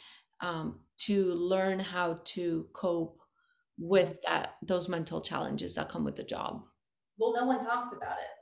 um, 0.41 0.79
to 0.99 1.33
learn 1.33 1.79
how 1.79 2.19
to 2.25 2.67
cope 2.73 3.19
with 3.77 4.17
that 4.27 4.55
those 4.61 4.89
mental 4.89 5.21
challenges 5.21 5.75
that 5.75 5.89
come 5.89 6.03
with 6.03 6.15
the 6.15 6.23
job. 6.23 6.63
Well 7.17 7.33
no 7.33 7.45
one 7.45 7.59
talks 7.59 7.89
about 7.95 8.17
it 8.17 8.36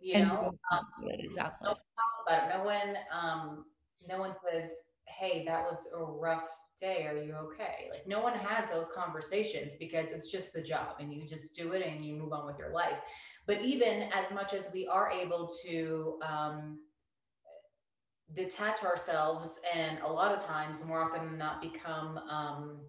you 0.00 0.14
and 0.14 0.28
know 0.28 0.54
um, 0.72 0.86
exactly 1.08 1.66
no 1.66 1.70
one 1.70 1.78
about 2.26 2.50
it. 2.50 2.56
No 2.56 2.64
one 2.64 2.96
um 3.12 3.64
no 4.08 4.18
one 4.18 4.34
says 4.44 4.70
hey 5.06 5.44
that 5.46 5.64
was 5.64 5.92
a 5.96 6.02
rough 6.02 6.44
day. 6.80 7.06
Are 7.06 7.16
you 7.16 7.34
okay? 7.34 7.88
Like 7.90 8.06
no 8.06 8.20
one 8.20 8.34
has 8.34 8.70
those 8.70 8.90
conversations 8.94 9.76
because 9.76 10.10
it's 10.10 10.30
just 10.30 10.52
the 10.52 10.62
job 10.62 10.96
and 11.00 11.12
you 11.12 11.26
just 11.26 11.54
do 11.54 11.72
it 11.72 11.84
and 11.84 12.04
you 12.04 12.14
move 12.14 12.32
on 12.32 12.46
with 12.46 12.58
your 12.58 12.72
life. 12.72 12.98
But 13.46 13.62
even 13.62 14.08
as 14.12 14.30
much 14.32 14.52
as 14.52 14.70
we 14.72 14.86
are 14.86 15.10
able 15.10 15.54
to 15.64 16.18
um, 16.22 16.78
detach 18.34 18.84
ourselves 18.84 19.58
and 19.74 19.98
a 20.00 20.06
lot 20.06 20.32
of 20.32 20.44
times 20.44 20.84
more 20.84 21.02
often 21.02 21.26
than 21.26 21.38
not 21.38 21.62
become 21.62 22.18
um, 22.30 22.80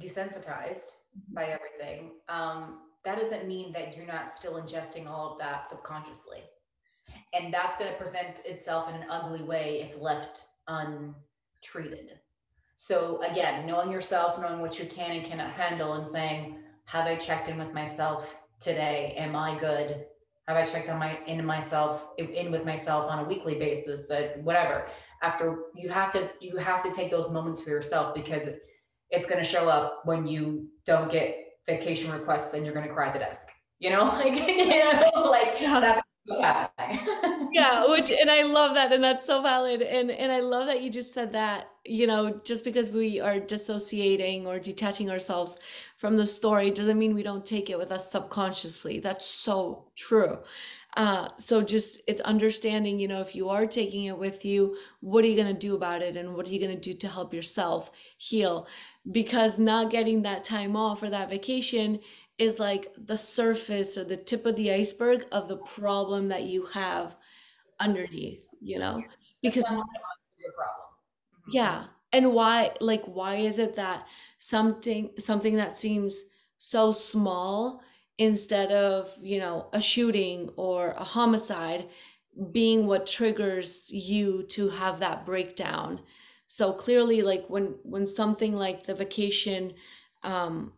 desensitized 0.00 0.88
mm-hmm. 1.16 1.34
by 1.34 1.44
everything 1.44 2.12
um, 2.28 2.80
that 3.06 3.18
doesn't 3.18 3.46
mean 3.46 3.72
that 3.72 3.96
you're 3.96 4.04
not 4.04 4.28
still 4.36 4.54
ingesting 4.54 5.06
all 5.06 5.32
of 5.32 5.38
that 5.38 5.68
subconsciously. 5.68 6.40
And 7.32 7.54
that's 7.54 7.76
going 7.76 7.90
to 7.90 7.96
present 7.96 8.42
itself 8.44 8.88
in 8.88 8.96
an 8.96 9.06
ugly 9.08 9.44
way 9.44 9.88
if 9.88 10.00
left 10.02 10.42
untreated. 10.66 12.18
So 12.74 13.22
again 13.22 13.64
knowing 13.64 13.92
yourself 13.92 14.40
knowing 14.40 14.60
what 14.60 14.78
you 14.78 14.86
can 14.86 15.12
and 15.12 15.24
cannot 15.24 15.52
handle 15.52 15.94
and 15.94 16.06
saying 16.06 16.58
have 16.86 17.06
i 17.06 17.16
checked 17.16 17.48
in 17.48 17.58
with 17.58 17.72
myself 17.72 18.38
today? 18.60 19.14
Am 19.16 19.36
i 19.36 19.56
good? 19.58 20.04
Have 20.48 20.56
i 20.56 20.64
checked 20.64 20.90
on 20.90 20.98
my 20.98 21.18
in 21.26 21.46
myself 21.46 22.08
in 22.18 22.50
with 22.50 22.64
myself 22.66 23.08
on 23.10 23.24
a 23.24 23.28
weekly 23.28 23.54
basis? 23.54 24.10
Uh, 24.10 24.30
whatever. 24.42 24.86
After 25.22 25.58
you 25.76 25.88
have 25.90 26.10
to 26.12 26.28
you 26.40 26.56
have 26.56 26.82
to 26.82 26.92
take 26.92 27.10
those 27.10 27.30
moments 27.30 27.60
for 27.62 27.70
yourself 27.70 28.14
because 28.14 28.48
it's 29.10 29.26
going 29.26 29.42
to 29.42 29.48
show 29.48 29.68
up 29.68 30.02
when 30.04 30.26
you 30.26 30.68
don't 30.84 31.10
get 31.10 31.45
vacation 31.66 32.10
requests 32.10 32.54
and 32.54 32.64
you're 32.64 32.74
going 32.74 32.86
to 32.86 32.92
cry 32.92 33.08
at 33.08 33.12
the 33.12 33.18
desk 33.18 33.48
you 33.78 33.90
know 33.90 34.04
like 34.04 34.34
you 34.34 34.68
know 34.68 35.28
like 35.30 35.60
yeah. 35.60 35.80
that's 35.80 36.02
yeah 36.26 36.68
yeah 37.52 37.88
which 37.88 38.10
and 38.10 38.30
i 38.30 38.42
love 38.42 38.74
that 38.74 38.92
and 38.92 39.02
that's 39.02 39.24
so 39.24 39.40
valid 39.42 39.80
and 39.80 40.10
and 40.10 40.32
i 40.32 40.40
love 40.40 40.66
that 40.66 40.82
you 40.82 40.90
just 40.90 41.14
said 41.14 41.32
that 41.32 41.68
you 41.84 42.06
know 42.06 42.40
just 42.44 42.64
because 42.64 42.90
we 42.90 43.20
are 43.20 43.38
dissociating 43.38 44.46
or 44.46 44.58
detaching 44.58 45.08
ourselves 45.08 45.56
from 45.98 46.16
the 46.16 46.26
story 46.26 46.70
doesn't 46.70 46.98
mean 46.98 47.14
we 47.14 47.22
don't 47.22 47.46
take 47.46 47.70
it 47.70 47.78
with 47.78 47.92
us 47.92 48.10
subconsciously 48.10 48.98
that's 48.98 49.24
so 49.24 49.84
true 49.94 50.38
uh, 50.96 51.28
so 51.36 51.60
just 51.60 52.00
it's 52.08 52.22
understanding, 52.22 52.98
you 52.98 53.06
know, 53.06 53.20
if 53.20 53.34
you 53.34 53.50
are 53.50 53.66
taking 53.66 54.04
it 54.04 54.16
with 54.16 54.46
you, 54.46 54.78
what 55.00 55.22
are 55.24 55.28
you 55.28 55.36
going 55.36 55.52
to 55.54 55.58
do 55.58 55.74
about 55.74 56.00
it? 56.00 56.16
And 56.16 56.34
what 56.34 56.46
are 56.46 56.48
you 56.50 56.58
going 56.58 56.74
to 56.74 56.80
do 56.80 56.94
to 56.94 57.08
help 57.08 57.34
yourself 57.34 57.90
heal? 58.16 58.66
Because 59.10 59.58
not 59.58 59.90
getting 59.90 60.22
that 60.22 60.44
time 60.44 60.76
off 60.76 61.02
or 61.02 61.10
that 61.10 61.30
vacation 61.30 62.00
is 62.38 62.58
like 62.58 62.92
the 62.96 63.16
surface 63.18 63.96
or 63.96 64.04
the 64.04 64.16
tip 64.16 64.44
of 64.46 64.56
the 64.56 64.72
iceberg 64.72 65.26
of 65.32 65.48
the 65.48 65.56
problem 65.58 66.28
that 66.28 66.42
you 66.44 66.66
have 66.66 67.16
underneath, 67.80 68.42
you 68.60 68.78
know? 68.78 69.04
Because 69.42 69.64
problem. 69.64 69.86
Mm-hmm. 71.48 71.50
Yeah. 71.52 71.86
And 72.12 72.32
why 72.32 72.72
like 72.80 73.04
why 73.04 73.36
is 73.36 73.58
it 73.58 73.76
that 73.76 74.06
something 74.38 75.10
something 75.18 75.56
that 75.56 75.78
seems 75.78 76.16
so 76.58 76.92
small 76.92 77.82
instead 78.18 78.72
of 78.72 79.12
you 79.20 79.38
know 79.38 79.68
a 79.72 79.80
shooting 79.82 80.50
or 80.56 80.92
a 80.92 81.04
homicide 81.04 81.88
being 82.52 82.86
what 82.86 83.06
triggers 83.06 83.90
you 83.90 84.44
to 84.44 84.70
have 84.70 85.00
that 85.00 85.26
breakdown 85.26 86.00
so 86.48 86.72
clearly 86.72 87.22
like 87.22 87.48
when 87.48 87.74
when 87.82 88.06
something 88.06 88.54
like 88.54 88.84
the 88.84 88.94
vacation 88.94 89.74
um 90.22 90.72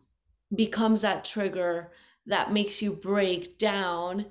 becomes 0.53 1.01
that 1.01 1.23
trigger 1.23 1.91
that 2.25 2.51
makes 2.51 2.81
you 2.81 2.91
break 2.91 3.57
down 3.57 4.25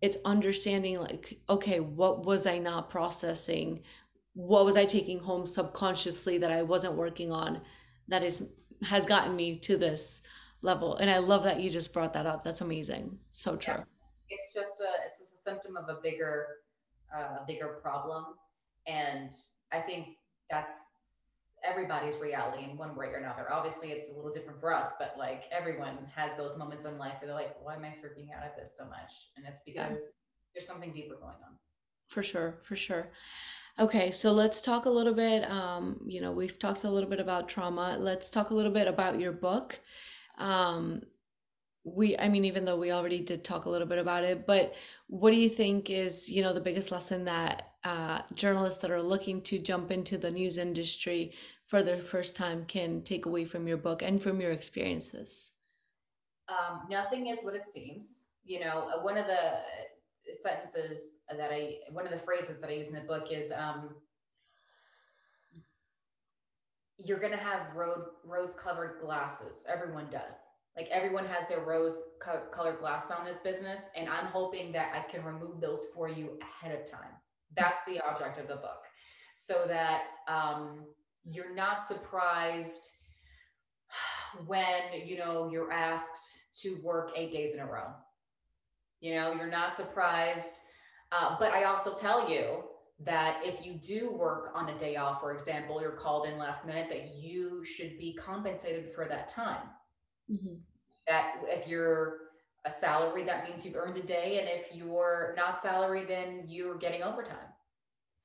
it's 0.00 0.16
understanding 0.24 0.98
like 0.98 1.38
okay 1.48 1.80
what 1.80 2.24
was 2.24 2.46
i 2.46 2.58
not 2.58 2.90
processing 2.90 3.80
what 4.34 4.64
was 4.64 4.76
i 4.76 4.84
taking 4.84 5.20
home 5.20 5.46
subconsciously 5.46 6.38
that 6.38 6.50
i 6.52 6.62
wasn't 6.62 6.94
working 6.94 7.30
on 7.30 7.60
that 8.08 8.22
is 8.22 8.42
has 8.82 9.06
gotten 9.06 9.36
me 9.36 9.58
to 9.58 9.76
this 9.76 10.20
level. 10.62 10.96
And 10.96 11.10
I 11.10 11.18
love 11.18 11.44
that 11.44 11.60
you 11.60 11.70
just 11.70 11.92
brought 11.92 12.14
that 12.14 12.26
up. 12.26 12.44
That's 12.44 12.60
amazing. 12.60 13.18
So 13.32 13.56
true. 13.56 13.74
Yeah. 13.74 13.84
It's 14.28 14.54
just 14.54 14.80
a 14.80 15.06
it's 15.06 15.18
just 15.18 15.34
a 15.34 15.38
symptom 15.38 15.76
of 15.76 15.88
a 15.88 16.00
bigger 16.00 16.46
uh, 17.14 17.44
bigger 17.46 17.78
problem, 17.82 18.24
and 18.86 19.30
I 19.70 19.80
think 19.80 20.16
that's 20.52 20.74
everybody's 21.64 22.16
reality 22.18 22.64
in 22.64 22.76
one 22.76 22.94
way 22.94 23.06
or 23.06 23.16
another. 23.16 23.52
Obviously, 23.52 23.90
it's 23.90 24.08
a 24.10 24.14
little 24.14 24.30
different 24.30 24.60
for 24.60 24.72
us, 24.72 24.90
but 25.00 25.16
like 25.18 25.44
everyone 25.50 25.98
has 26.14 26.36
those 26.36 26.56
moments 26.56 26.84
in 26.84 26.96
life 26.98 27.14
where 27.20 27.26
they're 27.26 27.34
like, 27.34 27.56
"Why 27.60 27.74
am 27.74 27.84
I 27.84 27.88
freaking 27.88 28.28
out 28.36 28.44
at 28.44 28.56
this 28.56 28.76
so 28.78 28.84
much?" 28.84 29.12
And 29.36 29.44
it's 29.46 29.58
because 29.66 29.98
yeah. 29.98 30.54
there's 30.54 30.66
something 30.66 30.92
deeper 30.92 31.16
going 31.16 31.34
on. 31.44 31.58
For 32.08 32.22
sure, 32.22 32.60
for 32.62 32.76
sure. 32.76 33.10
Okay, 33.80 34.12
so 34.12 34.32
let's 34.32 34.62
talk 34.62 34.84
a 34.84 34.90
little 34.90 35.14
bit. 35.14 35.50
Um, 35.50 36.00
you 36.06 36.20
know, 36.20 36.30
we've 36.30 36.58
talked 36.58 36.84
a 36.84 36.90
little 36.90 37.08
bit 37.08 37.20
about 37.20 37.48
trauma. 37.48 37.96
Let's 37.98 38.28
talk 38.30 38.50
a 38.50 38.54
little 38.54 38.72
bit 38.72 38.86
about 38.86 39.18
your 39.18 39.32
book 39.32 39.80
um 40.38 41.02
we 41.84 42.16
i 42.18 42.28
mean 42.28 42.44
even 42.44 42.64
though 42.64 42.76
we 42.76 42.92
already 42.92 43.20
did 43.20 43.44
talk 43.44 43.64
a 43.64 43.70
little 43.70 43.86
bit 43.86 43.98
about 43.98 44.24
it 44.24 44.46
but 44.46 44.74
what 45.08 45.30
do 45.30 45.36
you 45.36 45.48
think 45.48 45.90
is 45.90 46.28
you 46.28 46.42
know 46.42 46.52
the 46.52 46.60
biggest 46.60 46.90
lesson 46.90 47.24
that 47.24 47.71
uh, 47.84 48.20
journalists 48.34 48.80
that 48.80 48.90
are 48.90 49.02
looking 49.02 49.40
to 49.42 49.58
jump 49.58 49.90
into 49.90 50.16
the 50.16 50.30
news 50.30 50.58
industry 50.58 51.32
for 51.66 51.82
the 51.82 51.98
first 51.98 52.36
time 52.36 52.64
can 52.64 53.02
take 53.02 53.26
away 53.26 53.44
from 53.44 53.66
your 53.66 53.76
book 53.76 54.02
and 54.02 54.22
from 54.22 54.40
your 54.40 54.52
experiences 54.52 55.52
um, 56.48 56.82
nothing 56.90 57.28
is 57.28 57.40
what 57.42 57.54
it 57.54 57.64
seems 57.64 58.24
you 58.44 58.60
know 58.60 58.88
uh, 58.94 59.02
one 59.02 59.16
of 59.16 59.26
the 59.26 59.58
sentences 60.40 61.16
that 61.36 61.50
i 61.52 61.76
one 61.90 62.06
of 62.06 62.12
the 62.12 62.18
phrases 62.18 62.60
that 62.60 62.70
i 62.70 62.72
use 62.72 62.88
in 62.88 62.94
the 62.94 63.00
book 63.00 63.28
is 63.30 63.52
um, 63.52 63.90
you're 67.04 67.18
going 67.18 67.32
to 67.32 67.38
have 67.38 67.74
road, 67.74 68.04
rose-colored 68.24 68.98
glasses. 69.00 69.64
Everyone 69.68 70.06
does. 70.10 70.34
Like 70.76 70.88
everyone 70.90 71.26
has 71.26 71.48
their 71.48 71.60
rose 71.60 72.00
co- 72.20 72.42
colored 72.52 72.78
glasses 72.78 73.10
on 73.10 73.24
this 73.24 73.38
business. 73.38 73.80
And 73.96 74.08
I'm 74.08 74.26
hoping 74.26 74.72
that 74.72 74.92
I 74.94 75.10
can 75.10 75.24
remove 75.24 75.60
those 75.60 75.86
for 75.94 76.08
you 76.08 76.38
ahead 76.40 76.78
of 76.78 76.90
time. 76.90 77.10
That's 77.56 77.80
the 77.86 78.00
object 78.00 78.38
of 78.38 78.48
the 78.48 78.56
book. 78.56 78.82
So 79.34 79.64
that 79.66 80.04
um, 80.28 80.84
you're 81.24 81.54
not 81.54 81.88
surprised 81.88 82.88
when 84.46 84.82
you 85.04 85.18
know 85.18 85.50
you're 85.50 85.72
asked 85.72 86.38
to 86.62 86.80
work 86.82 87.12
eight 87.16 87.32
days 87.32 87.54
in 87.54 87.60
a 87.60 87.66
row. 87.66 87.88
You 89.00 89.14
know, 89.14 89.34
you're 89.34 89.50
not 89.50 89.76
surprised. 89.76 90.60
Uh, 91.10 91.36
but 91.38 91.52
I 91.52 91.64
also 91.64 91.94
tell 91.94 92.30
you 92.30 92.62
that 93.04 93.40
if 93.42 93.64
you 93.66 93.74
do 93.74 94.10
work 94.12 94.52
on 94.54 94.68
a 94.68 94.78
day 94.78 94.96
off, 94.96 95.20
for 95.20 95.34
example, 95.34 95.80
you're 95.80 95.92
called 95.92 96.26
in 96.26 96.38
last 96.38 96.66
minute, 96.66 96.88
that 96.88 97.14
you 97.14 97.64
should 97.64 97.98
be 97.98 98.14
compensated 98.14 98.94
for 98.94 99.06
that 99.06 99.28
time. 99.28 99.66
Mm-hmm. 100.30 100.54
That 101.06 101.34
if 101.48 101.66
you're 101.66 102.18
a 102.64 102.70
salary, 102.70 103.24
that 103.24 103.48
means 103.48 103.64
you've 103.64 103.76
earned 103.76 103.96
a 103.96 104.02
day. 104.02 104.38
And 104.38 104.48
if 104.48 104.74
you're 104.74 105.34
not 105.36 105.62
salary, 105.62 106.04
then 106.04 106.44
you're 106.46 106.76
getting 106.76 107.02
overtime. 107.02 107.36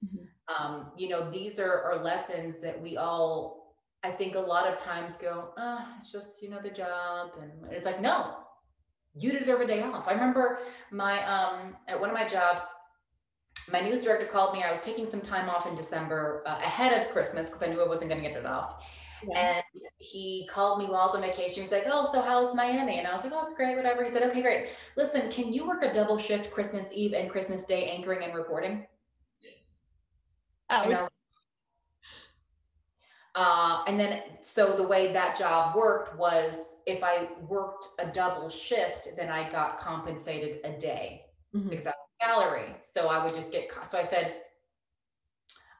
Mm-hmm. 0.05 0.25
Um, 0.65 0.91
you 0.97 1.09
know, 1.09 1.29
these 1.29 1.59
are, 1.59 1.81
are 1.81 2.03
lessons 2.03 2.59
that 2.59 2.79
we 2.81 2.97
all, 2.97 3.75
I 4.03 4.11
think 4.11 4.35
a 4.35 4.39
lot 4.39 4.71
of 4.71 4.77
times 4.77 5.15
go, 5.15 5.49
oh, 5.57 5.85
it's 5.97 6.11
just, 6.11 6.41
you 6.41 6.49
know, 6.49 6.61
the 6.61 6.69
job. 6.69 7.31
And 7.41 7.71
it's 7.71 7.85
like, 7.85 7.99
no, 7.99 8.37
you 9.15 9.31
deserve 9.31 9.61
a 9.61 9.67
day 9.67 9.81
off. 9.81 10.07
I 10.07 10.13
remember 10.13 10.59
my, 10.91 11.25
um, 11.25 11.75
at 11.87 11.99
one 11.99 12.09
of 12.09 12.15
my 12.15 12.25
jobs, 12.25 12.61
my 13.71 13.81
news 13.81 14.03
director 14.03 14.27
called 14.27 14.53
me. 14.53 14.63
I 14.63 14.69
was 14.69 14.81
taking 14.81 15.05
some 15.05 15.19
time 15.19 15.49
off 15.49 15.67
in 15.67 15.75
December 15.75 16.43
uh, 16.45 16.59
ahead 16.59 17.01
of 17.01 17.11
Christmas 17.11 17.49
because 17.49 17.63
I 17.63 17.67
knew 17.67 17.81
I 17.81 17.87
wasn't 17.87 18.11
going 18.11 18.21
to 18.23 18.29
get 18.29 18.37
it 18.37 18.45
off. 18.45 18.85
Yeah. 19.27 19.39
And 19.39 19.63
he 19.99 20.47
called 20.51 20.79
me 20.79 20.85
while 20.85 21.01
I 21.01 21.05
was 21.05 21.15
on 21.15 21.21
vacation. 21.21 21.61
He's 21.61 21.71
like, 21.71 21.85
Oh, 21.87 22.07
so 22.11 22.21
how's 22.21 22.53
Miami? 22.53 22.99
And 22.99 23.07
I 23.07 23.13
was 23.13 23.23
like, 23.23 23.33
Oh, 23.33 23.43
it's 23.43 23.53
great, 23.53 23.75
whatever. 23.75 24.03
He 24.03 24.11
said, 24.11 24.23
Okay, 24.23 24.41
great. 24.41 24.69
Listen, 24.95 25.29
can 25.29 25.51
you 25.51 25.67
work 25.67 25.83
a 25.83 25.91
double 25.91 26.17
shift 26.17 26.51
Christmas 26.51 26.91
Eve 26.93 27.13
and 27.13 27.29
Christmas 27.29 27.65
Day 27.65 27.89
anchoring 27.89 28.23
and 28.23 28.35
reporting? 28.35 28.85
Oh. 30.69 30.83
And, 30.83 30.91
was, 30.91 31.09
uh, 33.35 33.83
and 33.87 33.99
then, 33.99 34.21
so 34.41 34.75
the 34.75 34.83
way 34.83 35.13
that 35.13 35.37
job 35.37 35.75
worked 35.75 36.17
was 36.17 36.81
if 36.85 37.03
I 37.03 37.29
worked 37.47 37.87
a 37.99 38.07
double 38.07 38.49
shift, 38.49 39.09
then 39.15 39.29
I 39.29 39.49
got 39.49 39.79
compensated 39.79 40.59
a 40.63 40.77
day 40.77 41.25
mm-hmm. 41.55 41.69
because 41.69 41.87
I 41.87 41.91
was 41.91 42.07
salary. 42.21 42.75
So 42.81 43.07
I 43.07 43.23
would 43.23 43.33
just 43.33 43.51
get, 43.51 43.69
so 43.85 43.97
I 43.97 44.03
said, 44.03 44.35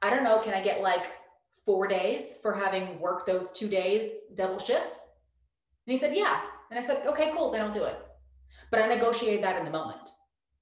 I 0.02 0.10
don't 0.10 0.24
know, 0.24 0.40
can 0.40 0.54
I 0.54 0.62
get 0.62 0.82
like 0.82 1.08
four 1.68 1.86
days 1.86 2.40
for 2.42 2.54
having 2.54 3.00
worked 3.00 3.28
those 3.28 3.52
two 3.52 3.68
days 3.68 4.10
double 4.36 4.58
shifts? 4.58 5.10
And 5.86 5.92
he 5.92 5.98
said, 5.98 6.16
yeah. 6.16 6.40
And 6.72 6.80
I 6.80 6.82
said, 6.82 7.06
okay, 7.06 7.32
cool, 7.36 7.52
then 7.52 7.62
I'll 7.62 7.74
do 7.74 7.84
it. 7.84 8.00
But 8.72 8.82
I 8.82 8.88
negotiated 8.88 9.44
that 9.44 9.60
in 9.60 9.66
the 9.66 9.72
moment. 9.72 10.10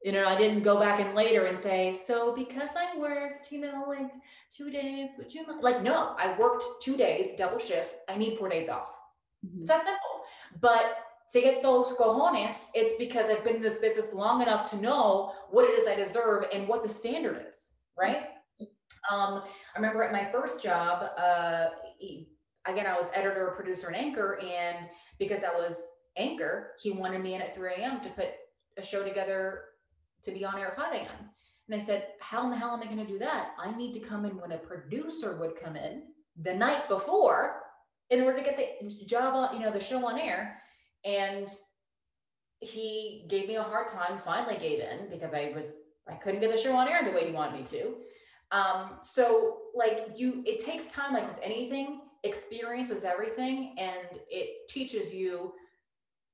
You 0.03 0.11
know, 0.11 0.27
I 0.27 0.37
didn't 0.37 0.63
go 0.63 0.79
back 0.79 0.99
in 0.99 1.15
later 1.15 1.45
and 1.45 1.57
say, 1.57 1.93
so 1.93 2.35
because 2.35 2.69
I 2.75 2.97
worked, 2.99 3.51
you 3.51 3.61
know, 3.61 3.85
like 3.87 4.11
two 4.51 4.69
days, 4.69 5.11
would 5.17 5.33
you 5.33 5.47
mind? 5.47 5.61
Like, 5.61 5.81
no, 5.81 6.15
I 6.19 6.35
worked 6.37 6.63
two 6.81 6.97
days, 6.97 7.29
double 7.37 7.59
shifts. 7.59 7.95
I 8.09 8.17
need 8.17 8.37
four 8.37 8.49
days 8.49 8.67
off. 8.67 8.99
Mm-hmm. 9.45 9.61
It's 9.61 9.69
that 9.69 9.83
simple. 9.83 10.21
But 10.59 10.97
to 11.31 11.41
get 11.41 11.63
those 11.63 11.87
cojones, 11.93 12.69
it's 12.75 12.93
because 12.99 13.29
I've 13.29 13.43
been 13.43 13.57
in 13.57 13.61
this 13.61 13.77
business 13.77 14.13
long 14.13 14.41
enough 14.41 14.69
to 14.71 14.77
know 14.77 15.33
what 15.49 15.65
it 15.65 15.79
is 15.79 15.87
I 15.87 15.95
deserve 15.95 16.45
and 16.53 16.67
what 16.67 16.83
the 16.83 16.89
standard 16.89 17.43
is, 17.47 17.75
right? 17.97 18.27
Um, 19.11 19.43
I 19.75 19.77
remember 19.77 20.03
at 20.03 20.11
my 20.11 20.25
first 20.31 20.61
job, 20.61 21.09
uh, 21.17 21.67
again, 22.65 22.87
I 22.87 22.95
was 22.95 23.09
editor, 23.13 23.53
producer, 23.55 23.87
and 23.87 23.95
anchor. 23.95 24.39
And 24.41 24.87
because 25.19 25.43
I 25.43 25.53
was 25.53 25.85
anchor, 26.17 26.71
he 26.81 26.91
wanted 26.91 27.21
me 27.21 27.35
in 27.35 27.41
at 27.41 27.55
3 27.55 27.73
a.m. 27.77 27.99
to 28.01 28.09
put 28.09 28.29
a 28.77 28.83
show 28.83 29.03
together 29.03 29.61
to 30.23 30.31
be 30.31 30.43
on 30.43 30.57
air 30.57 30.67
at 30.67 30.77
5 30.77 30.93
a.m. 30.93 31.29
And 31.69 31.81
I 31.81 31.83
said, 31.83 32.07
How 32.19 32.43
in 32.43 32.51
the 32.51 32.57
hell 32.57 32.73
am 32.73 32.81
I 32.81 32.85
going 32.85 32.97
to 32.97 33.05
do 33.05 33.19
that? 33.19 33.51
I 33.59 33.75
need 33.75 33.93
to 33.93 33.99
come 33.99 34.25
in 34.25 34.37
when 34.37 34.51
a 34.51 34.57
producer 34.57 35.37
would 35.37 35.55
come 35.55 35.75
in 35.75 36.03
the 36.41 36.53
night 36.53 36.87
before 36.89 37.61
in 38.09 38.21
order 38.21 38.37
to 38.37 38.43
get 38.43 38.57
the 38.57 39.05
job 39.05 39.33
on, 39.33 39.55
you 39.55 39.61
know, 39.61 39.71
the 39.71 39.79
show 39.79 40.05
on 40.05 40.19
air. 40.19 40.61
And 41.03 41.47
he 42.59 43.25
gave 43.29 43.47
me 43.47 43.55
a 43.55 43.63
hard 43.63 43.87
time, 43.87 44.19
finally 44.23 44.57
gave 44.57 44.79
in 44.79 45.09
because 45.09 45.33
I 45.33 45.51
was, 45.55 45.77
I 46.09 46.13
couldn't 46.15 46.41
get 46.41 46.51
the 46.51 46.61
show 46.61 46.75
on 46.75 46.87
air 46.87 47.03
the 47.03 47.11
way 47.11 47.27
he 47.27 47.31
wanted 47.31 47.59
me 47.59 47.65
to. 47.67 47.95
Um, 48.51 48.91
so 49.01 49.57
like 49.75 50.09
you, 50.15 50.43
it 50.45 50.63
takes 50.63 50.87
time, 50.87 51.13
like 51.13 51.27
with 51.27 51.39
anything, 51.41 52.01
experience 52.23 52.91
is 52.91 53.03
everything. 53.03 53.75
And 53.77 54.19
it 54.29 54.67
teaches 54.69 55.13
you, 55.13 55.53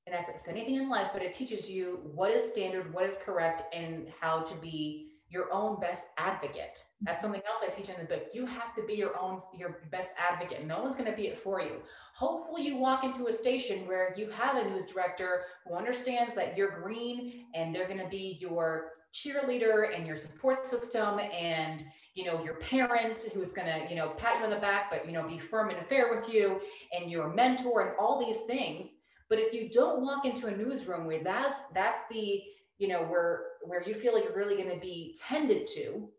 and 0.06 0.16
that's 0.16 0.30
with 0.30 0.48
anything 0.48 0.76
in 0.76 0.90
life, 0.90 1.10
but 1.14 1.22
it 1.22 1.34
teaches 1.34 1.70
you 1.70 2.00
what 2.14 2.32
is 2.32 2.44
standard, 2.44 2.94
what 2.94 3.06
is 3.06 3.18
correct, 3.24 3.64
and 3.74 4.08
how 4.20 4.42
to 4.42 4.56
be 4.56 5.12
your 5.32 5.52
own 5.54 5.80
best 5.80 6.08
advocate. 6.18 6.84
That's 7.02 7.22
something 7.22 7.42
else 7.48 7.60
I 7.64 7.72
teach 7.72 7.90
in 7.90 7.96
the 7.98 8.06
book. 8.06 8.28
You 8.34 8.46
have 8.46 8.76
to 8.76 8.84
be 8.86 8.94
your 8.94 9.18
own 9.18 9.40
your 9.58 9.80
best 9.90 10.14
advocate. 10.20 10.68
No 10.68 10.82
one's 10.82 10.96
going 10.96 11.10
to 11.10 11.16
be 11.16 11.28
it 11.28 11.40
for 11.40 11.62
you. 11.62 11.78
Hopefully 12.14 12.68
you 12.68 12.76
walk 12.76 13.06
into 13.06 13.28
a 13.28 13.34
station 13.34 13.88
where 13.88 14.14
you 14.18 14.30
have 14.30 14.58
a 14.58 14.70
news 14.70 14.86
director 14.88 15.46
who 15.66 15.76
understands 15.76 16.36
that 16.36 16.58
you're 16.58 16.82
green 16.82 17.46
and 17.56 17.74
they're 17.74 17.88
going 17.88 18.00
to 18.00 18.10
be 18.10 18.38
your 18.42 18.90
cheerleader 19.14 19.96
and 19.96 20.08
your 20.08 20.16
support 20.16 20.66
system 20.66 21.20
and 21.20 21.84
you 22.14 22.26
know 22.26 22.44
your 22.44 22.56
parent 22.56 23.20
who's 23.34 23.52
going 23.52 23.68
to 23.68 23.90
you 23.90 23.96
know 23.96 24.10
pat 24.18 24.40
you 24.40 24.44
on 24.44 24.50
the 24.50 24.58
back 24.58 24.90
but 24.90 25.06
you 25.06 25.12
know 25.12 25.28
be 25.28 25.38
firm 25.38 25.70
and 25.70 25.86
fair 25.88 26.14
with 26.14 26.32
you 26.32 26.60
and 26.98 27.12
your 27.12 27.34
mentor 27.34 27.82
and 27.82 27.98
all 28.00 28.20
these 28.24 28.42
things. 28.42 29.00
But 29.30 29.40
if 29.40 29.54
you 29.54 29.70
don't 29.70 30.02
walk 30.02 30.26
into 30.26 30.48
a 30.48 30.56
newsroom 30.56 31.06
where 31.06 31.24
that's 31.24 31.68
that's 31.74 32.02
the 32.10 32.42
you 32.78 32.88
know 32.88 33.04
where 33.04 33.44
where 33.64 33.84
you 33.88 33.94
feel 33.94 34.14
like 34.14 34.24
you're 34.24 34.36
really 34.36 34.56
going 34.56 34.74
to 34.74 34.80
be 34.80 35.16
tended 35.20 35.68
to 35.76 36.10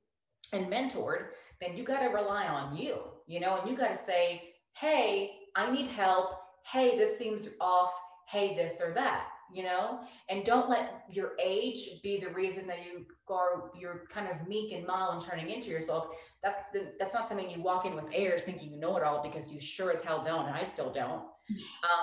and 0.52 0.66
mentored 0.66 1.28
then 1.60 1.76
you 1.76 1.84
got 1.84 2.00
to 2.00 2.08
rely 2.08 2.46
on 2.46 2.76
you 2.76 2.96
you 3.26 3.40
know 3.40 3.58
and 3.58 3.70
you 3.70 3.76
got 3.76 3.88
to 3.88 3.96
say 3.96 4.52
hey 4.74 5.32
i 5.56 5.70
need 5.70 5.86
help. 5.86 6.36
Hey 6.64 6.96
this 6.96 7.18
seems 7.18 7.48
off. 7.60 7.92
Hey 8.28 8.54
this 8.54 8.80
or 8.80 8.92
that 8.94 9.31
you 9.54 9.62
know? 9.62 10.00
And 10.28 10.44
don't 10.44 10.68
let 10.68 11.04
your 11.10 11.32
age 11.42 12.00
be 12.02 12.18
the 12.18 12.30
reason 12.30 12.66
that 12.66 12.78
you 12.84 13.06
are 13.28 13.70
you're 13.78 14.04
kind 14.08 14.28
of 14.28 14.46
meek 14.46 14.72
and 14.72 14.86
mild 14.86 15.14
and 15.14 15.22
turning 15.22 15.50
into 15.50 15.70
yourself. 15.70 16.08
That's 16.42 16.58
the, 16.72 16.92
that's 16.98 17.14
not 17.14 17.28
something 17.28 17.48
you 17.48 17.62
walk 17.62 17.86
in 17.86 17.94
with 17.94 18.10
airs 18.12 18.42
thinking 18.42 18.72
you 18.72 18.78
know 18.78 18.96
it 18.96 19.02
all 19.02 19.22
because 19.22 19.52
you 19.52 19.60
sure 19.60 19.90
as 19.90 20.02
hell 20.02 20.22
don't 20.24 20.46
and 20.46 20.56
i 20.56 20.64
still 20.64 20.92
don't. 20.92 21.24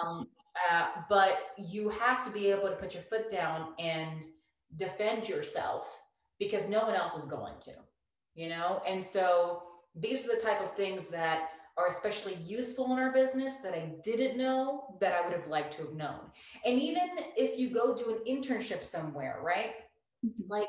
Um, 0.04 0.28
uh, 0.70 0.88
but 1.08 1.52
you 1.58 1.89
have 1.89 2.24
to 2.26 2.32
be 2.32 2.47
able 2.47 2.70
to 2.70 2.76
put 2.76 2.93
your 2.93 3.04
foot 3.04 3.32
down 3.32 3.74
and 3.80 4.26
defend 4.76 5.28
yourself 5.28 6.02
because 6.39 6.68
no 6.68 6.82
one 6.82 6.95
else 6.95 7.16
is 7.16 7.26
going 7.26 7.54
to 7.62 7.72
you 8.39 8.47
know? 8.47 8.82
And 8.88 9.04
so 9.04 9.64
these 9.95 10.24
are 10.24 10.34
the 10.34 10.41
type 10.41 10.62
of 10.62 10.74
things 10.76 11.08
that 11.08 11.50
are 11.80 11.88
especially 11.88 12.36
useful 12.46 12.92
in 12.92 13.00
our 13.00 13.12
business 13.12 13.56
that 13.56 13.74
I 13.74 13.94
didn't 14.04 14.38
know 14.38 14.98
that 15.00 15.14
I 15.14 15.22
would 15.22 15.34
have 15.34 15.48
liked 15.48 15.74
to 15.78 15.84
have 15.84 15.94
known. 15.94 16.20
And 16.66 16.80
even 16.80 17.08
if 17.38 17.58
you 17.58 17.70
go 17.70 17.96
do 17.96 18.12
an 18.12 18.20
internship 18.28 18.84
somewhere, 18.84 19.40
right? 19.42 19.76
Mm-hmm. 20.26 20.52
Like 20.52 20.68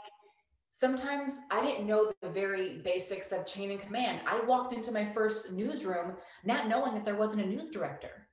sometimes 0.71 1.33
I 1.51 1.61
didn't 1.61 1.87
know 1.87 2.13
the 2.23 2.31
very 2.31 2.79
basics 2.79 3.33
of 3.33 3.45
chain 3.45 3.73
and 3.73 3.81
command. 3.81 4.21
I 4.25 4.41
walked 4.41 4.73
into 4.73 4.93
my 4.93 5.05
first 5.05 5.53
newsroom 5.53 6.13
not 6.45 6.69
knowing 6.69 6.95
that 6.95 7.05
there 7.05 7.17
wasn't 7.17 7.43
a 7.43 7.47
news 7.47 7.71
director. 7.71 8.29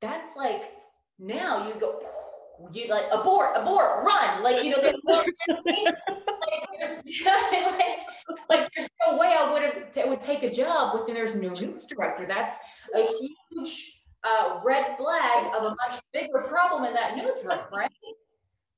That's 0.00 0.28
like 0.36 0.72
now 1.18 1.68
you 1.68 1.78
go 1.78 2.00
you 2.72 2.88
like 2.88 3.04
abort, 3.10 3.50
abort, 3.54 4.04
run. 4.04 4.42
Like, 4.42 4.62
you 4.62 4.70
know, 4.70 4.80
there's 4.80 4.94
like, 5.04 5.26
there's, 6.78 7.02
like, 7.24 7.98
like 8.48 8.48
there's 8.48 8.69
no 9.06 9.16
way 9.16 9.36
I 9.38 9.50
would 9.52 9.62
have 9.62 9.92
t- 9.92 10.08
would 10.08 10.20
take 10.20 10.42
a 10.42 10.52
job 10.52 10.94
with 10.94 11.06
there's 11.06 11.34
no 11.34 11.50
news 11.50 11.84
director. 11.86 12.26
That's 12.26 12.58
a 12.94 13.06
huge 13.52 14.00
uh, 14.24 14.60
red 14.64 14.96
flag 14.96 15.54
of 15.54 15.64
a 15.64 15.76
much 15.88 16.00
bigger 16.12 16.46
problem 16.48 16.84
in 16.84 16.94
that 16.94 17.16
newsroom, 17.16 17.60
right? 17.72 17.90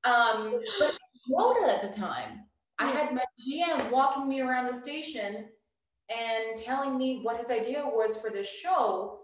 Um, 0.03 0.59
but 0.79 0.93
Rhoda 1.31 1.71
at 1.71 1.81
the 1.81 1.97
time, 1.97 2.45
I 2.79 2.91
had 2.91 3.13
my 3.13 3.23
GM 3.39 3.91
walking 3.91 4.27
me 4.27 4.41
around 4.41 4.67
the 4.67 4.73
station 4.73 5.45
and 6.09 6.57
telling 6.57 6.97
me 6.97 7.21
what 7.21 7.37
his 7.37 7.49
idea 7.49 7.83
was 7.85 8.17
for 8.17 8.29
this 8.29 8.49
show. 8.49 9.19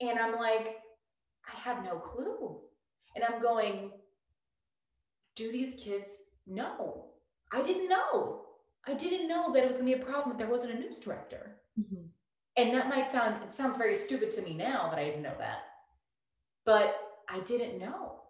And 0.00 0.18
I'm 0.18 0.36
like, 0.36 0.78
I 1.46 1.56
have 1.58 1.84
no 1.84 1.96
clue. 1.96 2.58
And 3.14 3.24
I'm 3.24 3.40
going, 3.40 3.90
do 5.36 5.52
these 5.52 5.82
kids 5.82 6.18
know? 6.46 7.06
I 7.52 7.62
didn't 7.62 7.88
know. 7.88 8.46
I 8.86 8.94
didn't 8.94 9.28
know 9.28 9.52
that 9.52 9.62
it 9.62 9.66
was 9.66 9.76
going 9.76 9.90
to 9.90 9.96
be 9.96 10.02
a 10.02 10.04
problem 10.04 10.32
if 10.32 10.38
there 10.38 10.50
wasn't 10.50 10.74
a 10.74 10.78
news 10.78 10.98
director. 10.98 11.56
Mm-hmm. 11.78 12.06
And 12.56 12.74
that 12.74 12.88
might 12.88 13.08
sound, 13.08 13.42
it 13.42 13.54
sounds 13.54 13.76
very 13.76 13.94
stupid 13.94 14.30
to 14.32 14.42
me 14.42 14.54
now 14.54 14.88
that 14.90 14.98
I 14.98 15.04
didn't 15.04 15.22
know 15.22 15.36
that. 15.38 15.64
But 16.64 16.96
I 17.28 17.40
didn't 17.40 17.78
know. 17.78 18.20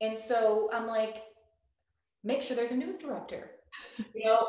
And 0.00 0.16
so 0.16 0.70
I'm 0.72 0.86
like, 0.86 1.22
make 2.22 2.42
sure 2.42 2.56
there's 2.56 2.70
a 2.70 2.76
news 2.76 2.98
director. 2.98 3.50
you 4.14 4.24
know, 4.24 4.48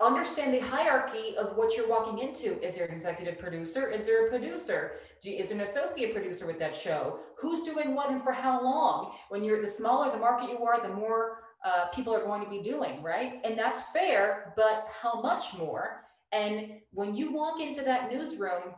understand 0.00 0.54
the 0.54 0.60
hierarchy 0.60 1.36
of 1.36 1.56
what 1.56 1.76
you're 1.76 1.88
walking 1.88 2.18
into. 2.26 2.60
Is 2.64 2.74
there 2.74 2.86
an 2.86 2.94
executive 2.94 3.38
producer? 3.38 3.88
Is 3.88 4.04
there 4.04 4.26
a 4.26 4.30
producer? 4.30 4.92
Do, 5.20 5.30
is 5.30 5.50
an 5.50 5.60
associate 5.60 6.14
producer 6.14 6.46
with 6.46 6.58
that 6.60 6.76
show? 6.76 7.18
Who's 7.38 7.60
doing 7.66 7.94
what 7.94 8.10
and 8.10 8.22
for 8.22 8.32
how 8.32 8.62
long? 8.62 9.12
When 9.28 9.44
you're 9.44 9.60
the 9.60 9.68
smaller 9.68 10.10
the 10.10 10.18
market 10.18 10.50
you 10.50 10.64
are, 10.64 10.80
the 10.80 10.94
more 10.94 11.43
uh, 11.64 11.86
people 11.86 12.14
are 12.14 12.24
going 12.24 12.44
to 12.44 12.50
be 12.50 12.60
doing, 12.60 13.02
right? 13.02 13.40
And 13.44 13.58
that's 13.58 13.82
fair, 13.92 14.52
but 14.56 14.86
how 15.00 15.20
much 15.22 15.54
more? 15.54 16.04
And 16.32 16.72
when 16.92 17.14
you 17.14 17.32
walk 17.32 17.60
into 17.60 17.82
that 17.82 18.12
newsroom, 18.12 18.74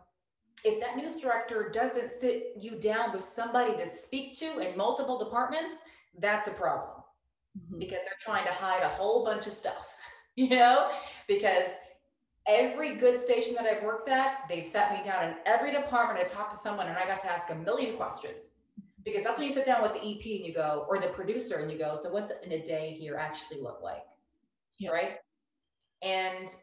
if 0.64 0.80
that 0.80 0.96
news 0.96 1.20
director 1.20 1.70
doesn't 1.72 2.10
sit 2.10 2.54
you 2.58 2.78
down 2.78 3.12
with 3.12 3.22
somebody 3.22 3.76
to 3.76 3.86
speak 3.86 4.38
to 4.38 4.58
in 4.58 4.76
multiple 4.76 5.18
departments, 5.18 5.82
that's 6.18 6.46
a 6.46 6.52
problem 6.52 7.02
mm-hmm. 7.58 7.78
because 7.78 7.98
they're 8.04 8.20
trying 8.20 8.46
to 8.46 8.52
hide 8.52 8.82
a 8.82 8.88
whole 8.88 9.24
bunch 9.24 9.46
of 9.46 9.52
stuff, 9.52 9.92
you 10.36 10.48
know, 10.48 10.90
because 11.26 11.66
every 12.46 12.94
good 12.96 13.18
station 13.18 13.54
that 13.54 13.64
I've 13.64 13.82
worked 13.82 14.08
at, 14.08 14.44
they've 14.48 14.66
sat 14.66 14.92
me 14.92 15.04
down 15.04 15.24
in 15.24 15.34
every 15.44 15.72
department. 15.72 16.24
I 16.24 16.28
talked 16.28 16.52
to 16.52 16.56
someone 16.56 16.86
and 16.86 16.96
I 16.96 17.06
got 17.06 17.20
to 17.22 17.30
ask 17.30 17.50
a 17.50 17.54
million 17.56 17.96
questions 17.96 18.52
because 19.06 19.24
that's 19.24 19.38
when 19.38 19.46
you 19.46 19.52
sit 19.54 19.64
down 19.64 19.82
with 19.82 19.94
the 19.94 20.00
EP 20.00 20.36
and 20.36 20.44
you 20.44 20.52
go, 20.52 20.84
or 20.90 20.98
the 20.98 21.06
producer 21.06 21.60
and 21.60 21.72
you 21.72 21.78
go, 21.78 21.94
so 21.94 22.12
what's 22.12 22.30
in 22.44 22.52
a 22.52 22.62
day 22.62 22.94
here 23.00 23.16
actually 23.16 23.62
look 23.62 23.80
like? 23.82 24.04
Yeah. 24.78 24.90
Right. 24.90 25.16
And 26.02 26.54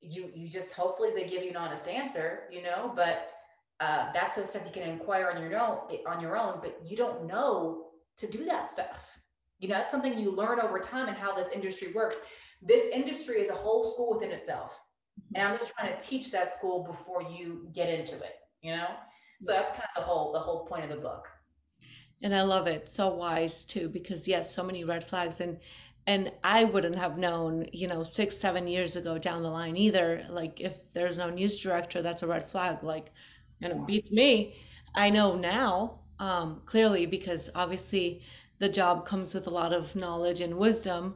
you, 0.00 0.32
you 0.34 0.48
just, 0.48 0.74
hopefully 0.74 1.10
they 1.14 1.28
give 1.28 1.44
you 1.44 1.50
an 1.50 1.56
honest 1.56 1.86
answer, 1.86 2.48
you 2.50 2.62
know, 2.62 2.92
but 2.96 3.30
uh, 3.78 4.10
that's 4.12 4.34
the 4.34 4.44
stuff 4.44 4.62
you 4.66 4.72
can 4.72 4.90
inquire 4.90 5.32
on 5.32 5.40
your 5.40 5.60
own, 5.60 5.78
on 6.08 6.20
your 6.20 6.36
own, 6.36 6.58
but 6.60 6.80
you 6.84 6.96
don't 6.96 7.28
know 7.28 7.84
to 8.16 8.26
do 8.26 8.44
that 8.46 8.72
stuff. 8.72 9.20
You 9.60 9.68
know, 9.68 9.74
that's 9.74 9.92
something 9.92 10.18
you 10.18 10.34
learn 10.34 10.58
over 10.58 10.80
time 10.80 11.06
and 11.06 11.16
how 11.16 11.34
this 11.34 11.52
industry 11.52 11.92
works. 11.94 12.22
This 12.60 12.90
industry 12.92 13.40
is 13.40 13.50
a 13.50 13.54
whole 13.54 13.84
school 13.84 14.10
within 14.14 14.32
itself 14.32 14.82
and 15.34 15.46
i'm 15.46 15.56
just 15.56 15.72
trying 15.76 15.96
to 15.96 16.06
teach 16.06 16.30
that 16.30 16.50
school 16.50 16.84
before 16.84 17.22
you 17.22 17.68
get 17.72 17.88
into 17.88 18.16
it 18.16 18.36
you 18.62 18.72
know 18.72 18.88
so 19.40 19.52
that's 19.52 19.70
kind 19.70 19.88
of 19.96 20.02
the 20.02 20.06
whole 20.06 20.32
the 20.32 20.38
whole 20.38 20.66
point 20.66 20.84
of 20.84 20.90
the 20.90 20.96
book 20.96 21.28
and 22.22 22.34
i 22.34 22.42
love 22.42 22.66
it. 22.66 22.88
So 22.88 23.14
wise 23.14 23.64
too 23.64 23.88
because 23.88 24.28
yes 24.28 24.54
so 24.54 24.62
many 24.62 24.84
red 24.84 25.04
flags. 25.04 25.40
And 25.40 25.58
and 26.06 26.32
i 26.42 26.64
wouldn't 26.64 26.96
have 26.96 27.18
known 27.18 27.66
you 27.72 27.86
know 27.86 28.02
six 28.04 28.36
seven 28.36 28.66
years 28.66 28.96
ago 28.96 29.18
down 29.18 29.42
the 29.42 29.50
line 29.50 29.76
either 29.76 30.24
like 30.30 30.60
if 30.60 30.74
there's 30.94 31.18
no 31.18 31.28
news 31.30 31.58
director 31.58 32.02
that's 32.02 32.22
a 32.22 32.26
red 32.26 32.48
flag. 32.48 32.82
Like 32.82 33.12
and 33.62 33.72
it 33.72 33.86
beats 33.86 34.10
me. 34.10 34.54
I 34.94 35.10
know 35.10 35.36
now 35.36 36.00
um 36.18 36.62
clearly 36.66 37.06
because 37.06 37.50
obviously 37.54 38.22
the 38.58 38.68
job 38.68 39.06
comes 39.06 39.34
with 39.34 39.46
a 39.46 39.50
lot 39.50 39.72
of 39.72 39.96
knowledge 39.96 40.40
and 40.40 40.56
wisdom. 40.58 41.14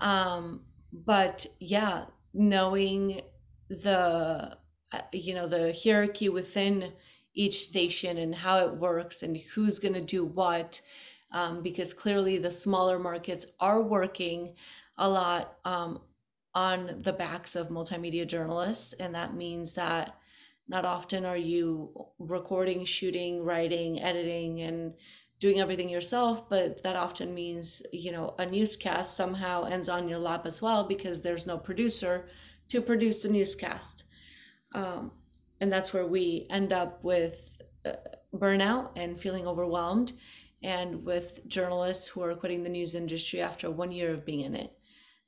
Um 0.00 0.62
but 0.92 1.46
yeah 1.60 2.04
knowing 2.34 3.22
the 3.68 4.56
uh, 4.92 5.00
you 5.12 5.34
know 5.34 5.46
the 5.46 5.72
hierarchy 5.82 6.28
within 6.28 6.92
each 7.34 7.64
station 7.64 8.18
and 8.18 8.34
how 8.36 8.58
it 8.58 8.76
works 8.76 9.22
and 9.22 9.36
who's 9.54 9.78
going 9.78 9.94
to 9.94 10.00
do 10.00 10.24
what 10.24 10.80
um, 11.32 11.62
because 11.62 11.94
clearly 11.94 12.36
the 12.38 12.50
smaller 12.50 12.98
markets 12.98 13.46
are 13.58 13.80
working 13.80 14.54
a 14.98 15.08
lot 15.08 15.56
um, 15.64 16.00
on 16.54 17.00
the 17.00 17.12
backs 17.12 17.56
of 17.56 17.68
multimedia 17.68 18.26
journalists 18.26 18.92
and 18.94 19.14
that 19.14 19.34
means 19.34 19.74
that 19.74 20.16
not 20.68 20.84
often 20.84 21.24
are 21.24 21.36
you 21.36 21.90
recording 22.18 22.84
shooting 22.84 23.42
writing 23.44 24.00
editing 24.00 24.60
and 24.60 24.94
doing 25.40 25.58
everything 25.58 25.88
yourself 25.88 26.48
but 26.48 26.82
that 26.82 26.94
often 26.94 27.34
means 27.34 27.82
you 27.92 28.12
know 28.12 28.34
a 28.38 28.46
newscast 28.46 29.16
somehow 29.16 29.64
ends 29.64 29.88
on 29.88 30.08
your 30.08 30.18
lap 30.18 30.44
as 30.44 30.60
well 30.60 30.84
because 30.84 31.22
there's 31.22 31.46
no 31.46 31.56
producer 31.56 32.28
to 32.72 32.80
produce 32.80 33.20
the 33.20 33.28
newscast. 33.28 34.04
Um, 34.74 35.12
and 35.62 35.72
that's 35.72 35.94
where 35.94 36.04
we 36.04 36.48
end 36.50 36.72
up 36.72 37.02
with 37.04 37.36
uh, 37.86 37.92
burnout 38.34 38.90
and 38.96 39.18
feeling 39.18 39.46
overwhelmed, 39.46 40.12
and 40.60 41.04
with 41.04 41.46
journalists 41.46 42.08
who 42.08 42.22
are 42.22 42.34
quitting 42.34 42.64
the 42.64 42.68
news 42.68 42.96
industry 42.96 43.40
after 43.40 43.70
one 43.70 43.92
year 43.92 44.10
of 44.10 44.26
being 44.26 44.40
in 44.40 44.56
it. 44.56 44.72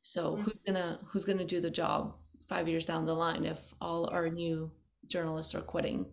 So 0.03 0.32
mm-hmm. 0.32 0.43
who's 0.43 0.61
gonna 0.61 0.99
who's 1.07 1.24
gonna 1.24 1.45
do 1.45 1.61
the 1.61 1.70
job 1.70 2.16
five 2.49 2.68
years 2.68 2.85
down 2.85 3.07
the 3.07 3.14
line 3.14 3.45
if 3.45 3.61
all 3.80 4.11
our 4.11 4.28
new 4.28 4.72
journalists 5.07 5.55
are 5.55 5.61
quitting? 5.61 6.07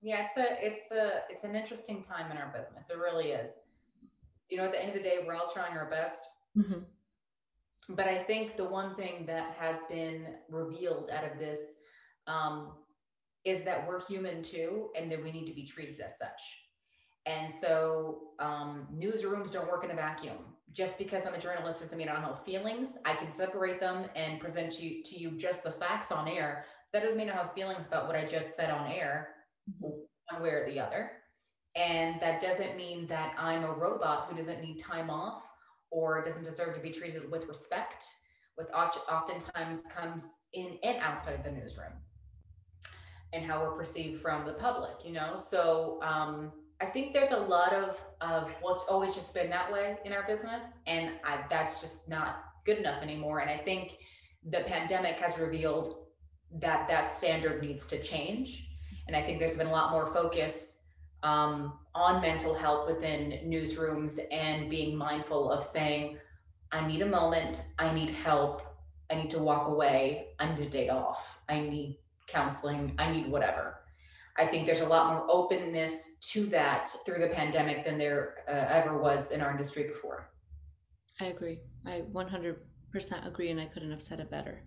Yeah, 0.00 0.26
it's 0.26 0.36
a 0.36 0.64
it's 0.64 0.90
a 0.92 1.20
it's 1.28 1.42
an 1.42 1.56
interesting 1.56 2.02
time 2.02 2.30
in 2.30 2.36
our 2.36 2.54
business. 2.56 2.90
It 2.90 2.96
really 2.96 3.30
is. 3.32 3.50
You 4.48 4.58
know, 4.58 4.66
at 4.66 4.72
the 4.72 4.80
end 4.80 4.90
of 4.90 4.94
the 4.94 5.02
day, 5.02 5.18
we're 5.26 5.34
all 5.34 5.50
trying 5.52 5.76
our 5.76 5.90
best. 5.90 6.22
Mm-hmm 6.56 6.78
but 7.88 8.08
I 8.08 8.24
think 8.24 8.56
the 8.56 8.64
one 8.64 8.96
thing 8.96 9.26
that 9.26 9.54
has 9.60 9.76
been 9.88 10.26
revealed 10.50 11.08
out 11.12 11.22
of 11.22 11.38
this 11.38 11.76
um, 12.26 12.72
is 13.46 13.62
that 13.62 13.86
we're 13.86 14.04
human 14.04 14.42
too, 14.42 14.90
and 14.98 15.10
that 15.10 15.22
we 15.22 15.30
need 15.30 15.46
to 15.46 15.52
be 15.52 15.64
treated 15.64 16.00
as 16.00 16.18
such. 16.18 16.42
And 17.26 17.48
so, 17.48 18.18
um, 18.40 18.88
newsrooms 18.92 19.50
don't 19.52 19.70
work 19.70 19.84
in 19.84 19.92
a 19.92 19.94
vacuum. 19.94 20.36
Just 20.72 20.98
because 20.98 21.26
I'm 21.26 21.34
a 21.34 21.38
journalist 21.38 21.80
doesn't 21.80 21.96
mean 21.96 22.08
I 22.08 22.14
don't 22.14 22.24
have 22.24 22.44
feelings. 22.44 22.98
I 23.06 23.14
can 23.14 23.30
separate 23.30 23.80
them 23.80 24.06
and 24.16 24.40
present 24.40 24.72
to 24.72 24.86
you, 24.86 25.02
to 25.04 25.18
you 25.18 25.30
just 25.30 25.62
the 25.62 25.70
facts 25.70 26.10
on 26.10 26.28
air. 26.28 26.64
That 26.92 27.02
doesn't 27.02 27.18
mean 27.18 27.30
I 27.30 27.34
have 27.34 27.54
feelings 27.54 27.86
about 27.86 28.08
what 28.08 28.16
I 28.16 28.24
just 28.24 28.56
said 28.56 28.70
on 28.70 28.90
air, 28.90 29.28
mm-hmm. 29.70 30.34
one 30.34 30.42
way 30.42 30.50
or 30.50 30.66
the 30.68 30.80
other. 30.80 31.12
And 31.76 32.20
that 32.20 32.40
doesn't 32.40 32.76
mean 32.76 33.06
that 33.06 33.34
I'm 33.38 33.62
a 33.62 33.72
robot 33.72 34.26
who 34.28 34.36
doesn't 34.36 34.60
need 34.60 34.78
time 34.78 35.08
off 35.08 35.42
or 35.90 36.22
doesn't 36.24 36.44
deserve 36.44 36.74
to 36.74 36.80
be 36.80 36.90
treated 36.90 37.30
with 37.30 37.46
respect, 37.46 38.04
with 38.58 38.68
oftentimes 38.72 39.82
comes 39.94 40.32
in 40.52 40.78
and 40.82 40.98
outside 40.98 41.44
the 41.44 41.50
newsroom 41.50 41.92
and 43.36 43.44
how 43.44 43.62
we're 43.62 43.76
perceived 43.76 44.22
from 44.22 44.46
the 44.46 44.54
public, 44.54 45.04
you 45.04 45.12
know? 45.12 45.36
So 45.36 46.00
um, 46.02 46.50
I 46.80 46.86
think 46.86 47.12
there's 47.12 47.32
a 47.32 47.38
lot 47.38 47.72
of, 47.72 48.00
of 48.20 48.52
well, 48.62 48.82
always 48.88 49.12
just 49.12 49.34
been 49.34 49.50
that 49.50 49.70
way 49.70 49.98
in 50.04 50.12
our 50.12 50.26
business. 50.26 50.64
And 50.86 51.12
I, 51.24 51.44
that's 51.50 51.80
just 51.80 52.08
not 52.08 52.44
good 52.64 52.78
enough 52.78 53.02
anymore. 53.02 53.40
And 53.40 53.50
I 53.50 53.58
think 53.58 53.98
the 54.48 54.60
pandemic 54.60 55.18
has 55.20 55.38
revealed 55.38 56.06
that 56.60 56.88
that 56.88 57.12
standard 57.12 57.62
needs 57.62 57.86
to 57.88 58.02
change. 58.02 58.68
And 59.06 59.14
I 59.14 59.22
think 59.22 59.38
there's 59.38 59.56
been 59.56 59.66
a 59.66 59.72
lot 59.72 59.90
more 59.90 60.06
focus 60.12 60.84
um, 61.22 61.78
on 61.94 62.20
mental 62.20 62.54
health 62.54 62.88
within 62.88 63.40
newsrooms 63.44 64.18
and 64.30 64.70
being 64.70 64.96
mindful 64.96 65.50
of 65.50 65.64
saying, 65.64 66.18
I 66.72 66.86
need 66.86 67.02
a 67.02 67.06
moment, 67.06 67.62
I 67.78 67.92
need 67.92 68.10
help, 68.10 68.62
I 69.10 69.16
need 69.16 69.30
to 69.30 69.38
walk 69.38 69.68
away, 69.68 70.28
I 70.38 70.52
need 70.52 70.66
a 70.66 70.70
day 70.70 70.88
off, 70.88 71.38
I 71.48 71.60
need 71.60 71.98
counseling, 72.26 72.94
I 72.98 73.10
need 73.10 73.28
whatever. 73.28 73.80
I 74.38 74.46
think 74.46 74.66
there's 74.66 74.80
a 74.80 74.88
lot 74.88 75.12
more 75.12 75.26
openness 75.30 76.18
to 76.32 76.46
that 76.46 76.90
through 77.04 77.20
the 77.20 77.28
pandemic 77.28 77.84
than 77.84 77.96
there 77.96 78.34
uh, 78.48 78.66
ever 78.68 78.98
was 78.98 79.30
in 79.30 79.40
our 79.40 79.50
industry 79.50 79.84
before. 79.84 80.30
I 81.20 81.26
agree. 81.26 81.60
I 81.86 82.02
100% 82.12 82.56
agree, 83.24 83.50
and 83.50 83.60
I 83.60 83.66
couldn't 83.66 83.90
have 83.90 84.02
said 84.02 84.20
it 84.20 84.30
better. 84.30 84.62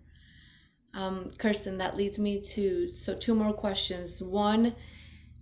Um, 0.93 1.29
Kirstin, 1.37 1.77
that 1.77 1.95
leads 1.95 2.17
me 2.17 2.41
to 2.41 2.87
so 2.87 3.13
two 3.15 3.35
more 3.35 3.53
questions. 3.53 4.21
One, 4.21 4.75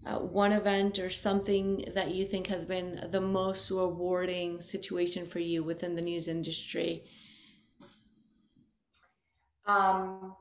uh, 0.06 0.20
one 0.20 0.52
event 0.52 1.00
or 1.00 1.10
something 1.10 1.86
that 1.96 2.14
you 2.14 2.26
think 2.26 2.48
has 2.48 2.66
been 2.66 3.08
the 3.12 3.22
most 3.22 3.72
rewarding 3.72 4.62
situation 4.62 5.26
for 5.26 5.40
you 5.40 5.64
within 5.64 5.96
the 5.96 6.02
news 6.02 6.28
industry? 6.28 7.06
Um, 9.66 10.36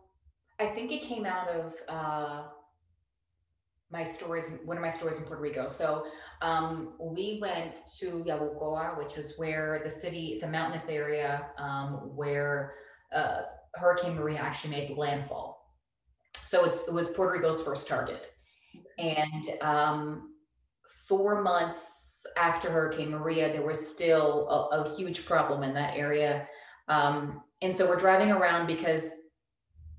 I 0.59 0.66
think 0.66 0.92
it 0.92 1.02
came 1.02 1.26
out 1.26 1.48
of 1.48 1.74
uh, 1.88 2.42
my 3.90 4.04
stories, 4.04 4.50
one 4.64 4.76
of 4.76 4.82
my 4.82 4.88
stories 4.88 5.18
in 5.18 5.24
Puerto 5.24 5.42
Rico. 5.42 5.66
So 5.66 6.07
um, 6.42 6.94
we 6.98 7.38
went 7.40 7.80
to 7.98 8.24
Yabucoa, 8.26 8.98
which 8.98 9.16
was 9.16 9.34
where 9.36 9.80
the 9.84 9.90
city, 9.90 10.28
it's 10.28 10.42
a 10.42 10.48
mountainous 10.48 10.88
area 10.88 11.46
um, 11.59 12.16
where 12.16 12.74
uh, 13.14 13.42
Hurricane 13.74 14.16
Maria 14.16 14.38
actually 14.38 14.70
made 14.70 14.96
landfall. 14.96 15.74
So 16.44 16.64
it 16.64 16.92
was 16.92 17.09
Puerto 17.09 17.32
Rico's 17.32 17.62
first 17.62 17.86
target. 17.86 18.32
And 18.98 19.44
um, 19.61 20.34
four 21.07 21.42
months 21.42 22.24
after 22.38 22.70
Hurricane 22.70 23.11
Maria, 23.11 23.52
there 23.52 23.64
was 23.66 23.84
still 23.86 24.48
a, 24.48 24.82
a 24.82 24.96
huge 24.96 25.26
problem 25.26 25.62
in 25.62 25.74
that 25.74 25.96
area. 25.96 26.46
Um, 26.88 27.42
and 27.62 27.74
so 27.74 27.86
we're 27.88 27.96
driving 27.96 28.30
around 28.30 28.66
because 28.66 29.12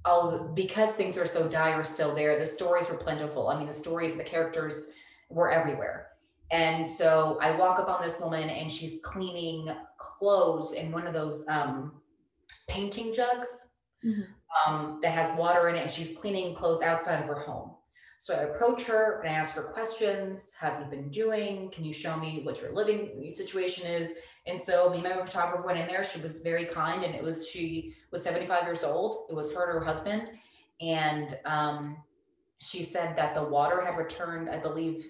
all 0.08 0.52
because 0.54 0.94
things 0.94 1.18
are 1.18 1.28
so 1.28 1.48
dire 1.48 1.84
still 1.84 2.16
there. 2.16 2.40
The 2.40 2.46
stories 2.46 2.90
were 2.90 2.98
plentiful. 2.98 3.50
I 3.50 3.58
mean, 3.58 3.68
the 3.68 3.74
stories, 3.74 4.16
the 4.16 4.24
characters 4.24 4.94
were 5.30 5.52
everywhere. 5.52 6.08
And 6.50 6.88
so 6.88 7.38
I 7.42 7.52
walk 7.52 7.78
up 7.78 7.90
on 7.90 8.02
this 8.02 8.20
woman 8.22 8.50
and 8.50 8.72
she's 8.72 9.00
cleaning 9.04 9.70
clothes 9.98 10.74
in 10.74 10.92
one 10.92 11.06
of 11.06 11.14
those 11.14 11.46
um, 11.50 11.94
painting 12.70 13.14
jugs 13.14 13.74
mm-hmm. 14.04 14.22
um, 14.66 15.00
that 15.04 15.12
has 15.12 15.38
water 15.38 15.68
in 15.68 15.76
it. 15.76 15.82
And 15.82 15.92
she's 15.92 16.18
cleaning 16.18 16.56
clothes 16.56 16.82
outside 16.82 17.20
of 17.20 17.26
her 17.26 17.42
home. 17.42 17.72
So 18.18 18.34
I 18.34 18.44
approach 18.44 18.86
her 18.86 19.22
and 19.22 19.30
I 19.30 19.38
ask 19.38 19.54
her 19.56 19.64
questions. 19.64 20.54
Have 20.60 20.80
you 20.80 20.86
been 20.86 21.10
doing? 21.10 21.70
Can 21.70 21.84
you 21.84 21.94
show 21.94 22.18
me 22.18 22.42
what 22.44 22.62
your 22.62 22.74
living 22.74 23.32
situation 23.34 23.86
is? 23.86 24.14
And 24.48 24.60
so 24.60 24.90
me 24.90 24.98
and 24.98 25.04
my 25.04 25.26
photographer 25.26 25.62
went 25.62 25.78
in 25.78 25.88
there. 25.88 26.04
She 26.04 26.20
was 26.22 26.42
very 26.42 26.66
kind, 26.66 27.04
and 27.04 27.14
it 27.14 27.24
was 27.24 27.48
she 27.48 27.96
was 28.12 28.24
75 28.24 28.64
years 28.64 28.84
old. 28.84 29.28
It 29.30 29.36
was 29.36 29.54
her 29.54 29.70
and 29.70 29.80
her 29.80 29.86
husband, 29.86 30.30
and 30.80 31.38
um, 31.46 31.98
she 32.60 32.84
said 32.84 33.16
that 33.18 33.34
the 33.34 33.44
water 33.44 33.84
had 33.84 33.98
returned, 33.98 34.50
I 34.50 34.58
believe, 34.58 35.08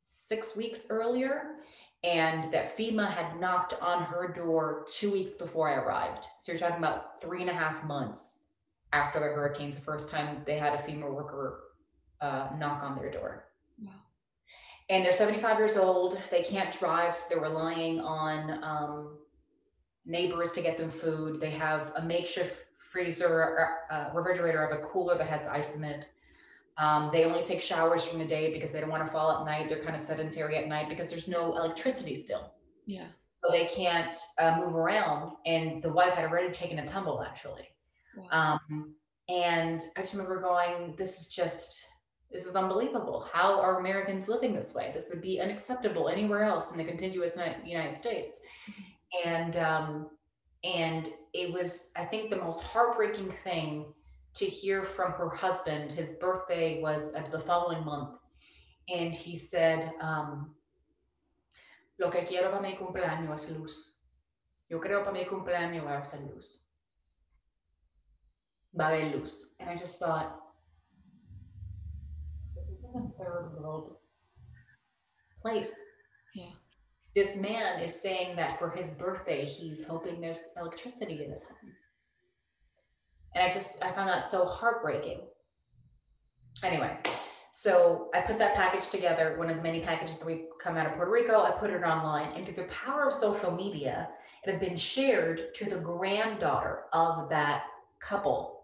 six 0.00 0.56
weeks 0.56 0.86
earlier, 0.90 1.56
and 2.02 2.50
that 2.52 2.76
FEMA 2.76 3.08
had 3.10 3.38
knocked 3.38 3.74
on 3.82 4.04
her 4.04 4.28
door 4.28 4.86
two 4.92 5.12
weeks 5.12 5.34
before 5.34 5.68
I 5.68 5.74
arrived. 5.74 6.26
So 6.38 6.52
you're 6.52 6.58
talking 6.58 6.78
about 6.78 7.20
three 7.20 7.42
and 7.42 7.50
a 7.50 7.54
half 7.54 7.84
months 7.84 8.44
after 8.92 9.20
the 9.20 9.26
hurricanes, 9.26 9.76
the 9.76 9.82
first 9.82 10.08
time 10.08 10.42
they 10.46 10.56
had 10.56 10.74
a 10.74 10.78
FEMA 10.78 11.12
worker 11.12 11.64
uh, 12.20 12.48
knock 12.56 12.82
on 12.82 12.96
their 12.96 13.10
door. 13.10 13.47
And 14.90 15.04
they're 15.04 15.12
75 15.12 15.58
years 15.58 15.76
old. 15.76 16.18
They 16.30 16.42
can't 16.42 16.76
drive, 16.78 17.16
so 17.16 17.26
they're 17.28 17.42
relying 17.42 18.00
on 18.00 18.64
um, 18.64 19.18
neighbors 20.06 20.50
to 20.52 20.62
get 20.62 20.78
them 20.78 20.90
food. 20.90 21.40
They 21.40 21.50
have 21.50 21.92
a 21.96 22.02
makeshift 22.02 22.64
freezer 22.90 23.28
or 23.28 23.80
uh, 23.90 24.10
refrigerator 24.14 24.64
of 24.64 24.78
a 24.78 24.82
cooler 24.82 25.18
that 25.18 25.28
has 25.28 25.46
ice 25.46 25.76
in 25.76 25.84
it. 25.84 26.06
Um, 26.78 27.10
they 27.12 27.24
only 27.24 27.42
take 27.42 27.60
showers 27.60 28.04
during 28.04 28.20
the 28.20 28.24
day 28.24 28.52
because 28.52 28.72
they 28.72 28.80
don't 28.80 28.88
want 28.88 29.04
to 29.04 29.10
fall 29.10 29.38
at 29.38 29.44
night. 29.44 29.68
They're 29.68 29.82
kind 29.82 29.96
of 29.96 30.02
sedentary 30.02 30.56
at 30.56 30.68
night 30.68 30.88
because 30.88 31.10
there's 31.10 31.28
no 31.28 31.56
electricity 31.56 32.14
still. 32.14 32.52
Yeah. 32.86 33.06
So 33.42 33.50
they 33.50 33.66
can't 33.66 34.16
uh, 34.38 34.56
move 34.58 34.74
around. 34.74 35.32
And 35.44 35.82
the 35.82 35.92
wife 35.92 36.14
had 36.14 36.24
already 36.24 36.50
taken 36.52 36.78
a 36.78 36.86
tumble 36.86 37.22
actually. 37.22 37.68
Wow. 38.16 38.60
Um, 38.70 38.94
and 39.28 39.82
I 39.96 40.00
just 40.00 40.14
remember 40.14 40.40
going, 40.40 40.94
this 40.96 41.20
is 41.20 41.28
just, 41.28 41.84
this 42.30 42.46
is 42.46 42.56
unbelievable. 42.56 43.28
How 43.32 43.60
are 43.60 43.80
Americans 43.80 44.28
living 44.28 44.54
this 44.54 44.74
way? 44.74 44.90
This 44.92 45.10
would 45.12 45.22
be 45.22 45.40
unacceptable 45.40 46.08
anywhere 46.08 46.44
else 46.44 46.72
in 46.72 46.78
the 46.78 46.84
contiguous 46.84 47.38
United 47.64 47.96
States. 47.96 48.40
And, 49.24 49.56
um, 49.56 50.10
and 50.62 51.08
it 51.32 51.52
was, 51.52 51.90
I 51.96 52.04
think, 52.04 52.30
the 52.30 52.36
most 52.36 52.62
heartbreaking 52.62 53.30
thing 53.30 53.86
to 54.34 54.44
hear 54.44 54.82
from 54.82 55.12
her 55.12 55.30
husband. 55.30 55.90
His 55.90 56.10
birthday 56.20 56.82
was 56.82 57.14
at 57.14 57.30
the 57.30 57.40
following 57.40 57.84
month. 57.84 58.18
And 58.88 59.14
he 59.14 59.36
said, 59.36 59.90
um, 60.00 60.54
Lo 61.98 62.10
que 62.10 62.22
quiero 62.22 62.50
para 62.50 62.62
mi 62.62 62.76
cumpleaños 62.76 63.44
es 63.44 63.50
luz. 63.50 63.94
Yo 64.70 64.78
creo 64.78 65.02
para 65.02 65.12
mi 65.12 65.24
cumpleaños 65.24 65.84
va 65.84 65.98
a 65.98 66.04
ser 66.04 66.20
luz. 66.20 66.64
Va 68.78 68.84
a 68.84 68.88
haber 68.88 69.16
luz. 69.16 69.46
And 69.58 69.68
I 69.68 69.76
just 69.76 69.98
thought, 69.98 70.40
this 72.54 72.68
is 72.68 72.84
in 72.84 73.00
a 73.00 73.07
third 73.18 73.56
world 73.58 73.96
place. 75.42 75.72
Yeah. 76.34 76.50
This 77.14 77.36
man 77.36 77.82
is 77.82 78.00
saying 78.00 78.36
that 78.36 78.58
for 78.58 78.70
his 78.70 78.90
birthday, 78.90 79.44
he's 79.44 79.84
hoping 79.84 80.20
there's 80.20 80.46
electricity 80.56 81.24
in 81.24 81.30
his 81.30 81.44
home. 81.44 81.72
And 83.34 83.44
I 83.44 83.50
just, 83.50 83.82
I 83.84 83.92
found 83.92 84.08
that 84.08 84.28
so 84.28 84.44
heartbreaking. 84.46 85.20
Anyway, 86.62 86.98
so 87.50 88.08
I 88.14 88.20
put 88.20 88.38
that 88.38 88.54
package 88.54 88.88
together, 88.88 89.36
one 89.38 89.48
of 89.50 89.56
the 89.56 89.62
many 89.62 89.80
packages 89.80 90.20
that 90.20 90.26
we 90.26 90.46
come 90.62 90.76
out 90.76 90.86
of 90.86 90.94
Puerto 90.94 91.10
Rico. 91.10 91.42
I 91.42 91.50
put 91.52 91.70
it 91.70 91.82
online, 91.82 92.32
and 92.34 92.44
through 92.44 92.56
the 92.56 92.64
power 92.64 93.06
of 93.06 93.12
social 93.12 93.50
media, 93.50 94.08
it 94.44 94.50
had 94.50 94.60
been 94.60 94.76
shared 94.76 95.40
to 95.54 95.68
the 95.68 95.78
granddaughter 95.78 96.84
of 96.92 97.28
that 97.30 97.64
couple. 98.00 98.57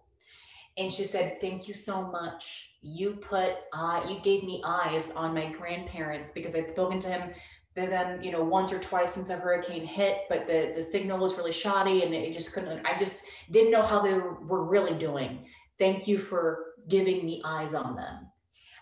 And 0.76 0.92
she 0.92 1.04
said, 1.04 1.40
Thank 1.40 1.68
you 1.68 1.74
so 1.74 2.02
much. 2.02 2.70
You 2.82 3.12
put, 3.12 3.52
uh, 3.72 4.04
you 4.08 4.20
gave 4.20 4.44
me 4.44 4.62
eyes 4.64 5.10
on 5.12 5.34
my 5.34 5.50
grandparents 5.50 6.30
because 6.30 6.54
I'd 6.54 6.68
spoken 6.68 6.98
to 7.00 7.08
him 7.08 7.30
them, 7.74 8.22
you 8.22 8.30
know, 8.30 8.42
once 8.42 8.72
or 8.72 8.78
twice 8.78 9.14
since 9.14 9.30
a 9.30 9.36
hurricane 9.36 9.84
hit, 9.84 10.22
but 10.28 10.46
the, 10.46 10.72
the 10.76 10.82
signal 10.82 11.18
was 11.18 11.36
really 11.36 11.52
shoddy 11.52 12.04
and 12.04 12.14
it 12.14 12.32
just 12.32 12.52
couldn't, 12.52 12.86
I 12.86 12.96
just 12.98 13.24
didn't 13.50 13.72
know 13.72 13.82
how 13.82 14.00
they 14.00 14.14
were 14.14 14.64
really 14.64 14.96
doing. 14.96 15.46
Thank 15.78 16.06
you 16.06 16.18
for 16.18 16.66
giving 16.88 17.24
me 17.24 17.42
eyes 17.44 17.74
on 17.74 17.96
them. 17.96 18.30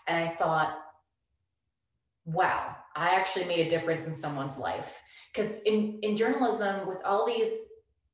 And 0.07 0.17
I 0.17 0.29
thought, 0.29 0.77
wow, 2.25 2.75
I 2.95 3.15
actually 3.15 3.45
made 3.45 3.65
a 3.65 3.69
difference 3.69 4.07
in 4.07 4.13
someone's 4.13 4.57
life. 4.57 5.01
Because 5.33 5.63
in, 5.63 5.99
in 6.03 6.15
journalism, 6.15 6.87
with 6.87 7.01
all 7.03 7.25
these, 7.25 7.51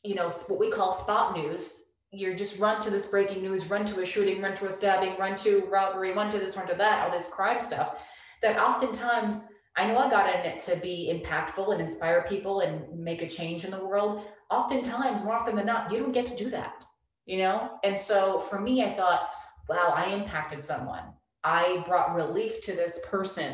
you 0.03 0.15
know, 0.15 0.29
what 0.47 0.59
we 0.59 0.71
call 0.71 0.93
spot 0.93 1.35
news, 1.35 1.88
you're 2.11 2.35
just 2.35 2.59
run 2.59 2.81
to 2.81 2.89
this 2.89 3.05
breaking 3.05 3.41
news, 3.41 3.69
run 3.69 3.85
to 3.85 4.01
a 4.01 4.05
shooting, 4.05 4.41
run 4.41 4.55
to 4.55 4.67
a 4.67 4.73
stabbing, 4.73 5.17
run 5.17 5.35
to 5.37 5.65
robbery, 5.69 6.13
run 6.13 6.31
to 6.31 6.39
this, 6.39 6.57
run 6.57 6.67
to 6.67 6.75
that, 6.75 7.03
all 7.03 7.11
this 7.11 7.29
crime 7.29 7.59
stuff 7.59 8.05
that 8.41 8.57
oftentimes 8.57 9.49
I 9.75 9.87
know 9.87 9.97
I 9.97 10.09
got 10.09 10.33
in 10.33 10.41
it 10.41 10.59
to 10.61 10.75
be 10.77 11.11
impactful 11.13 11.71
and 11.71 11.81
inspire 11.81 12.25
people 12.27 12.61
and 12.61 12.97
make 12.97 13.21
a 13.21 13.29
change 13.29 13.63
in 13.63 13.71
the 13.71 13.85
world. 13.85 14.23
Oftentimes, 14.49 15.23
more 15.23 15.35
often 15.35 15.55
than 15.55 15.67
not, 15.67 15.91
you 15.91 15.97
don't 15.97 16.11
get 16.11 16.25
to 16.25 16.35
do 16.35 16.49
that, 16.49 16.85
you 17.25 17.37
know? 17.37 17.77
And 17.83 17.95
so 17.95 18.39
for 18.39 18.59
me, 18.59 18.83
I 18.83 18.95
thought, 18.95 19.29
wow, 19.69 19.93
I 19.95 20.07
impacted 20.07 20.63
someone. 20.63 21.03
I 21.43 21.83
brought 21.85 22.15
relief 22.15 22.61
to 22.63 22.73
this 22.73 23.05
person 23.07 23.53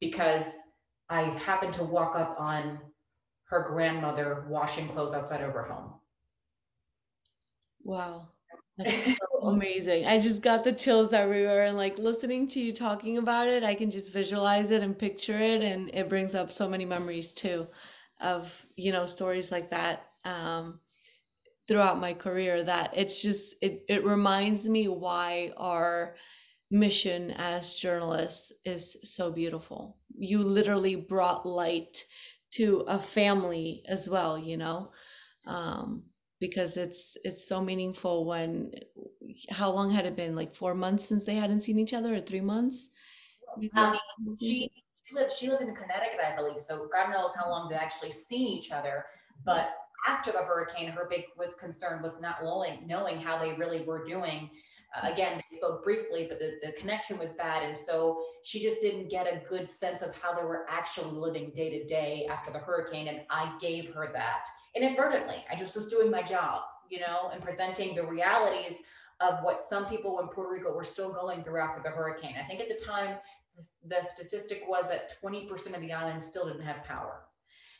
because 0.00 0.58
I 1.08 1.22
happened 1.22 1.74
to 1.74 1.84
walk 1.84 2.16
up 2.16 2.36
on 2.40 2.80
her 3.44 3.60
grandmother 3.68 4.46
washing 4.48 4.88
clothes 4.88 5.14
outside 5.14 5.42
of 5.42 5.52
her 5.52 5.62
home. 5.62 5.92
Wow. 7.86 8.30
That's 8.78 9.04
so 9.04 9.48
amazing. 9.48 10.06
I 10.06 10.20
just 10.20 10.42
got 10.42 10.64
the 10.64 10.72
chills 10.72 11.12
everywhere 11.12 11.64
and 11.64 11.76
like 11.76 11.98
listening 11.98 12.48
to 12.48 12.60
you 12.60 12.72
talking 12.72 13.18
about 13.18 13.48
it, 13.48 13.64
I 13.64 13.74
can 13.74 13.90
just 13.90 14.12
visualize 14.12 14.70
it 14.70 14.82
and 14.82 14.98
picture 14.98 15.38
it 15.38 15.62
and 15.62 15.90
it 15.94 16.08
brings 16.08 16.34
up 16.34 16.52
so 16.52 16.68
many 16.68 16.86
memories 16.86 17.32
too 17.32 17.68
of, 18.20 18.66
you 18.76 18.92
know, 18.92 19.06
stories 19.06 19.52
like 19.52 19.70
that 19.70 20.06
um 20.24 20.80
throughout 21.68 22.00
my 22.00 22.14
career 22.14 22.62
that 22.64 22.92
it's 22.96 23.22
just 23.22 23.54
it 23.62 23.84
it 23.88 24.04
reminds 24.04 24.68
me 24.68 24.88
why 24.88 25.52
our 25.56 26.16
mission 26.70 27.30
as 27.32 27.76
journalists 27.76 28.52
is 28.64 28.98
so 29.04 29.32
beautiful. 29.32 29.98
You 30.18 30.42
literally 30.44 30.96
brought 30.96 31.46
light 31.46 32.04
to 32.52 32.80
a 32.88 33.00
family 33.00 33.82
as 33.88 34.08
well, 34.10 34.38
you 34.38 34.56
know. 34.58 34.92
Um 35.46 36.04
because 36.40 36.76
it's 36.76 37.16
it's 37.24 37.46
so 37.46 37.62
meaningful 37.62 38.24
when 38.24 38.72
how 39.50 39.70
long 39.70 39.90
had 39.90 40.06
it 40.06 40.16
been? 40.16 40.34
Like 40.34 40.54
four 40.54 40.74
months 40.74 41.06
since 41.06 41.24
they 41.24 41.34
hadn't 41.34 41.62
seen 41.62 41.78
each 41.78 41.94
other 41.94 42.14
or 42.14 42.20
three 42.20 42.40
months? 42.40 42.90
Mean, 43.58 43.70
she, 44.40 44.70
she 45.04 45.14
lived 45.14 45.32
she 45.32 45.48
lived 45.48 45.62
in 45.62 45.74
connecticut 45.74 46.20
i 46.22 46.36
believe 46.36 46.60
so 46.60 46.88
god 46.92 47.10
knows 47.10 47.30
how 47.34 47.48
long 47.48 47.70
they 47.70 47.76
actually 47.76 48.10
seen 48.10 48.48
each 48.48 48.70
other. 48.70 49.04
But 49.44 49.70
after 50.06 50.32
the 50.32 50.42
hurricane 50.42 50.88
her 50.88 51.06
big 51.08 51.24
was 51.38 51.54
concern 51.54 52.02
was 52.02 52.20
not 52.20 52.42
knowing 52.42 52.86
knowing 52.86 53.20
how 53.20 53.38
they 53.38 53.52
really 53.54 53.82
were 53.82 54.04
doing. 54.04 54.50
Uh, 54.94 55.08
again 55.10 55.36
they 55.36 55.56
spoke 55.56 55.82
briefly 55.82 56.26
but 56.28 56.38
the, 56.38 56.58
the 56.62 56.72
connection 56.72 57.18
was 57.18 57.32
bad 57.32 57.64
and 57.64 57.76
so 57.76 58.22
she 58.44 58.62
just 58.62 58.80
didn't 58.80 59.10
get 59.10 59.26
a 59.26 59.44
good 59.48 59.68
sense 59.68 60.00
of 60.00 60.16
how 60.16 60.32
they 60.32 60.44
were 60.44 60.64
actually 60.68 61.10
living 61.10 61.50
day 61.56 61.68
to 61.76 61.84
day 61.86 62.24
after 62.30 62.52
the 62.52 62.58
hurricane 62.58 63.08
and 63.08 63.22
i 63.28 63.52
gave 63.60 63.92
her 63.92 64.10
that 64.12 64.44
inadvertently. 64.76 65.44
I 65.50 65.56
just 65.56 65.74
was 65.74 65.88
doing 65.88 66.10
my 66.10 66.22
job, 66.22 66.62
you 66.90 67.00
know, 67.00 67.30
and 67.32 67.42
presenting 67.42 67.94
the 67.94 68.04
realities 68.04 68.74
of 69.20 69.42
what 69.42 69.60
some 69.60 69.86
people 69.86 70.20
in 70.20 70.28
Puerto 70.28 70.52
Rico 70.52 70.72
were 70.72 70.84
still 70.84 71.12
going 71.12 71.42
through 71.42 71.60
after 71.60 71.82
the 71.82 71.90
hurricane. 71.90 72.34
I 72.38 72.44
think 72.44 72.60
at 72.60 72.68
the 72.68 72.84
time, 72.84 73.16
the 73.86 74.06
statistic 74.14 74.62
was 74.68 74.88
that 74.88 75.20
20% 75.22 75.74
of 75.74 75.80
the 75.80 75.92
island 75.92 76.22
still 76.22 76.46
didn't 76.46 76.62
have 76.62 76.84
power. 76.84 77.22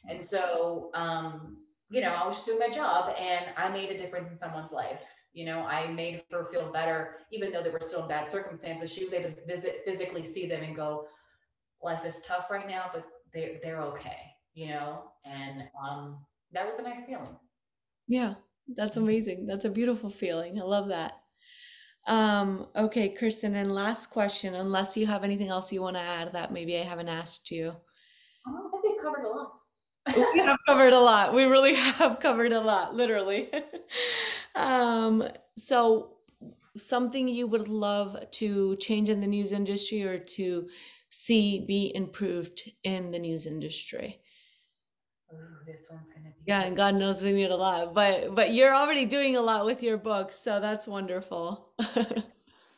And 0.09 0.23
so, 0.25 0.91
um, 0.95 1.59
you 1.91 2.01
know, 2.01 2.15
I 2.15 2.27
was 2.27 2.37
just 2.37 2.47
doing 2.47 2.59
my 2.59 2.71
job 2.71 3.15
and 3.19 3.47
I 3.57 3.69
made 3.69 3.91
a 3.91 3.99
difference 3.99 4.31
in 4.31 4.37
someone's 4.37 4.73
life. 4.73 5.05
You 5.35 5.45
know, 5.45 5.61
I 5.67 5.89
made 5.89 6.23
her 6.33 6.47
feel 6.51 6.73
better, 6.73 7.17
even 7.31 7.53
though 7.53 7.63
they 7.63 7.71
were 7.71 7.81
still 7.81 8.03
in 8.03 8.09
bad 8.09 8.31
circumstances. 8.31 8.91
She 8.91 9.05
was 9.05 9.13
able 9.13 9.31
to 9.31 9.47
visit, 9.47 9.83
physically 9.85 10.25
see 10.25 10.47
them 10.47 10.63
and 10.63 10.75
go, 10.75 11.07
life 11.83 12.07
is 12.07 12.23
tough 12.23 12.51
right 12.51 12.67
now, 12.67 12.91
but 12.93 13.05
they're, 13.35 13.59
they're 13.63 13.83
okay, 13.83 14.17
you 14.55 14.69
know? 14.69 15.13
And, 15.27 15.65
um, 15.79 16.19
that 16.53 16.67
was 16.67 16.79
a 16.79 16.83
nice 16.83 17.05
feeling. 17.07 17.37
Yeah, 18.09 18.35
that's 18.75 18.97
amazing. 18.97 19.47
That's 19.47 19.65
a 19.65 19.71
beautiful 19.71 20.11
feeling. 20.11 20.61
I 20.61 20.65
love 20.65 20.89
that. 20.89 21.13
Um, 22.07 22.69
okay, 22.77 23.15
Kirstin, 23.15 23.55
and 23.55 23.75
last 23.75 24.11
question, 24.11 24.55
unless 24.55 24.97
you 24.97 25.07
have 25.07 25.25
anything 25.25 25.49
else 25.49 25.73
you 25.73 25.83
want 25.83 25.97
to 25.97 26.03
add 26.03 26.33
that 26.35 26.53
maybe 26.53 26.79
I 26.79 26.85
haven't 26.85 27.09
asked 27.09 27.51
you. 27.51 27.73
I 28.47 28.53
don't 28.53 28.71
think 28.71 28.85
we've 28.85 29.03
covered 29.03 29.25
a 29.25 29.29
lot. 29.29 29.53
we 30.35 30.41
have 30.41 30.59
covered 30.69 30.93
a 30.93 31.01
lot. 31.01 31.35
We 31.35 31.45
really 31.45 31.75
have 31.75 32.21
covered 32.21 32.53
a 32.53 32.61
lot, 32.61 32.95
literally. 32.95 33.51
um, 34.55 35.25
so 35.59 36.13
something 36.77 37.27
you 37.27 37.47
would 37.47 37.69
love 37.69 38.31
to 38.31 38.77
change 38.77 39.09
in 39.09 39.21
the 39.21 39.27
news 39.27 39.51
industry 39.51 40.05
or 40.05 40.19
to 40.19 40.69
see 41.11 41.65
be 41.67 41.91
improved 41.95 42.71
in 42.85 43.11
the 43.11 43.19
news 43.19 43.47
industry? 43.47 44.21
This 45.67 45.87
one's 45.91 46.09
gonna 46.11 46.29
be 46.29 46.45
yeah 46.47 46.63
and 46.63 46.77
god 46.77 46.95
knows 46.95 47.21
we 47.21 47.33
need 47.33 47.51
a 47.51 47.57
lot 47.57 47.95
but 47.95 48.35
but 48.35 48.53
you're 48.53 48.75
already 48.75 49.05
doing 49.05 49.37
a 49.37 49.41
lot 49.41 49.65
with 49.65 49.83
your 49.83 49.97
book 49.97 50.33
so 50.33 50.61
that's 50.61 50.87
wonderful. 50.87 51.73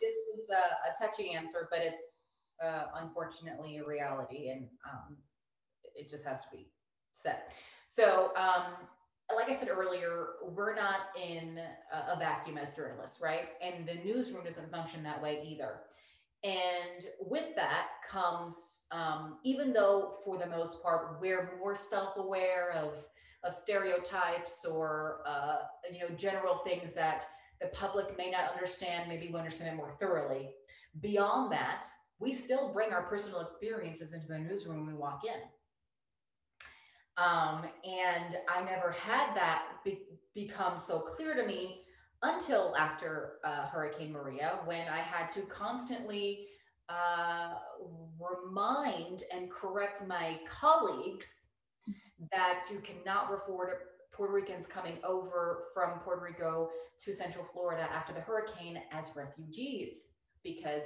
This 0.00 0.14
is 0.44 0.50
a, 0.50 0.54
a, 0.54 1.06
touchy 1.06 1.32
answer 1.32 1.68
but 1.70 1.80
it's 1.80 2.20
uh, 2.64 2.84
unfortunately 3.00 3.78
a 3.78 3.84
reality 3.84 4.50
and 4.50 4.68
um, 4.88 5.16
it 5.96 6.08
just 6.08 6.24
has 6.24 6.40
to 6.42 6.46
be 6.52 6.70
said. 7.12 7.38
So 7.86 8.30
um, 8.36 8.62
like 9.34 9.48
i 9.48 9.54
said 9.54 9.68
earlier 9.68 10.28
we're 10.42 10.74
not 10.74 11.00
in 11.20 11.58
a, 11.92 12.12
a 12.12 12.18
vacuum 12.18 12.58
as 12.58 12.70
journalists 12.70 13.20
right? 13.20 13.48
And 13.60 13.86
the 13.86 13.94
newsroom 14.04 14.44
doesn't 14.44 14.70
function 14.70 15.02
that 15.02 15.20
way 15.20 15.44
either 15.46 15.80
and 16.44 17.06
with 17.20 17.54
that 17.56 17.88
comes, 18.08 18.82
um, 18.92 19.38
even 19.44 19.72
though 19.72 20.16
for 20.24 20.38
the 20.38 20.46
most 20.46 20.82
part 20.82 21.18
we're 21.20 21.58
more 21.58 21.76
self-aware 21.76 22.72
of 22.72 23.04
of 23.44 23.54
stereotypes 23.54 24.64
or 24.64 25.20
uh, 25.26 25.58
you 25.92 26.00
know 26.00 26.14
general 26.16 26.58
things 26.64 26.92
that 26.94 27.26
the 27.60 27.68
public 27.68 28.16
may 28.16 28.30
not 28.30 28.52
understand, 28.52 29.08
maybe 29.08 29.28
we 29.32 29.38
understand 29.38 29.70
it 29.74 29.76
more 29.76 29.96
thoroughly. 30.00 30.50
Beyond 31.00 31.52
that, 31.52 31.86
we 32.20 32.32
still 32.32 32.72
bring 32.72 32.92
our 32.92 33.02
personal 33.02 33.40
experiences 33.40 34.12
into 34.12 34.28
the 34.28 34.38
newsroom 34.38 34.78
when 34.78 34.86
we 34.86 34.94
walk 34.94 35.22
in. 35.24 35.40
Um, 37.16 37.64
and 37.84 38.36
I 38.48 38.62
never 38.64 38.92
had 38.92 39.34
that 39.34 39.64
be- 39.84 40.02
become 40.34 40.78
so 40.78 41.00
clear 41.00 41.34
to 41.34 41.44
me 41.44 41.82
until 42.22 42.74
after 42.76 43.34
uh, 43.44 43.66
Hurricane 43.66 44.12
Maria, 44.12 44.60
when 44.64 44.88
I 44.88 44.98
had 44.98 45.28
to 45.30 45.42
constantly 45.42 46.46
uh, 46.88 47.54
remind 48.18 49.24
and 49.32 49.50
correct 49.50 50.06
my 50.06 50.38
colleagues 50.48 51.48
that 52.32 52.64
you 52.70 52.80
cannot 52.80 53.30
refer 53.30 53.66
to 53.66 53.74
Puerto 54.12 54.32
Ricans 54.32 54.66
coming 54.66 54.98
over 55.04 55.66
from 55.72 56.00
Puerto 56.00 56.20
Rico 56.22 56.70
to 57.04 57.14
Central 57.14 57.44
Florida 57.52 57.88
after 57.92 58.12
the 58.12 58.20
hurricane 58.20 58.80
as 58.90 59.12
refugees 59.14 60.10
because 60.42 60.82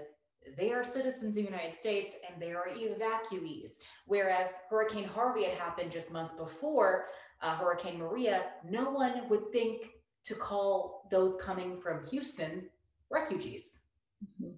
they 0.59 0.73
are 0.73 0.85
citizens 0.85 1.31
of 1.31 1.35
the 1.35 1.43
United 1.43 1.75
States 1.75 2.13
and 2.29 2.43
they 2.43 2.53
are 2.53 2.67
evacuees. 2.69 3.77
Whereas 4.07 4.57
Hurricane 4.69 5.05
Harvey 5.05 5.45
had 5.45 5.57
happened 5.57 5.91
just 5.91 6.13
months 6.13 6.35
before 6.35 7.07
uh, 7.41 7.57
Hurricane 7.57 7.99
Maria, 7.99 8.45
no 8.69 8.91
one 8.91 9.29
would 9.31 9.51
think 9.53 9.89
to 10.25 10.35
call 10.35 11.09
those 11.11 11.37
coming 11.41 11.81
from 11.81 12.07
Houston 12.07 12.69
refugees. 13.11 13.81
Mm-hmm. 14.25 14.53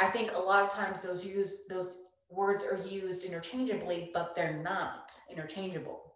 I 0.00 0.10
think 0.10 0.32
a 0.32 0.38
lot 0.38 0.62
of 0.62 0.70
times 0.70 1.00
those 1.00 1.24
use 1.24 1.62
those 1.68 1.94
words 2.30 2.62
are 2.62 2.76
used 2.86 3.24
interchangeably, 3.24 4.10
but 4.12 4.34
they're 4.36 4.60
not 4.62 5.12
interchangeable. 5.30 6.14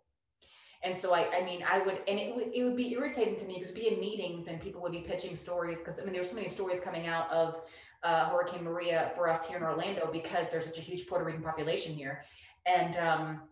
And 0.85 0.95
so 0.95 1.15
I, 1.15 1.29
I 1.33 1.45
mean, 1.45 1.65
I 1.69 1.79
would, 1.79 2.01
and 2.09 2.19
it 2.19 2.35
would, 2.35 2.51
it 2.53 2.65
would 2.65 2.77
be 2.77 2.93
irritating 2.93 3.37
to 3.37 3.45
me 3.45 3.55
because 3.55 3.69
we'd 3.69 3.81
be 3.81 3.89
in 3.89 4.01
meetings 4.01 4.49
and 4.49 4.61
people 4.61 4.83
would 4.83 4.93
be 4.93 5.01
pitching 5.01 5.37
stories 5.37 5.79
because 5.79 5.99
I 6.01 6.05
mean, 6.05 6.13
there's 6.13 6.29
so 6.29 6.35
many 6.35 6.49
stories 6.49 6.81
coming 6.81 7.07
out 7.07 7.31
of 7.31 7.63
uh, 8.03 8.29
Hurricane 8.29 8.65
Maria 8.65 9.13
for 9.15 9.29
us 9.29 9.47
here 9.47 9.57
in 9.57 9.63
Orlando 9.63 10.11
because 10.13 10.51
there's 10.51 10.67
such 10.67 10.79
a 10.79 10.83
huge 10.83 11.07
Puerto 11.07 11.25
Rican 11.25 11.43
population 11.43 11.95
here, 11.95 12.25
and 12.67 12.97
um, 12.97 13.43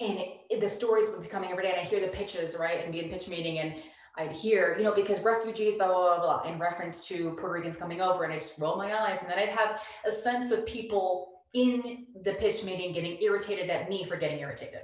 and 0.00 0.18
it, 0.18 0.28
it, 0.50 0.60
the 0.60 0.68
stories 0.68 1.06
would 1.08 1.22
be 1.22 1.28
coming 1.28 1.50
every 1.50 1.62
day, 1.62 1.70
and 1.70 1.80
I 1.80 1.84
hear 1.84 2.00
the 2.00 2.08
pitches 2.08 2.56
right, 2.58 2.82
and 2.82 2.92
be 2.92 3.00
in 3.00 3.08
pitch 3.08 3.28
meeting, 3.28 3.60
and 3.60 3.74
I'd 4.18 4.32
hear, 4.32 4.74
you 4.76 4.84
know, 4.84 4.94
because 4.94 5.20
refugees, 5.20 5.76
blah, 5.76 5.88
blah, 5.88 6.18
blah, 6.18 6.42
blah, 6.42 6.52
in 6.52 6.58
reference 6.58 7.00
to 7.06 7.30
Puerto 7.30 7.54
Ricans 7.54 7.76
coming 7.76 8.00
over. 8.00 8.24
And 8.24 8.32
I 8.32 8.38
just 8.38 8.58
roll 8.58 8.76
my 8.76 8.94
eyes. 8.94 9.18
And 9.20 9.30
then 9.30 9.38
I'd 9.38 9.48
have 9.48 9.82
a 10.06 10.12
sense 10.12 10.50
of 10.50 10.66
people 10.66 11.28
in 11.54 12.06
the 12.22 12.34
pitch 12.34 12.64
meeting 12.64 12.92
getting 12.92 13.20
irritated 13.22 13.70
at 13.70 13.88
me 13.88 14.04
for 14.04 14.16
getting 14.16 14.38
irritated. 14.38 14.82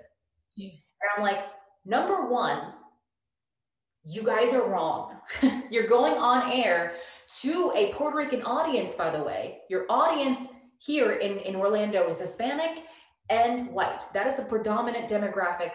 Yeah. 0.57 0.71
And 0.71 1.11
I'm 1.17 1.23
like, 1.23 1.45
number 1.85 2.27
one, 2.27 2.73
you 4.05 4.23
guys 4.23 4.53
are 4.55 4.69
wrong. 4.69 5.17
You're 5.71 5.89
going 5.89 6.15
on 6.15 6.51
air 6.51 6.95
to 7.41 7.73
a 7.75 7.93
Puerto 7.93 8.17
Rican 8.17 8.43
audience, 8.43 8.95
by 8.95 9.11
the 9.11 9.23
way. 9.23 9.59
Your 9.69 9.85
audience 9.91 10.49
here 10.79 11.13
in, 11.13 11.39
in 11.41 11.55
Orlando 11.55 12.09
is 12.09 12.21
Hispanic 12.21 12.85
and 13.29 13.69
white. 13.69 14.03
That 14.15 14.27
is 14.27 14.39
a 14.39 14.43
predominant 14.43 15.11
demographic 15.11 15.73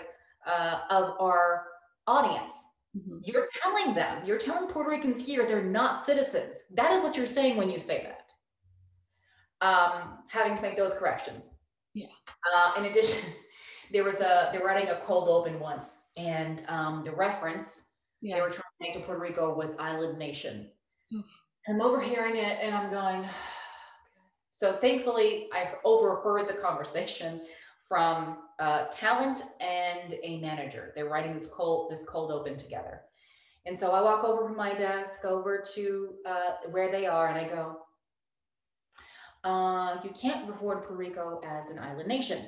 uh, 0.47 0.79
of 0.89 1.13
our 1.19 1.65
audience. 2.07 2.51
Mm-hmm. 2.95 3.19
You're 3.23 3.47
telling 3.61 3.95
them, 3.95 4.23
you're 4.25 4.37
telling 4.37 4.69
Puerto 4.69 4.89
Ricans 4.89 5.25
here 5.25 5.47
they're 5.47 5.63
not 5.63 6.05
citizens. 6.05 6.65
That 6.75 6.91
is 6.91 7.01
what 7.01 7.17
you're 7.17 7.25
saying 7.25 7.57
when 7.57 7.71
you 7.71 7.79
say 7.79 8.07
that. 8.07 9.67
Um, 9.67 10.19
having 10.27 10.55
to 10.55 10.61
make 10.61 10.77
those 10.77 10.93
corrections. 10.93 11.49
Yeah. 11.93 12.07
Uh, 12.55 12.73
in 12.77 12.85
addition, 12.85 13.23
there 13.91 14.03
was 14.03 14.21
a 14.21 14.49
they 14.51 14.59
were 14.59 14.65
writing 14.65 14.89
a 14.89 14.95
cold 14.97 15.27
open 15.27 15.59
once, 15.59 16.09
and 16.17 16.63
um, 16.67 17.03
the 17.03 17.11
reference 17.11 17.93
yeah. 18.21 18.35
they 18.35 18.41
were 18.41 18.49
trying 18.49 18.61
to 18.61 18.87
make 18.87 18.93
to 18.93 18.99
Puerto 18.99 19.21
Rico 19.21 19.53
was 19.55 19.77
island 19.77 20.17
nation. 20.19 20.69
Oof. 21.13 21.25
I'm 21.67 21.81
overhearing 21.81 22.35
it, 22.35 22.59
and 22.61 22.75
I'm 22.75 22.91
going. 22.91 23.25
So 24.55 24.77
thankfully, 24.77 25.49
I've 25.51 25.77
overheard 25.83 26.47
the 26.47 26.53
conversation 26.53 27.41
from 27.89 28.37
uh, 28.59 28.85
talent 28.91 29.43
and 29.59 30.15
a 30.23 30.39
manager. 30.39 30.91
They're 30.95 31.09
writing 31.09 31.33
this 31.33 31.47
cold 31.47 31.91
this 31.91 32.03
cold 32.03 32.31
open 32.31 32.57
together. 32.57 33.01
And 33.65 33.77
so 33.77 33.91
I 33.91 34.01
walk 34.01 34.23
over 34.23 34.45
from 34.47 34.57
my 34.57 34.73
desk 34.73 35.23
over 35.23 35.63
to 35.73 36.09
uh, 36.25 36.51
where 36.69 36.91
they 36.91 37.05
are, 37.05 37.29
and 37.29 37.37
I 37.37 37.49
go, 37.49 37.77
uh, 39.43 40.01
"You 40.03 40.09
can't 40.09 40.47
to 40.47 40.53
Puerto 40.53 40.93
Rico 40.93 41.41
as 41.45 41.69
an 41.69 41.79
island 41.79 42.07
nation." 42.07 42.45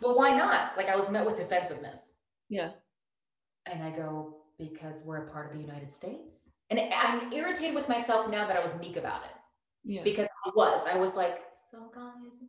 Well, 0.00 0.16
why 0.16 0.36
not? 0.36 0.76
Like 0.76 0.88
I 0.88 0.96
was 0.96 1.10
met 1.10 1.26
with 1.26 1.36
defensiveness. 1.36 2.14
Yeah. 2.48 2.70
And 3.66 3.82
I 3.82 3.90
go, 3.90 4.42
because 4.58 5.02
we're 5.04 5.26
a 5.26 5.30
part 5.30 5.50
of 5.50 5.56
the 5.56 5.62
United 5.62 5.90
States. 5.90 6.50
And 6.70 6.80
I'm 6.80 7.32
irritated 7.32 7.74
with 7.74 7.88
myself 7.88 8.30
now 8.30 8.46
that 8.46 8.56
I 8.56 8.62
was 8.62 8.78
meek 8.80 8.96
about 8.96 9.22
it. 9.24 9.30
Yeah. 9.84 10.02
Because 10.02 10.26
I 10.46 10.50
was. 10.56 10.86
I 10.86 10.96
was 10.96 11.16
like, 11.16 11.42
so 11.70 11.90
guys, 11.94 12.40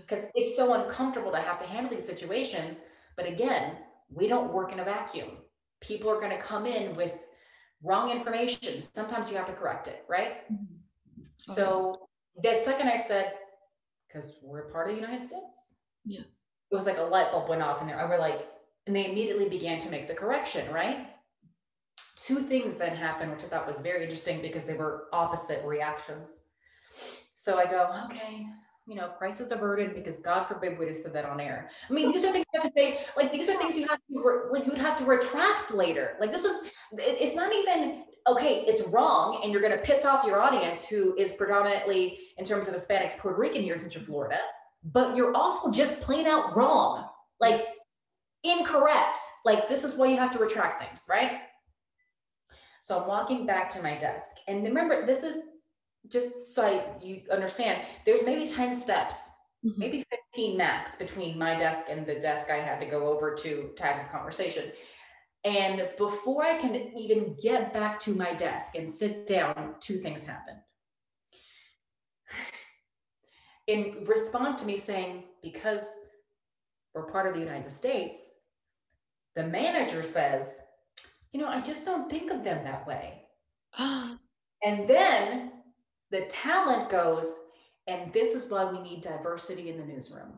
because 0.00 0.24
it's 0.34 0.56
so 0.56 0.74
uncomfortable 0.74 1.32
to 1.32 1.38
have 1.38 1.58
to 1.60 1.66
handle 1.66 1.92
these 1.94 2.06
situations. 2.06 2.84
But 3.16 3.26
again, 3.26 3.76
we 4.10 4.26
don't 4.26 4.52
work 4.52 4.72
in 4.72 4.80
a 4.80 4.84
vacuum. 4.84 5.30
People 5.80 6.10
are 6.10 6.20
going 6.20 6.30
to 6.30 6.42
come 6.42 6.66
in 6.66 6.96
with 6.96 7.18
wrong 7.82 8.10
information. 8.10 8.80
Sometimes 8.80 9.30
you 9.30 9.36
have 9.36 9.46
to 9.46 9.52
correct 9.52 9.88
it, 9.88 10.04
right? 10.08 10.50
Mm-hmm. 10.52 10.64
So 11.36 12.08
that 12.42 12.62
second 12.62 12.88
I 12.88 12.96
said, 12.96 13.34
because 14.06 14.36
we're 14.42 14.70
part 14.70 14.88
of 14.88 14.96
the 14.96 15.00
United 15.00 15.22
States. 15.22 15.76
Yeah. 16.04 16.20
It 16.20 16.74
was 16.74 16.86
like 16.86 16.98
a 16.98 17.02
light 17.02 17.30
bulb 17.32 17.48
went 17.48 17.62
off 17.62 17.82
in 17.82 17.88
and 17.88 17.98
they 17.98 18.04
were 18.04 18.18
like, 18.18 18.48
and 18.86 18.96
they 18.96 19.10
immediately 19.10 19.48
began 19.48 19.78
to 19.80 19.90
make 19.90 20.08
the 20.08 20.14
correction, 20.14 20.72
right? 20.72 21.08
Two 22.16 22.40
things 22.40 22.76
then 22.76 22.96
happened, 22.96 23.32
which 23.32 23.44
I 23.44 23.48
thought 23.48 23.66
was 23.66 23.80
very 23.80 24.04
interesting 24.04 24.40
because 24.40 24.64
they 24.64 24.74
were 24.74 25.08
opposite 25.12 25.64
reactions. 25.64 26.42
So 27.34 27.58
I 27.58 27.66
go, 27.66 27.92
okay, 28.06 28.46
you 28.86 28.96
know, 28.96 29.08
crisis 29.08 29.52
averted 29.52 29.94
because 29.94 30.18
God 30.18 30.44
forbid 30.44 30.78
we 30.78 30.86
just 30.86 31.02
said 31.02 31.12
that 31.12 31.24
on 31.24 31.40
air. 31.40 31.68
I 31.88 31.92
mean, 31.92 32.10
these 32.10 32.24
are 32.24 32.32
things 32.32 32.44
you 32.52 32.60
have 32.60 32.72
to 32.72 32.78
say, 32.78 32.98
like 33.16 33.30
these 33.30 33.48
are 33.48 33.56
things 33.56 33.76
you 33.76 33.86
have 33.86 33.98
to 33.98 34.22
re- 34.22 34.50
like 34.50 34.66
you'd 34.66 34.78
have 34.78 34.96
to 34.98 35.04
retract 35.04 35.72
later. 35.72 36.16
Like 36.20 36.32
this 36.32 36.44
is 36.44 36.70
it's 36.92 37.36
not 37.36 37.52
even 37.54 38.04
okay, 38.26 38.64
it's 38.66 38.86
wrong, 38.88 39.40
and 39.42 39.52
you're 39.52 39.62
gonna 39.62 39.78
piss 39.78 40.04
off 40.04 40.24
your 40.24 40.40
audience 40.40 40.84
who 40.84 41.14
is 41.16 41.32
predominantly 41.32 42.18
in 42.38 42.44
terms 42.44 42.68
of 42.68 42.74
Hispanics, 42.74 43.16
Puerto 43.18 43.38
Rican 43.38 43.62
here 43.62 43.74
in 43.74 43.80
Central 43.80 44.04
Florida, 44.04 44.38
but 44.84 45.16
you're 45.16 45.34
also 45.34 45.70
just 45.70 46.00
plain 46.00 46.26
out 46.26 46.56
wrong, 46.56 47.06
like 47.40 47.66
incorrect. 48.42 49.16
Like 49.44 49.68
this 49.68 49.84
is 49.84 49.94
why 49.94 50.08
you 50.08 50.16
have 50.16 50.32
to 50.32 50.38
retract 50.38 50.82
things, 50.82 51.06
right? 51.08 51.40
So 52.80 53.00
I'm 53.00 53.06
walking 53.06 53.46
back 53.46 53.68
to 53.70 53.82
my 53.82 53.96
desk. 53.96 54.26
And 54.48 54.64
remember, 54.64 55.06
this 55.06 55.22
is 55.22 55.51
just 56.08 56.54
so 56.54 56.62
I, 56.64 57.04
you 57.04 57.22
understand, 57.30 57.82
there's 58.04 58.24
maybe 58.24 58.46
10 58.46 58.74
steps, 58.74 59.30
mm-hmm. 59.64 59.80
maybe 59.80 60.04
15 60.32 60.56
max 60.56 60.96
between 60.96 61.38
my 61.38 61.54
desk 61.54 61.86
and 61.88 62.06
the 62.06 62.16
desk 62.16 62.50
I 62.50 62.56
had 62.56 62.80
to 62.80 62.86
go 62.86 63.06
over 63.06 63.34
to, 63.34 63.70
to 63.76 63.82
have 63.82 63.96
this 63.96 64.08
conversation. 64.08 64.72
And 65.44 65.88
before 65.98 66.44
I 66.44 66.58
can 66.58 66.74
even 66.96 67.36
get 67.42 67.72
back 67.72 67.98
to 68.00 68.14
my 68.14 68.32
desk 68.32 68.74
and 68.76 68.88
sit 68.88 69.26
down, 69.26 69.74
two 69.80 69.98
things 69.98 70.24
happen. 70.24 70.56
In 73.66 74.04
response 74.04 74.60
to 74.60 74.66
me 74.66 74.76
saying, 74.76 75.24
because 75.42 75.88
we're 76.94 77.06
part 77.06 77.26
of 77.26 77.34
the 77.34 77.40
United 77.40 77.70
States, 77.70 78.34
the 79.34 79.44
manager 79.44 80.02
says, 80.02 80.60
you 81.32 81.40
know, 81.40 81.48
I 81.48 81.60
just 81.60 81.84
don't 81.84 82.10
think 82.10 82.30
of 82.30 82.44
them 82.44 82.64
that 82.64 82.86
way. 82.86 83.22
and 83.78 84.18
then 84.88 85.51
the 86.12 86.20
talent 86.28 86.90
goes, 86.90 87.38
and 87.88 88.12
this 88.12 88.34
is 88.34 88.48
why 88.48 88.70
we 88.70 88.78
need 88.80 89.00
diversity 89.00 89.70
in 89.70 89.78
the 89.78 89.84
newsroom. 89.84 90.34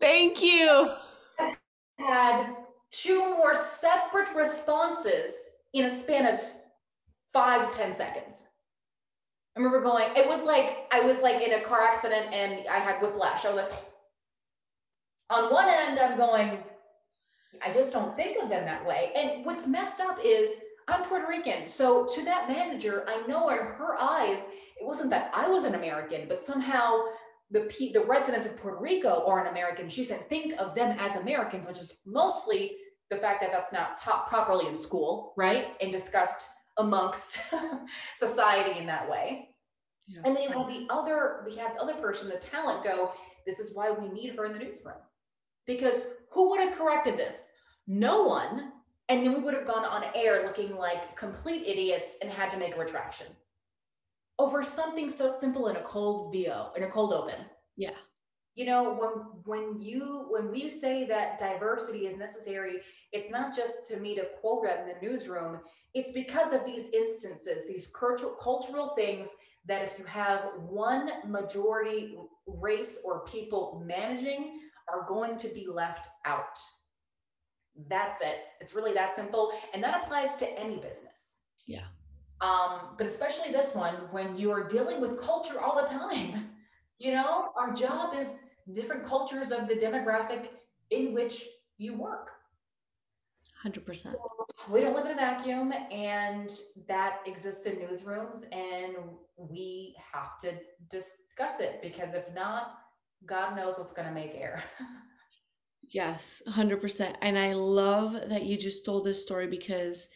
Thank 0.00 0.42
you. 0.42 0.92
Had 1.98 2.54
two 2.92 3.18
more 3.36 3.54
separate 3.54 4.28
responses 4.36 5.34
in 5.72 5.86
a 5.86 5.90
span 5.90 6.32
of 6.32 6.40
five 7.32 7.68
to 7.70 7.76
10 7.76 7.94
seconds. 7.94 8.46
I 9.56 9.60
remember 9.60 9.80
going, 9.80 10.10
it 10.14 10.28
was 10.28 10.42
like 10.42 10.86
I 10.92 11.00
was 11.00 11.22
like 11.22 11.42
in 11.42 11.54
a 11.54 11.62
car 11.62 11.80
accident 11.80 12.32
and 12.32 12.68
I 12.68 12.78
had 12.78 13.00
whiplash. 13.00 13.46
I 13.46 13.48
was 13.48 13.56
like, 13.56 13.72
on 15.30 15.50
one 15.52 15.68
end, 15.68 15.98
I'm 15.98 16.18
going, 16.18 16.58
I 17.64 17.72
just 17.72 17.92
don't 17.92 18.14
think 18.14 18.36
of 18.42 18.50
them 18.50 18.66
that 18.66 18.86
way. 18.86 19.12
And 19.16 19.46
what's 19.46 19.66
messed 19.66 20.00
up 20.00 20.18
is 20.22 20.58
I'm 20.88 21.04
Puerto 21.04 21.26
Rican. 21.26 21.66
So 21.66 22.06
to 22.14 22.24
that 22.26 22.48
manager, 22.48 23.04
I 23.08 23.26
know 23.26 23.48
in 23.48 23.56
her 23.56 23.96
eyes, 23.98 24.48
it 24.80 24.86
wasn't 24.86 25.10
that 25.10 25.30
I 25.34 25.48
was 25.48 25.64
an 25.64 25.74
American, 25.74 26.28
but 26.28 26.42
somehow 26.42 27.04
the 27.50 27.72
the 27.94 28.04
residents 28.04 28.46
of 28.46 28.56
Puerto 28.56 28.78
Rico 28.80 29.24
are 29.26 29.40
an 29.44 29.48
American. 29.48 29.88
She 29.88 30.04
said, 30.04 30.28
think 30.28 30.54
of 30.58 30.74
them 30.74 30.96
as 30.98 31.16
Americans, 31.16 31.66
which 31.66 31.78
is 31.78 32.00
mostly 32.04 32.72
the 33.10 33.16
fact 33.16 33.40
that 33.40 33.52
that's 33.52 33.72
not 33.72 33.98
taught 33.98 34.28
properly 34.28 34.66
in 34.66 34.76
school, 34.76 35.32
right? 35.36 35.68
And 35.80 35.92
discussed 35.92 36.48
amongst 36.76 37.38
society 38.16 38.78
in 38.78 38.86
that 38.86 39.08
way. 39.08 39.50
Yeah. 40.08 40.20
And 40.24 40.36
then 40.36 40.44
you 40.44 40.50
have 40.50 40.68
the 40.68 40.86
other, 40.90 41.42
we 41.46 41.56
have 41.56 41.74
the 41.74 41.80
other 41.80 41.94
person, 41.94 42.28
the 42.28 42.36
talent 42.36 42.84
go, 42.84 43.12
this 43.44 43.58
is 43.58 43.74
why 43.74 43.90
we 43.90 44.08
need 44.08 44.34
her 44.36 44.46
in 44.46 44.52
the 44.52 44.58
newsroom. 44.58 44.96
Because 45.66 46.04
who 46.30 46.50
would 46.50 46.60
have 46.60 46.76
corrected 46.76 47.16
this? 47.16 47.52
No 47.86 48.24
one. 48.24 48.72
And 49.08 49.24
then 49.24 49.34
we 49.34 49.40
would 49.40 49.54
have 49.54 49.66
gone 49.66 49.84
on 49.84 50.04
air 50.14 50.44
looking 50.44 50.76
like 50.76 51.16
complete 51.16 51.66
idiots 51.66 52.18
and 52.22 52.30
had 52.30 52.50
to 52.50 52.56
make 52.56 52.76
a 52.76 52.78
retraction. 52.78 53.26
Over 54.38 54.62
something 54.62 55.08
so 55.08 55.28
simple 55.28 55.68
in 55.68 55.76
a 55.76 55.82
cold 55.82 56.32
VO, 56.32 56.72
in 56.76 56.82
a 56.82 56.90
cold 56.90 57.12
open. 57.12 57.44
Yeah. 57.76 57.94
You 58.54 58.66
know, 58.66 58.94
when 58.94 59.10
when 59.44 59.80
you 59.80 60.26
when 60.30 60.50
we 60.50 60.70
say 60.70 61.06
that 61.06 61.38
diversity 61.38 62.06
is 62.06 62.16
necessary, 62.16 62.76
it's 63.12 63.30
not 63.30 63.54
just 63.54 63.86
to 63.88 63.98
meet 63.98 64.18
a 64.18 64.28
quota 64.40 64.80
in 64.80 64.88
the 64.88 65.06
newsroom. 65.06 65.60
It's 65.94 66.10
because 66.10 66.52
of 66.52 66.64
these 66.64 66.88
instances, 66.92 67.66
these 67.68 67.88
cultural 67.88 68.34
cultural 68.42 68.94
things 68.96 69.28
that 69.66 69.82
if 69.82 69.98
you 69.98 70.04
have 70.04 70.52
one 70.68 71.10
majority 71.26 72.16
race 72.46 73.02
or 73.04 73.24
people 73.24 73.82
managing 73.84 74.60
are 74.88 75.06
going 75.06 75.36
to 75.36 75.48
be 75.48 75.66
left 75.68 76.08
out. 76.24 76.58
That's 77.88 78.22
it. 78.22 78.38
It's 78.60 78.74
really 78.74 78.94
that 78.94 79.14
simple. 79.16 79.52
And 79.74 79.82
that 79.82 80.02
applies 80.02 80.34
to 80.36 80.48
any 80.58 80.76
business. 80.76 81.36
Yeah. 81.66 81.84
Um, 82.40 82.94
but 82.98 83.06
especially 83.06 83.50
this 83.50 83.74
one, 83.74 83.94
when 84.10 84.36
you 84.36 84.50
are 84.50 84.64
dealing 84.64 85.00
with 85.00 85.20
culture 85.20 85.60
all 85.60 85.80
the 85.80 85.86
time, 85.86 86.50
you 86.98 87.12
know, 87.12 87.50
our 87.56 87.72
job 87.72 88.14
is 88.14 88.42
different 88.72 89.04
cultures 89.04 89.52
of 89.52 89.68
the 89.68 89.74
demographic 89.74 90.48
in 90.90 91.14
which 91.14 91.44
you 91.78 91.94
work. 91.94 92.30
100%. 93.64 94.14
we 94.70 94.80
don't 94.80 94.94
live 94.94 95.06
in 95.06 95.12
a 95.12 95.14
vacuum, 95.14 95.72
and 95.90 96.52
that 96.86 97.20
exists 97.26 97.64
in 97.64 97.76
newsrooms, 97.76 98.44
and 98.52 98.96
we 99.36 99.96
have 100.12 100.38
to 100.40 100.52
discuss 100.90 101.60
it 101.60 101.80
because 101.82 102.14
if 102.14 102.32
not, 102.34 102.78
God 103.24 103.56
knows 103.56 103.78
what's 103.78 103.92
going 103.92 104.08
to 104.08 104.14
make 104.14 104.34
air. 104.34 104.62
yes, 105.90 106.42
100%. 106.48 107.14
And 107.22 107.38
I 107.38 107.54
love 107.54 108.12
that 108.28 108.44
you 108.44 108.56
just 108.56 108.84
told 108.84 109.04
this 109.04 109.22
story 109.22 109.46
because 109.46 110.08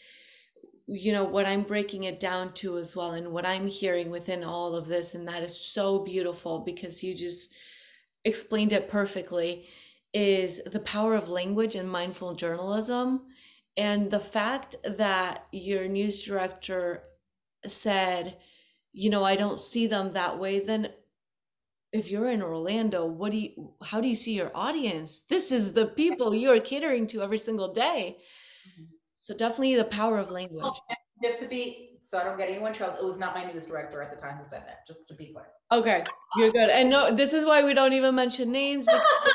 you 0.92 1.12
know 1.12 1.24
what 1.24 1.46
i'm 1.46 1.62
breaking 1.62 2.02
it 2.04 2.18
down 2.18 2.52
to 2.52 2.76
as 2.76 2.96
well 2.96 3.12
and 3.12 3.30
what 3.30 3.46
i'm 3.46 3.68
hearing 3.68 4.10
within 4.10 4.42
all 4.42 4.74
of 4.74 4.88
this 4.88 5.14
and 5.14 5.28
that 5.28 5.42
is 5.42 5.56
so 5.56 6.00
beautiful 6.00 6.58
because 6.58 7.04
you 7.04 7.14
just 7.14 7.52
explained 8.24 8.72
it 8.72 8.88
perfectly 8.90 9.66
is 10.12 10.60
the 10.64 10.80
power 10.80 11.14
of 11.14 11.28
language 11.28 11.76
and 11.76 11.88
mindful 11.88 12.34
journalism 12.34 13.22
and 13.76 14.10
the 14.10 14.20
fact 14.20 14.74
that 14.84 15.46
your 15.52 15.86
news 15.86 16.24
director 16.24 17.04
said 17.66 18.36
you 18.92 19.08
know 19.08 19.22
i 19.22 19.36
don't 19.36 19.60
see 19.60 19.86
them 19.86 20.12
that 20.12 20.38
way. 20.38 20.58
Then 20.58 20.88
if 21.92 22.10
you're 22.10 22.28
in 22.28 22.42
orlando 22.42 23.06
what 23.06 23.32
do 23.32 23.38
you 23.38 23.74
how 23.82 24.00
do 24.00 24.08
you 24.08 24.16
see 24.16 24.32
your 24.32 24.50
audience? 24.54 25.20
This 25.28 25.52
is 25.52 25.72
the 25.72 25.86
people 25.86 26.34
you 26.34 26.50
are 26.50 26.60
catering 26.60 27.06
to 27.08 27.22
every 27.22 27.38
single 27.38 27.72
day 27.72 28.18
mm-hmm. 28.68 28.84
So 29.30 29.36
definitely 29.36 29.76
the 29.76 29.84
power 29.84 30.18
of 30.18 30.28
language. 30.28 30.64
Oh, 30.64 30.94
just 31.22 31.38
to 31.38 31.46
be, 31.46 31.90
so 32.00 32.18
I 32.18 32.24
don't 32.24 32.36
get 32.36 32.48
anyone 32.48 32.72
in 32.72 32.74
trouble, 32.74 32.98
it 32.98 33.04
was 33.04 33.16
not 33.16 33.32
my 33.32 33.44
news 33.44 33.64
director 33.64 34.02
at 34.02 34.10
the 34.10 34.20
time 34.20 34.36
who 34.36 34.42
said 34.42 34.64
that, 34.66 34.84
just 34.88 35.06
to 35.06 35.14
be 35.14 35.26
clear. 35.26 35.46
Okay, 35.70 36.02
you're 36.36 36.50
good. 36.50 36.68
And 36.68 36.90
no, 36.90 37.14
this 37.14 37.32
is 37.32 37.46
why 37.46 37.62
we 37.62 37.72
don't 37.72 37.92
even 37.92 38.16
mention 38.16 38.50
names 38.50 38.86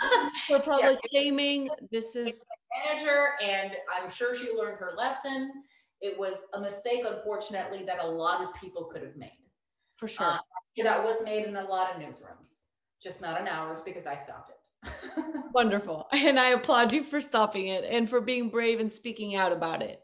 for 0.48 0.60
public 0.60 1.00
yeah. 1.12 1.22
shaming. 1.22 1.70
This 1.94 2.14
is 2.14 2.44
manager, 2.86 3.36
and 3.42 3.72
I'm 3.90 4.10
sure 4.10 4.36
she 4.36 4.52
learned 4.52 4.80
her 4.80 4.96
lesson. 4.98 5.50
It 6.02 6.20
was 6.20 6.48
a 6.54 6.60
mistake, 6.60 7.06
unfortunately, 7.08 7.86
that 7.86 8.04
a 8.04 8.06
lot 8.06 8.44
of 8.44 8.54
people 8.60 8.90
could 8.92 9.02
have 9.02 9.16
made. 9.16 9.32
For 9.96 10.10
sure. 10.10 10.28
Uh, 10.28 10.38
that 10.84 11.02
was 11.02 11.24
made 11.24 11.46
in 11.46 11.56
a 11.56 11.64
lot 11.64 11.96
of 11.96 12.02
newsrooms, 12.02 12.66
just 13.02 13.22
not 13.22 13.40
in 13.40 13.48
ours 13.48 13.82
because 13.82 14.06
I 14.06 14.18
stopped 14.18 14.50
it. 14.50 14.58
Wonderful. 15.54 16.08
And 16.14 16.40
I 16.40 16.48
applaud 16.50 16.92
you 16.92 17.04
for 17.04 17.22
stopping 17.22 17.68
it 17.68 17.84
and 17.86 18.10
for 18.10 18.22
being 18.22 18.50
brave 18.50 18.80
and 18.80 18.92
speaking 18.92 19.36
out 19.36 19.52
about 19.52 19.82
it. 19.82 20.02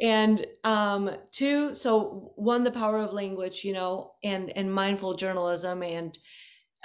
And 0.00 0.46
um 0.64 1.10
two, 1.32 1.74
so 1.74 2.32
one 2.36 2.64
the 2.64 2.70
power 2.70 2.98
of 2.98 3.12
language, 3.12 3.64
you 3.64 3.72
know, 3.72 4.12
and 4.22 4.50
and 4.50 4.72
mindful 4.72 5.14
journalism 5.14 5.82
and 5.82 6.18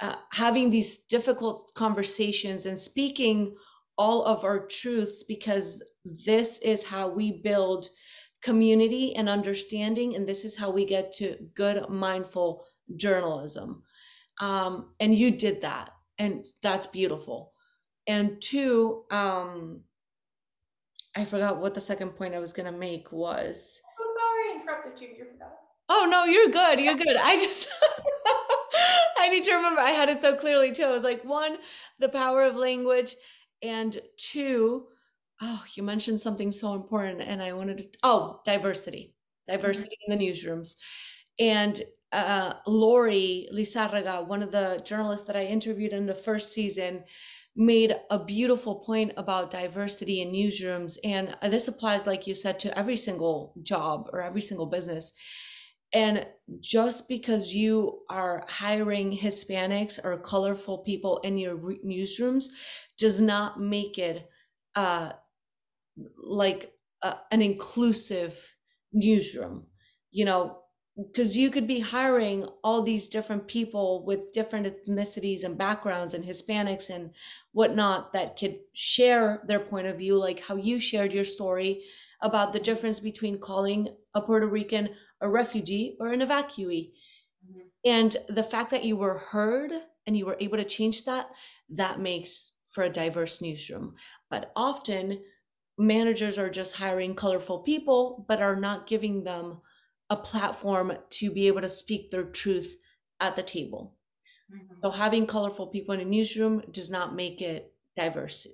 uh, 0.02 0.16
having 0.32 0.70
these 0.70 0.98
difficult 0.98 1.72
conversations 1.74 2.66
and 2.66 2.80
speaking 2.80 3.56
all 3.98 4.24
of 4.24 4.44
our 4.44 4.66
truths 4.66 5.24
because 5.24 5.82
this 6.04 6.58
is 6.60 6.86
how 6.86 7.08
we 7.08 7.32
build 7.42 7.88
community 8.42 9.14
and 9.16 9.28
understanding 9.28 10.14
and 10.16 10.26
this 10.28 10.44
is 10.44 10.58
how 10.58 10.70
we 10.70 10.84
get 10.84 11.12
to 11.12 11.36
good 11.54 11.88
mindful 11.88 12.66
journalism 12.96 13.82
um, 14.40 14.94
and 15.00 15.14
you 15.14 15.30
did 15.30 15.62
that 15.62 15.93
and 16.18 16.46
that's 16.62 16.86
beautiful. 16.86 17.52
And 18.06 18.40
two 18.40 19.04
um 19.10 19.80
i 21.16 21.24
forgot 21.24 21.58
what 21.58 21.74
the 21.74 21.80
second 21.80 22.10
point 22.10 22.34
i 22.34 22.38
was 22.38 22.52
going 22.52 22.70
to 22.70 22.78
make 22.78 23.10
was. 23.12 23.80
Oh 24.00 24.14
sorry 24.18 24.58
i 24.58 24.60
interrupted 24.60 25.00
you 25.00 25.08
you 25.16 25.24
forgot. 25.32 25.52
Oh 25.88 26.06
no 26.10 26.24
you're 26.24 26.48
good 26.48 26.80
you're 26.80 26.96
good. 26.96 27.16
I 27.16 27.36
just 27.36 27.68
i 29.18 29.28
need 29.28 29.44
to 29.44 29.54
remember 29.54 29.80
i 29.80 29.90
had 29.90 30.08
it 30.08 30.22
so 30.22 30.34
clearly 30.36 30.72
too. 30.72 30.84
I 30.84 30.90
was 30.90 31.02
like 31.02 31.24
one 31.24 31.56
the 31.98 32.08
power 32.08 32.44
of 32.44 32.56
language 32.56 33.14
and 33.62 33.98
two 34.16 34.86
oh 35.40 35.64
you 35.74 35.82
mentioned 35.82 36.20
something 36.20 36.52
so 36.52 36.74
important 36.74 37.20
and 37.20 37.42
i 37.42 37.52
wanted 37.52 37.78
to 37.78 37.98
oh 38.02 38.40
diversity. 38.44 39.14
Diversity 39.46 39.96
mm-hmm. 40.08 40.12
in 40.12 40.18
the 40.18 40.24
newsrooms. 40.26 40.76
And 41.38 41.80
uh, 42.14 42.54
Lori 42.66 43.48
Lizarraga, 43.52 44.26
one 44.26 44.42
of 44.42 44.52
the 44.52 44.80
journalists 44.84 45.26
that 45.26 45.36
I 45.36 45.44
interviewed 45.44 45.92
in 45.92 46.06
the 46.06 46.14
first 46.14 46.52
season, 46.52 47.04
made 47.56 47.94
a 48.10 48.18
beautiful 48.18 48.76
point 48.76 49.12
about 49.16 49.50
diversity 49.50 50.20
in 50.20 50.32
newsrooms. 50.32 50.98
And 51.04 51.36
this 51.42 51.68
applies, 51.68 52.06
like 52.06 52.26
you 52.26 52.34
said, 52.34 52.58
to 52.60 52.76
every 52.78 52.96
single 52.96 53.54
job 53.62 54.08
or 54.12 54.22
every 54.22 54.40
single 54.40 54.66
business. 54.66 55.12
And 55.92 56.26
just 56.60 57.08
because 57.08 57.54
you 57.54 58.00
are 58.10 58.44
hiring 58.48 59.16
Hispanics 59.16 60.04
or 60.04 60.18
colorful 60.18 60.78
people 60.78 61.18
in 61.18 61.38
your 61.38 61.56
newsrooms 61.56 62.46
does 62.98 63.20
not 63.20 63.60
make 63.60 63.96
it 63.96 64.28
uh, 64.74 65.12
like 66.16 66.72
uh, 67.02 67.14
an 67.30 67.42
inclusive 67.42 68.56
newsroom. 68.92 69.66
You 70.10 70.24
know, 70.24 70.63
because 70.96 71.36
you 71.36 71.50
could 71.50 71.66
be 71.66 71.80
hiring 71.80 72.46
all 72.62 72.80
these 72.82 73.08
different 73.08 73.48
people 73.48 74.04
with 74.04 74.32
different 74.32 74.66
ethnicities 74.66 75.42
and 75.42 75.58
backgrounds 75.58 76.14
and 76.14 76.24
hispanics 76.24 76.88
and 76.88 77.10
whatnot 77.52 78.12
that 78.12 78.38
could 78.38 78.58
share 78.72 79.42
their 79.46 79.58
point 79.58 79.86
of 79.86 79.98
view 79.98 80.16
like 80.16 80.40
how 80.40 80.56
you 80.56 80.78
shared 80.78 81.12
your 81.12 81.24
story 81.24 81.82
about 82.22 82.52
the 82.52 82.60
difference 82.60 83.00
between 83.00 83.38
calling 83.38 83.88
a 84.14 84.20
puerto 84.20 84.46
rican 84.46 84.88
a 85.20 85.28
refugee 85.28 85.96
or 85.98 86.12
an 86.12 86.20
evacuee 86.20 86.92
mm-hmm. 87.44 87.60
and 87.84 88.16
the 88.28 88.44
fact 88.44 88.70
that 88.70 88.84
you 88.84 88.96
were 88.96 89.18
heard 89.18 89.72
and 90.06 90.16
you 90.16 90.24
were 90.24 90.36
able 90.38 90.56
to 90.56 90.64
change 90.64 91.04
that 91.04 91.28
that 91.68 92.00
makes 92.00 92.52
for 92.70 92.84
a 92.84 92.90
diverse 92.90 93.42
newsroom 93.42 93.94
but 94.30 94.52
often 94.54 95.20
managers 95.76 96.38
are 96.38 96.50
just 96.50 96.76
hiring 96.76 97.14
colorful 97.16 97.58
people 97.58 98.24
but 98.28 98.40
are 98.40 98.56
not 98.56 98.86
giving 98.86 99.24
them 99.24 99.60
a 100.10 100.16
platform 100.16 100.92
to 101.10 101.30
be 101.30 101.46
able 101.46 101.60
to 101.60 101.68
speak 101.68 102.10
their 102.10 102.24
truth 102.24 102.78
at 103.20 103.36
the 103.36 103.42
table. 103.42 103.94
Mm-hmm. 104.52 104.74
So 104.82 104.90
having 104.90 105.26
colorful 105.26 105.68
people 105.68 105.94
in 105.94 106.00
a 106.00 106.04
newsroom 106.04 106.62
does 106.70 106.90
not 106.90 107.14
make 107.14 107.40
it 107.40 107.72
diverse. 107.96 108.46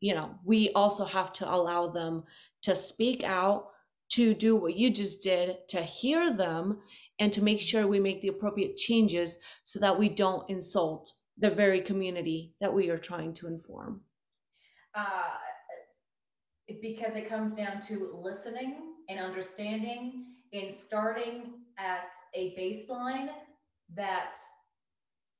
You 0.00 0.14
know, 0.14 0.38
we 0.44 0.70
also 0.72 1.04
have 1.04 1.32
to 1.34 1.50
allow 1.50 1.88
them 1.88 2.24
to 2.62 2.76
speak 2.76 3.22
out, 3.22 3.68
to 4.10 4.34
do 4.34 4.56
what 4.56 4.76
you 4.76 4.90
just 4.90 5.22
did, 5.22 5.68
to 5.68 5.82
hear 5.82 6.32
them, 6.32 6.80
and 7.18 7.32
to 7.32 7.42
make 7.42 7.60
sure 7.60 7.86
we 7.86 8.00
make 8.00 8.20
the 8.20 8.28
appropriate 8.28 8.76
changes 8.76 9.38
so 9.62 9.78
that 9.78 9.98
we 9.98 10.08
don't 10.08 10.48
insult 10.50 11.12
the 11.38 11.50
very 11.50 11.80
community 11.80 12.54
that 12.60 12.74
we 12.74 12.90
are 12.90 12.98
trying 12.98 13.32
to 13.34 13.46
inform. 13.46 14.02
Uh, 14.94 15.34
because 16.80 17.14
it 17.14 17.28
comes 17.28 17.54
down 17.54 17.80
to 17.80 18.10
listening 18.14 18.76
and 19.08 19.20
understanding 19.20 20.24
in 20.52 20.70
starting 20.70 21.52
at 21.78 22.12
a 22.34 22.54
baseline 22.56 23.28
that 23.94 24.34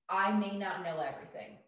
I 0.09 0.33
may 0.33 0.57
not 0.57 0.83
know 0.85 1.01
everything. 1.01 1.59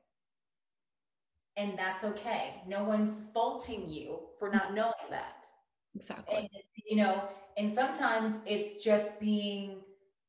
And 1.56 1.76
that's 1.76 2.04
okay. 2.04 2.62
No 2.68 2.84
one's 2.84 3.22
faulting 3.34 3.88
you 3.88 4.20
for 4.38 4.48
not 4.48 4.74
knowing 4.74 4.92
that. 5.10 5.44
Exactly. 5.96 6.36
And, 6.36 6.48
you 6.86 6.96
know, 6.96 7.24
and 7.56 7.72
sometimes 7.72 8.38
it's 8.46 8.76
just 8.76 9.18
being 9.18 9.80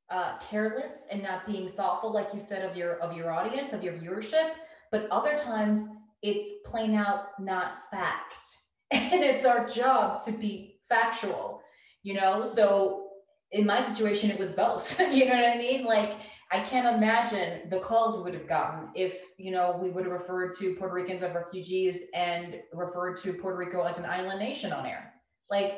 uh, 0.10 0.38
careless 0.40 1.06
and 1.12 1.22
not 1.22 1.46
being 1.46 1.72
thoughtful, 1.74 2.12
like 2.12 2.34
you 2.34 2.40
said, 2.40 2.68
of 2.68 2.76
your 2.76 3.00
of 3.00 3.16
your 3.16 3.32
audience, 3.32 3.74
of 3.74 3.84
your 3.84 3.94
viewership. 3.94 4.54
But 4.92 5.08
other 5.12 5.38
times 5.38 5.88
it's 6.24 6.50
plain 6.66 6.96
out 6.96 7.40
not 7.40 7.90
fact. 7.92 8.38
And 8.92 9.24
it's 9.24 9.46
our 9.46 9.68
job 9.68 10.26
to 10.26 10.32
be 10.32 10.80
factual, 10.90 11.62
you 12.04 12.14
know? 12.14 12.44
So 12.46 13.08
in 13.52 13.66
my 13.66 13.82
situation, 13.82 14.30
it 14.30 14.40
was 14.40 14.52
both. 14.52 15.00
you 15.12 15.26
know 15.26 15.36
what 15.36 15.46
I 15.46 15.58
mean? 15.58 15.86
Like, 15.86 16.12
I 16.52 16.62
can't 16.62 16.96
imagine 16.96 17.70
the 17.70 17.80
calls 17.80 18.16
we 18.18 18.24
would 18.24 18.34
have 18.34 18.48
gotten 18.48 18.90
if, 18.96 19.22
you 19.38 19.52
know, 19.52 19.80
we 19.82 19.90
would 19.92 20.04
have 20.04 20.14
referred 20.14 20.58
to 20.58 20.74
Puerto 20.76 20.94
Ricans 20.94 21.22
as 21.22 21.36
refugees 21.36 22.04
and 22.16 22.60
referred 22.74 23.18
to 23.18 23.34
Puerto 23.34 23.58
Rico 23.58 23.84
as 23.84 23.98
an 23.98 24.06
island 24.06 24.40
nation 24.40 24.74
on 24.74 24.86
air. 24.86 25.14
Like, 25.52 25.78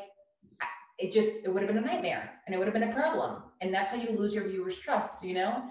it 1.01 1.11
just 1.11 1.43
it 1.43 1.49
would 1.49 1.63
have 1.63 1.74
been 1.74 1.84
a 1.84 1.86
nightmare 1.86 2.32
and 2.45 2.53
it 2.53 2.57
would 2.57 2.67
have 2.67 2.74
been 2.74 2.89
a 2.89 2.93
problem 2.93 3.41
and 3.59 3.74
that's 3.74 3.91
how 3.91 3.97
you 3.97 4.11
lose 4.11 4.34
your 4.34 4.47
viewers 4.47 4.80
trust 4.80 5.24
you 5.24 5.34
know 5.34 5.63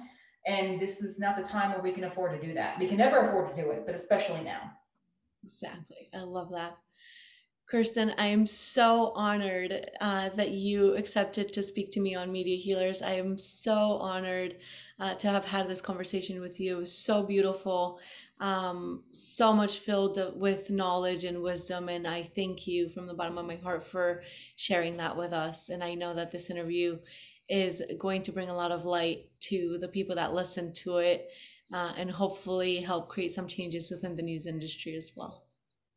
and 0.46 0.80
this 0.80 1.00
is 1.00 1.18
not 1.20 1.36
the 1.36 1.42
time 1.42 1.70
where 1.70 1.80
we 1.80 1.92
can 1.92 2.04
afford 2.04 2.38
to 2.38 2.46
do 2.46 2.52
that 2.52 2.78
we 2.78 2.86
can 2.86 2.96
never 2.96 3.28
afford 3.28 3.54
to 3.54 3.62
do 3.62 3.70
it 3.70 3.84
but 3.86 3.94
especially 3.94 4.42
now 4.42 4.70
exactly 5.44 6.10
i 6.14 6.18
love 6.18 6.50
that 6.50 6.76
Kirstin, 7.70 8.12
I 8.18 8.26
am 8.26 8.46
so 8.46 9.12
honored 9.14 9.90
uh, 10.00 10.30
that 10.30 10.50
you 10.50 10.96
accepted 10.96 11.52
to 11.52 11.62
speak 11.62 11.92
to 11.92 12.00
me 12.00 12.16
on 12.16 12.32
Media 12.32 12.56
Healers. 12.56 13.00
I 13.00 13.12
am 13.12 13.38
so 13.38 13.92
honored 13.98 14.56
uh, 14.98 15.14
to 15.14 15.28
have 15.28 15.44
had 15.44 15.68
this 15.68 15.80
conversation 15.80 16.40
with 16.40 16.58
you. 16.58 16.74
It 16.74 16.80
was 16.80 16.92
so 16.92 17.22
beautiful, 17.22 18.00
um, 18.40 19.04
so 19.12 19.52
much 19.52 19.78
filled 19.78 20.18
with 20.34 20.70
knowledge 20.70 21.22
and 21.22 21.42
wisdom. 21.42 21.88
And 21.88 22.08
I 22.08 22.24
thank 22.24 22.66
you 22.66 22.88
from 22.88 23.06
the 23.06 23.14
bottom 23.14 23.38
of 23.38 23.46
my 23.46 23.56
heart 23.56 23.86
for 23.86 24.24
sharing 24.56 24.96
that 24.96 25.16
with 25.16 25.32
us. 25.32 25.68
And 25.68 25.84
I 25.84 25.94
know 25.94 26.12
that 26.12 26.32
this 26.32 26.50
interview 26.50 26.98
is 27.48 27.82
going 28.00 28.24
to 28.24 28.32
bring 28.32 28.50
a 28.50 28.56
lot 28.56 28.72
of 28.72 28.84
light 28.84 29.26
to 29.42 29.78
the 29.78 29.88
people 29.88 30.16
that 30.16 30.34
listen 30.34 30.72
to 30.72 30.96
it 30.98 31.28
uh, 31.72 31.92
and 31.96 32.10
hopefully 32.10 32.80
help 32.80 33.08
create 33.08 33.30
some 33.30 33.46
changes 33.46 33.90
within 33.90 34.16
the 34.16 34.22
news 34.22 34.44
industry 34.44 34.96
as 34.96 35.12
well. 35.14 35.44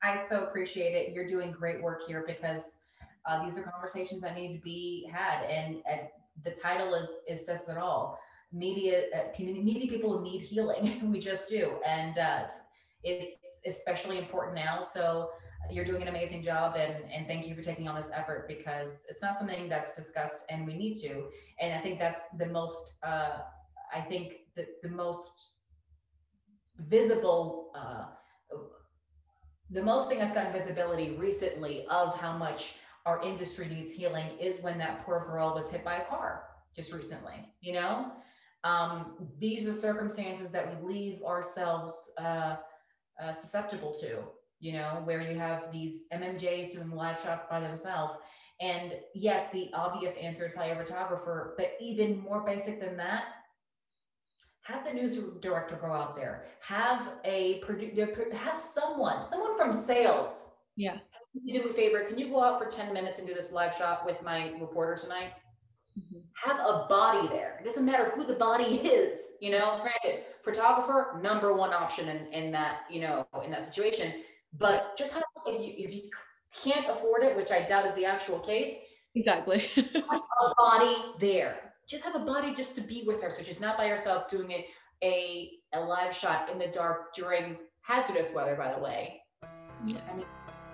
I 0.04 0.22
so 0.22 0.44
appreciate 0.44 0.94
it. 0.94 1.14
You're 1.14 1.28
doing 1.28 1.52
great 1.52 1.82
work 1.82 2.06
here 2.06 2.26
because 2.28 2.80
uh, 3.26 3.42
these 3.44 3.58
are 3.58 3.64
conversations 3.64 4.20
that 4.22 4.36
need 4.36 4.54
to 4.54 4.62
be 4.62 5.10
had, 5.12 5.46
and, 5.46 5.78
and 5.90 6.02
the 6.44 6.52
title 6.52 6.94
is 6.94 7.10
is 7.30 7.46
says 7.46 7.70
it 7.70 7.78
all. 7.78 8.20
Media, 8.52 9.04
uh, 9.16 9.30
people 9.34 10.22
need 10.22 10.42
healing. 10.42 11.10
we 11.12 11.20
just 11.20 11.48
do, 11.48 11.78
and 11.88 12.18
uh, 12.18 12.44
it's 13.04 13.38
especially 13.66 14.18
important 14.18 14.56
now. 14.56 14.82
So 14.82 15.30
you're 15.72 15.86
doing 15.86 16.02
an 16.02 16.10
amazing 16.10 16.44
job, 16.44 16.76
and 16.76 17.06
and 17.10 17.26
thank 17.26 17.48
you 17.48 17.56
for 17.56 17.62
taking 17.62 17.88
on 17.88 17.96
this 17.96 18.12
effort 18.14 18.46
because 18.50 19.06
it's 19.10 19.22
not 19.22 19.38
something 19.38 19.70
that's 19.70 19.96
discussed, 19.96 20.44
and 20.50 20.68
we 20.68 20.74
need 20.74 20.96
to. 20.96 21.28
And 21.62 21.74
I 21.74 21.80
think 21.80 21.98
that's 21.98 22.24
the 22.38 22.48
most. 22.48 22.96
Uh, 23.04 23.38
I 23.96 24.02
think 24.02 24.34
the 24.58 24.66
the 24.82 24.90
most 24.90 25.54
visible 26.90 27.72
uh, 27.74 28.06
the 29.74 29.82
most 29.82 30.08
thing 30.08 30.20
that's 30.20 30.34
gotten 30.34 30.54
visibility 30.54 31.12
recently 31.18 31.86
of 31.90 32.18
how 32.18 32.38
much 32.38 32.76
our 33.06 33.22
industry 33.22 33.68
needs 33.68 33.92
healing 33.92 34.28
is 34.40 34.62
when 34.62 34.78
that 34.78 35.04
poor 35.06 35.26
girl 35.26 35.54
was 35.54 35.70
hit 35.70 35.84
by 35.84 35.96
a 35.98 36.06
car 36.06 36.44
just 36.76 36.92
recently 36.92 37.34
you 37.62 37.74
know? 37.74 38.12
Um, 38.64 39.16
these 39.40 39.68
are 39.68 39.74
circumstances 39.74 40.50
that 40.52 40.82
we 40.82 40.94
leave 40.94 41.24
ourselves 41.24 42.14
uh, 42.18 42.56
uh, 43.22 43.34
susceptible 43.34 43.94
to 44.00 44.20
you 44.60 44.74
know 44.74 45.02
where 45.04 45.22
you 45.22 45.38
have 45.38 45.72
these 45.72 46.06
mmjs 46.14 46.72
doing 46.72 46.92
live 46.92 47.20
shots 47.22 47.46
by 47.50 47.60
themselves. 47.60 48.14
And 48.62 48.94
yes 49.14 49.50
the 49.52 49.70
obvious 49.74 50.16
answer 50.18 50.46
is 50.46 50.56
a 50.56 50.76
photographer 50.76 51.56
but 51.58 51.74
even 51.82 52.22
more 52.22 52.42
basic 52.46 52.80
than 52.80 52.96
that 52.98 53.26
have 54.64 54.86
the 54.86 54.94
news 54.94 55.20
director 55.42 55.76
go 55.76 55.92
out 55.92 56.16
there. 56.16 56.46
Have 56.62 57.10
a 57.26 57.62
have 58.34 58.58
someone 58.58 59.26
someone 59.26 59.58
from 59.58 59.72
sales. 59.72 60.52
Yeah. 60.76 60.98
Do 61.48 61.64
me 61.64 61.70
a 61.70 61.74
favor? 61.74 62.02
Can 62.02 62.18
you 62.18 62.30
go 62.30 62.44
out 62.44 62.62
for 62.62 62.70
10 62.70 62.94
minutes 62.94 63.18
and 63.18 63.28
do 63.28 63.34
this 63.34 63.52
live 63.52 63.76
shot 63.76 64.06
with 64.06 64.22
my 64.24 64.52
reporter 64.60 65.02
tonight? 65.02 65.34
Mm-hmm. 66.00 66.50
have 66.50 66.60
a 66.60 66.88
body 66.90 67.28
there. 67.28 67.60
It 67.62 67.66
doesn't 67.66 67.86
matter 67.86 68.12
who 68.16 68.26
the 68.26 68.34
body 68.34 68.64
is 68.84 69.16
you 69.40 69.52
know? 69.52 69.80
Granted 69.82 70.24
photographer 70.44 71.20
number 71.22 71.54
one 71.54 71.72
option 71.72 72.10
in, 72.10 72.26
in 72.34 72.52
that 72.52 72.82
you 72.90 73.02
know 73.02 73.28
in 73.46 73.52
that 73.52 73.64
situation. 73.64 74.14
But 74.58 74.98
just 74.98 75.14
have 75.14 75.24
if 75.46 75.62
you 75.62 75.74
if 75.78 75.94
you 75.94 76.10
can't 76.56 76.90
afford 76.90 77.24
it 77.24 77.36
which 77.36 77.52
i 77.52 77.62
doubt 77.62 77.86
is 77.86 77.94
the 77.96 78.06
actual 78.06 78.40
case 78.40 78.72
exactly. 79.16 79.66
a 79.78 80.54
body 80.58 80.96
there 81.20 81.73
just 81.88 82.04
have 82.04 82.16
a 82.16 82.20
body 82.20 82.54
just 82.54 82.76
to 82.76 82.82
be 82.82 83.04
with 83.06 83.22
her. 83.22 83.30
So 83.30 83.44
she's 83.44 83.60
not 83.60 83.78
by 83.78 83.88
herself 83.88 84.30
doing 84.30 84.52
a, 84.52 84.68
a, 85.04 85.52
a 85.74 85.80
live 85.80 86.16
shot 86.16 86.50
in 86.50 86.58
the 86.58 86.68
dark 86.68 87.14
during 87.14 87.58
hazardous 87.82 88.32
weather, 88.34 88.56
by 88.56 88.74
the 88.74 88.82
way. 88.82 89.22
Yeah. 89.86 89.98
I 90.12 90.16
mean, 90.16 90.26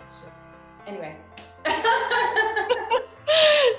it's 0.01 0.21
just, 0.21 0.43
anyway. 0.85 1.15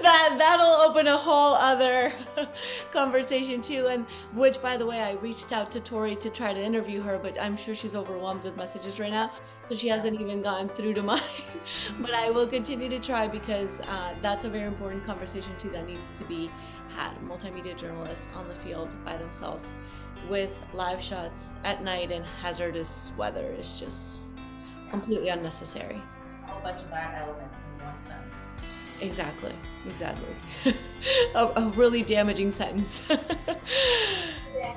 that 0.03 0.35
that'll 0.39 0.89
open 0.89 1.07
a 1.07 1.16
whole 1.16 1.55
other 1.55 2.12
conversation 2.93 3.61
too 3.61 3.87
and 3.89 4.07
which 4.35 4.61
by 4.62 4.76
the 4.76 4.87
way 4.87 5.01
i 5.01 5.12
reached 5.14 5.53
out 5.53 5.70
to 5.70 5.81
tori 5.81 6.14
to 6.14 6.31
try 6.31 6.53
to 6.53 6.62
interview 6.62 7.01
her 7.01 7.18
but 7.18 7.41
i'm 7.41 7.57
sure 7.57 7.74
she's 7.74 7.97
overwhelmed 7.97 8.45
with 8.45 8.57
messages 8.57 9.01
right 9.01 9.11
now 9.11 9.31
so 9.71 9.77
she 9.77 9.87
hasn't 9.87 10.21
even 10.21 10.43
gotten 10.43 10.68
through 10.68 10.93
to 10.95 11.03
mine. 11.03 11.23
but 12.01 12.12
I 12.12 12.29
will 12.31 12.47
continue 12.49 12.89
to 12.89 12.99
try 12.99 13.29
because 13.29 13.79
uh, 13.83 14.14
that's 14.21 14.45
a 14.45 14.49
very 14.49 14.66
important 14.66 15.07
conversation 15.07 15.53
too 15.59 15.71
that 15.71 15.87
needs 15.87 16.09
to 16.16 16.25
be 16.25 16.51
had. 16.89 17.12
Multimedia 17.21 17.77
journalists 17.77 18.27
on 18.35 18.49
the 18.49 18.55
field 18.57 18.97
by 19.05 19.16
themselves 19.16 19.73
with 20.29 20.51
live 20.75 21.01
shots 21.01 21.55
at 21.62 21.85
night 21.85 22.11
in 22.11 22.25
hazardous 22.43 23.12
weather 23.16 23.55
is 23.57 23.79
just 23.79 24.25
completely 24.91 25.29
unnecessary. 25.29 26.03
A 26.43 26.47
whole 26.49 26.61
bunch 26.62 26.81
of 26.81 26.91
bad 26.91 27.23
elements 27.23 27.61
in 27.61 27.85
one 27.85 28.03
sense. 28.03 28.47
Exactly, 29.01 29.53
exactly. 29.87 30.35
a, 31.37 31.47
a, 31.47 31.73
really 31.77 32.03
damaging 32.03 32.51
sentence. 32.51 33.05
yeah, 33.09 33.16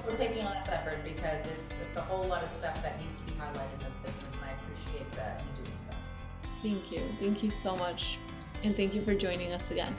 we're 0.08 0.16
taking 0.16 0.46
on 0.46 0.54
this 0.60 0.70
effort 0.70 1.04
because 1.04 1.46
it's 1.48 1.74
it's 1.82 1.98
a 1.98 2.02
whole 2.02 2.24
lot 2.26 2.44
of 2.44 2.50
stuff 2.50 2.82
that 2.84 3.02
needs 3.02 3.18
to 3.18 3.34
be 3.34 3.39
highlighted 3.39 3.84
Thank 6.62 6.91
you. 6.91 7.02
Thank 7.20 7.44
you 7.44 7.50
so 7.50 7.76
much. 7.76 8.18
And 8.64 8.74
thank 8.74 8.94
you 8.94 9.02
for 9.02 9.14
joining 9.14 9.52
us 9.52 9.70
again. 9.70 9.94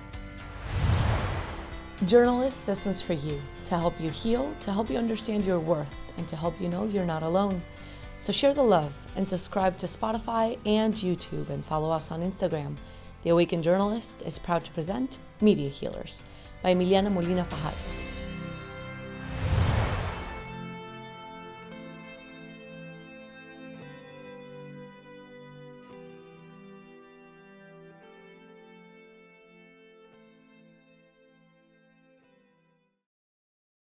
Journalists, 2.07 2.62
this 2.62 2.86
one's 2.86 3.03
for 3.03 3.12
you 3.12 3.40
to 3.64 3.78
help 3.78 4.01
you 4.01 4.11
heal, 4.11 4.55
to 4.61 4.72
help 4.72 4.90
you 4.90 4.97
understand 4.97 5.45
your 5.45 5.61
worth, 5.61 5.95
and 6.16 6.26
to 6.28 6.36
help 6.36 6.61
you 6.61 6.68
know 6.68 6.86
you're 6.86 7.05
not 7.05 7.22
alone. 7.22 7.62
So 8.16 8.32
share 8.32 8.55
the 8.55 8.62
love 8.62 8.97
and 9.16 9.26
subscribe 9.26 9.76
to 9.78 9.86
Spotify 9.86 10.59
and 10.64 10.95
YouTube 10.95 11.51
and 11.51 11.64
follow 11.64 11.90
us 11.90 12.11
on 12.11 12.22
Instagram. 12.22 12.76
The 13.22 13.30
Awakened 13.30 13.64
Journalist 13.64 14.22
is 14.22 14.38
proud 14.38 14.64
to 14.64 14.72
present 14.72 15.18
Media 15.40 15.68
Healers 15.68 16.24
by 16.62 16.74
Emiliana 16.74 17.12
Molina 17.12 17.45
Fajardo. 17.45 18.23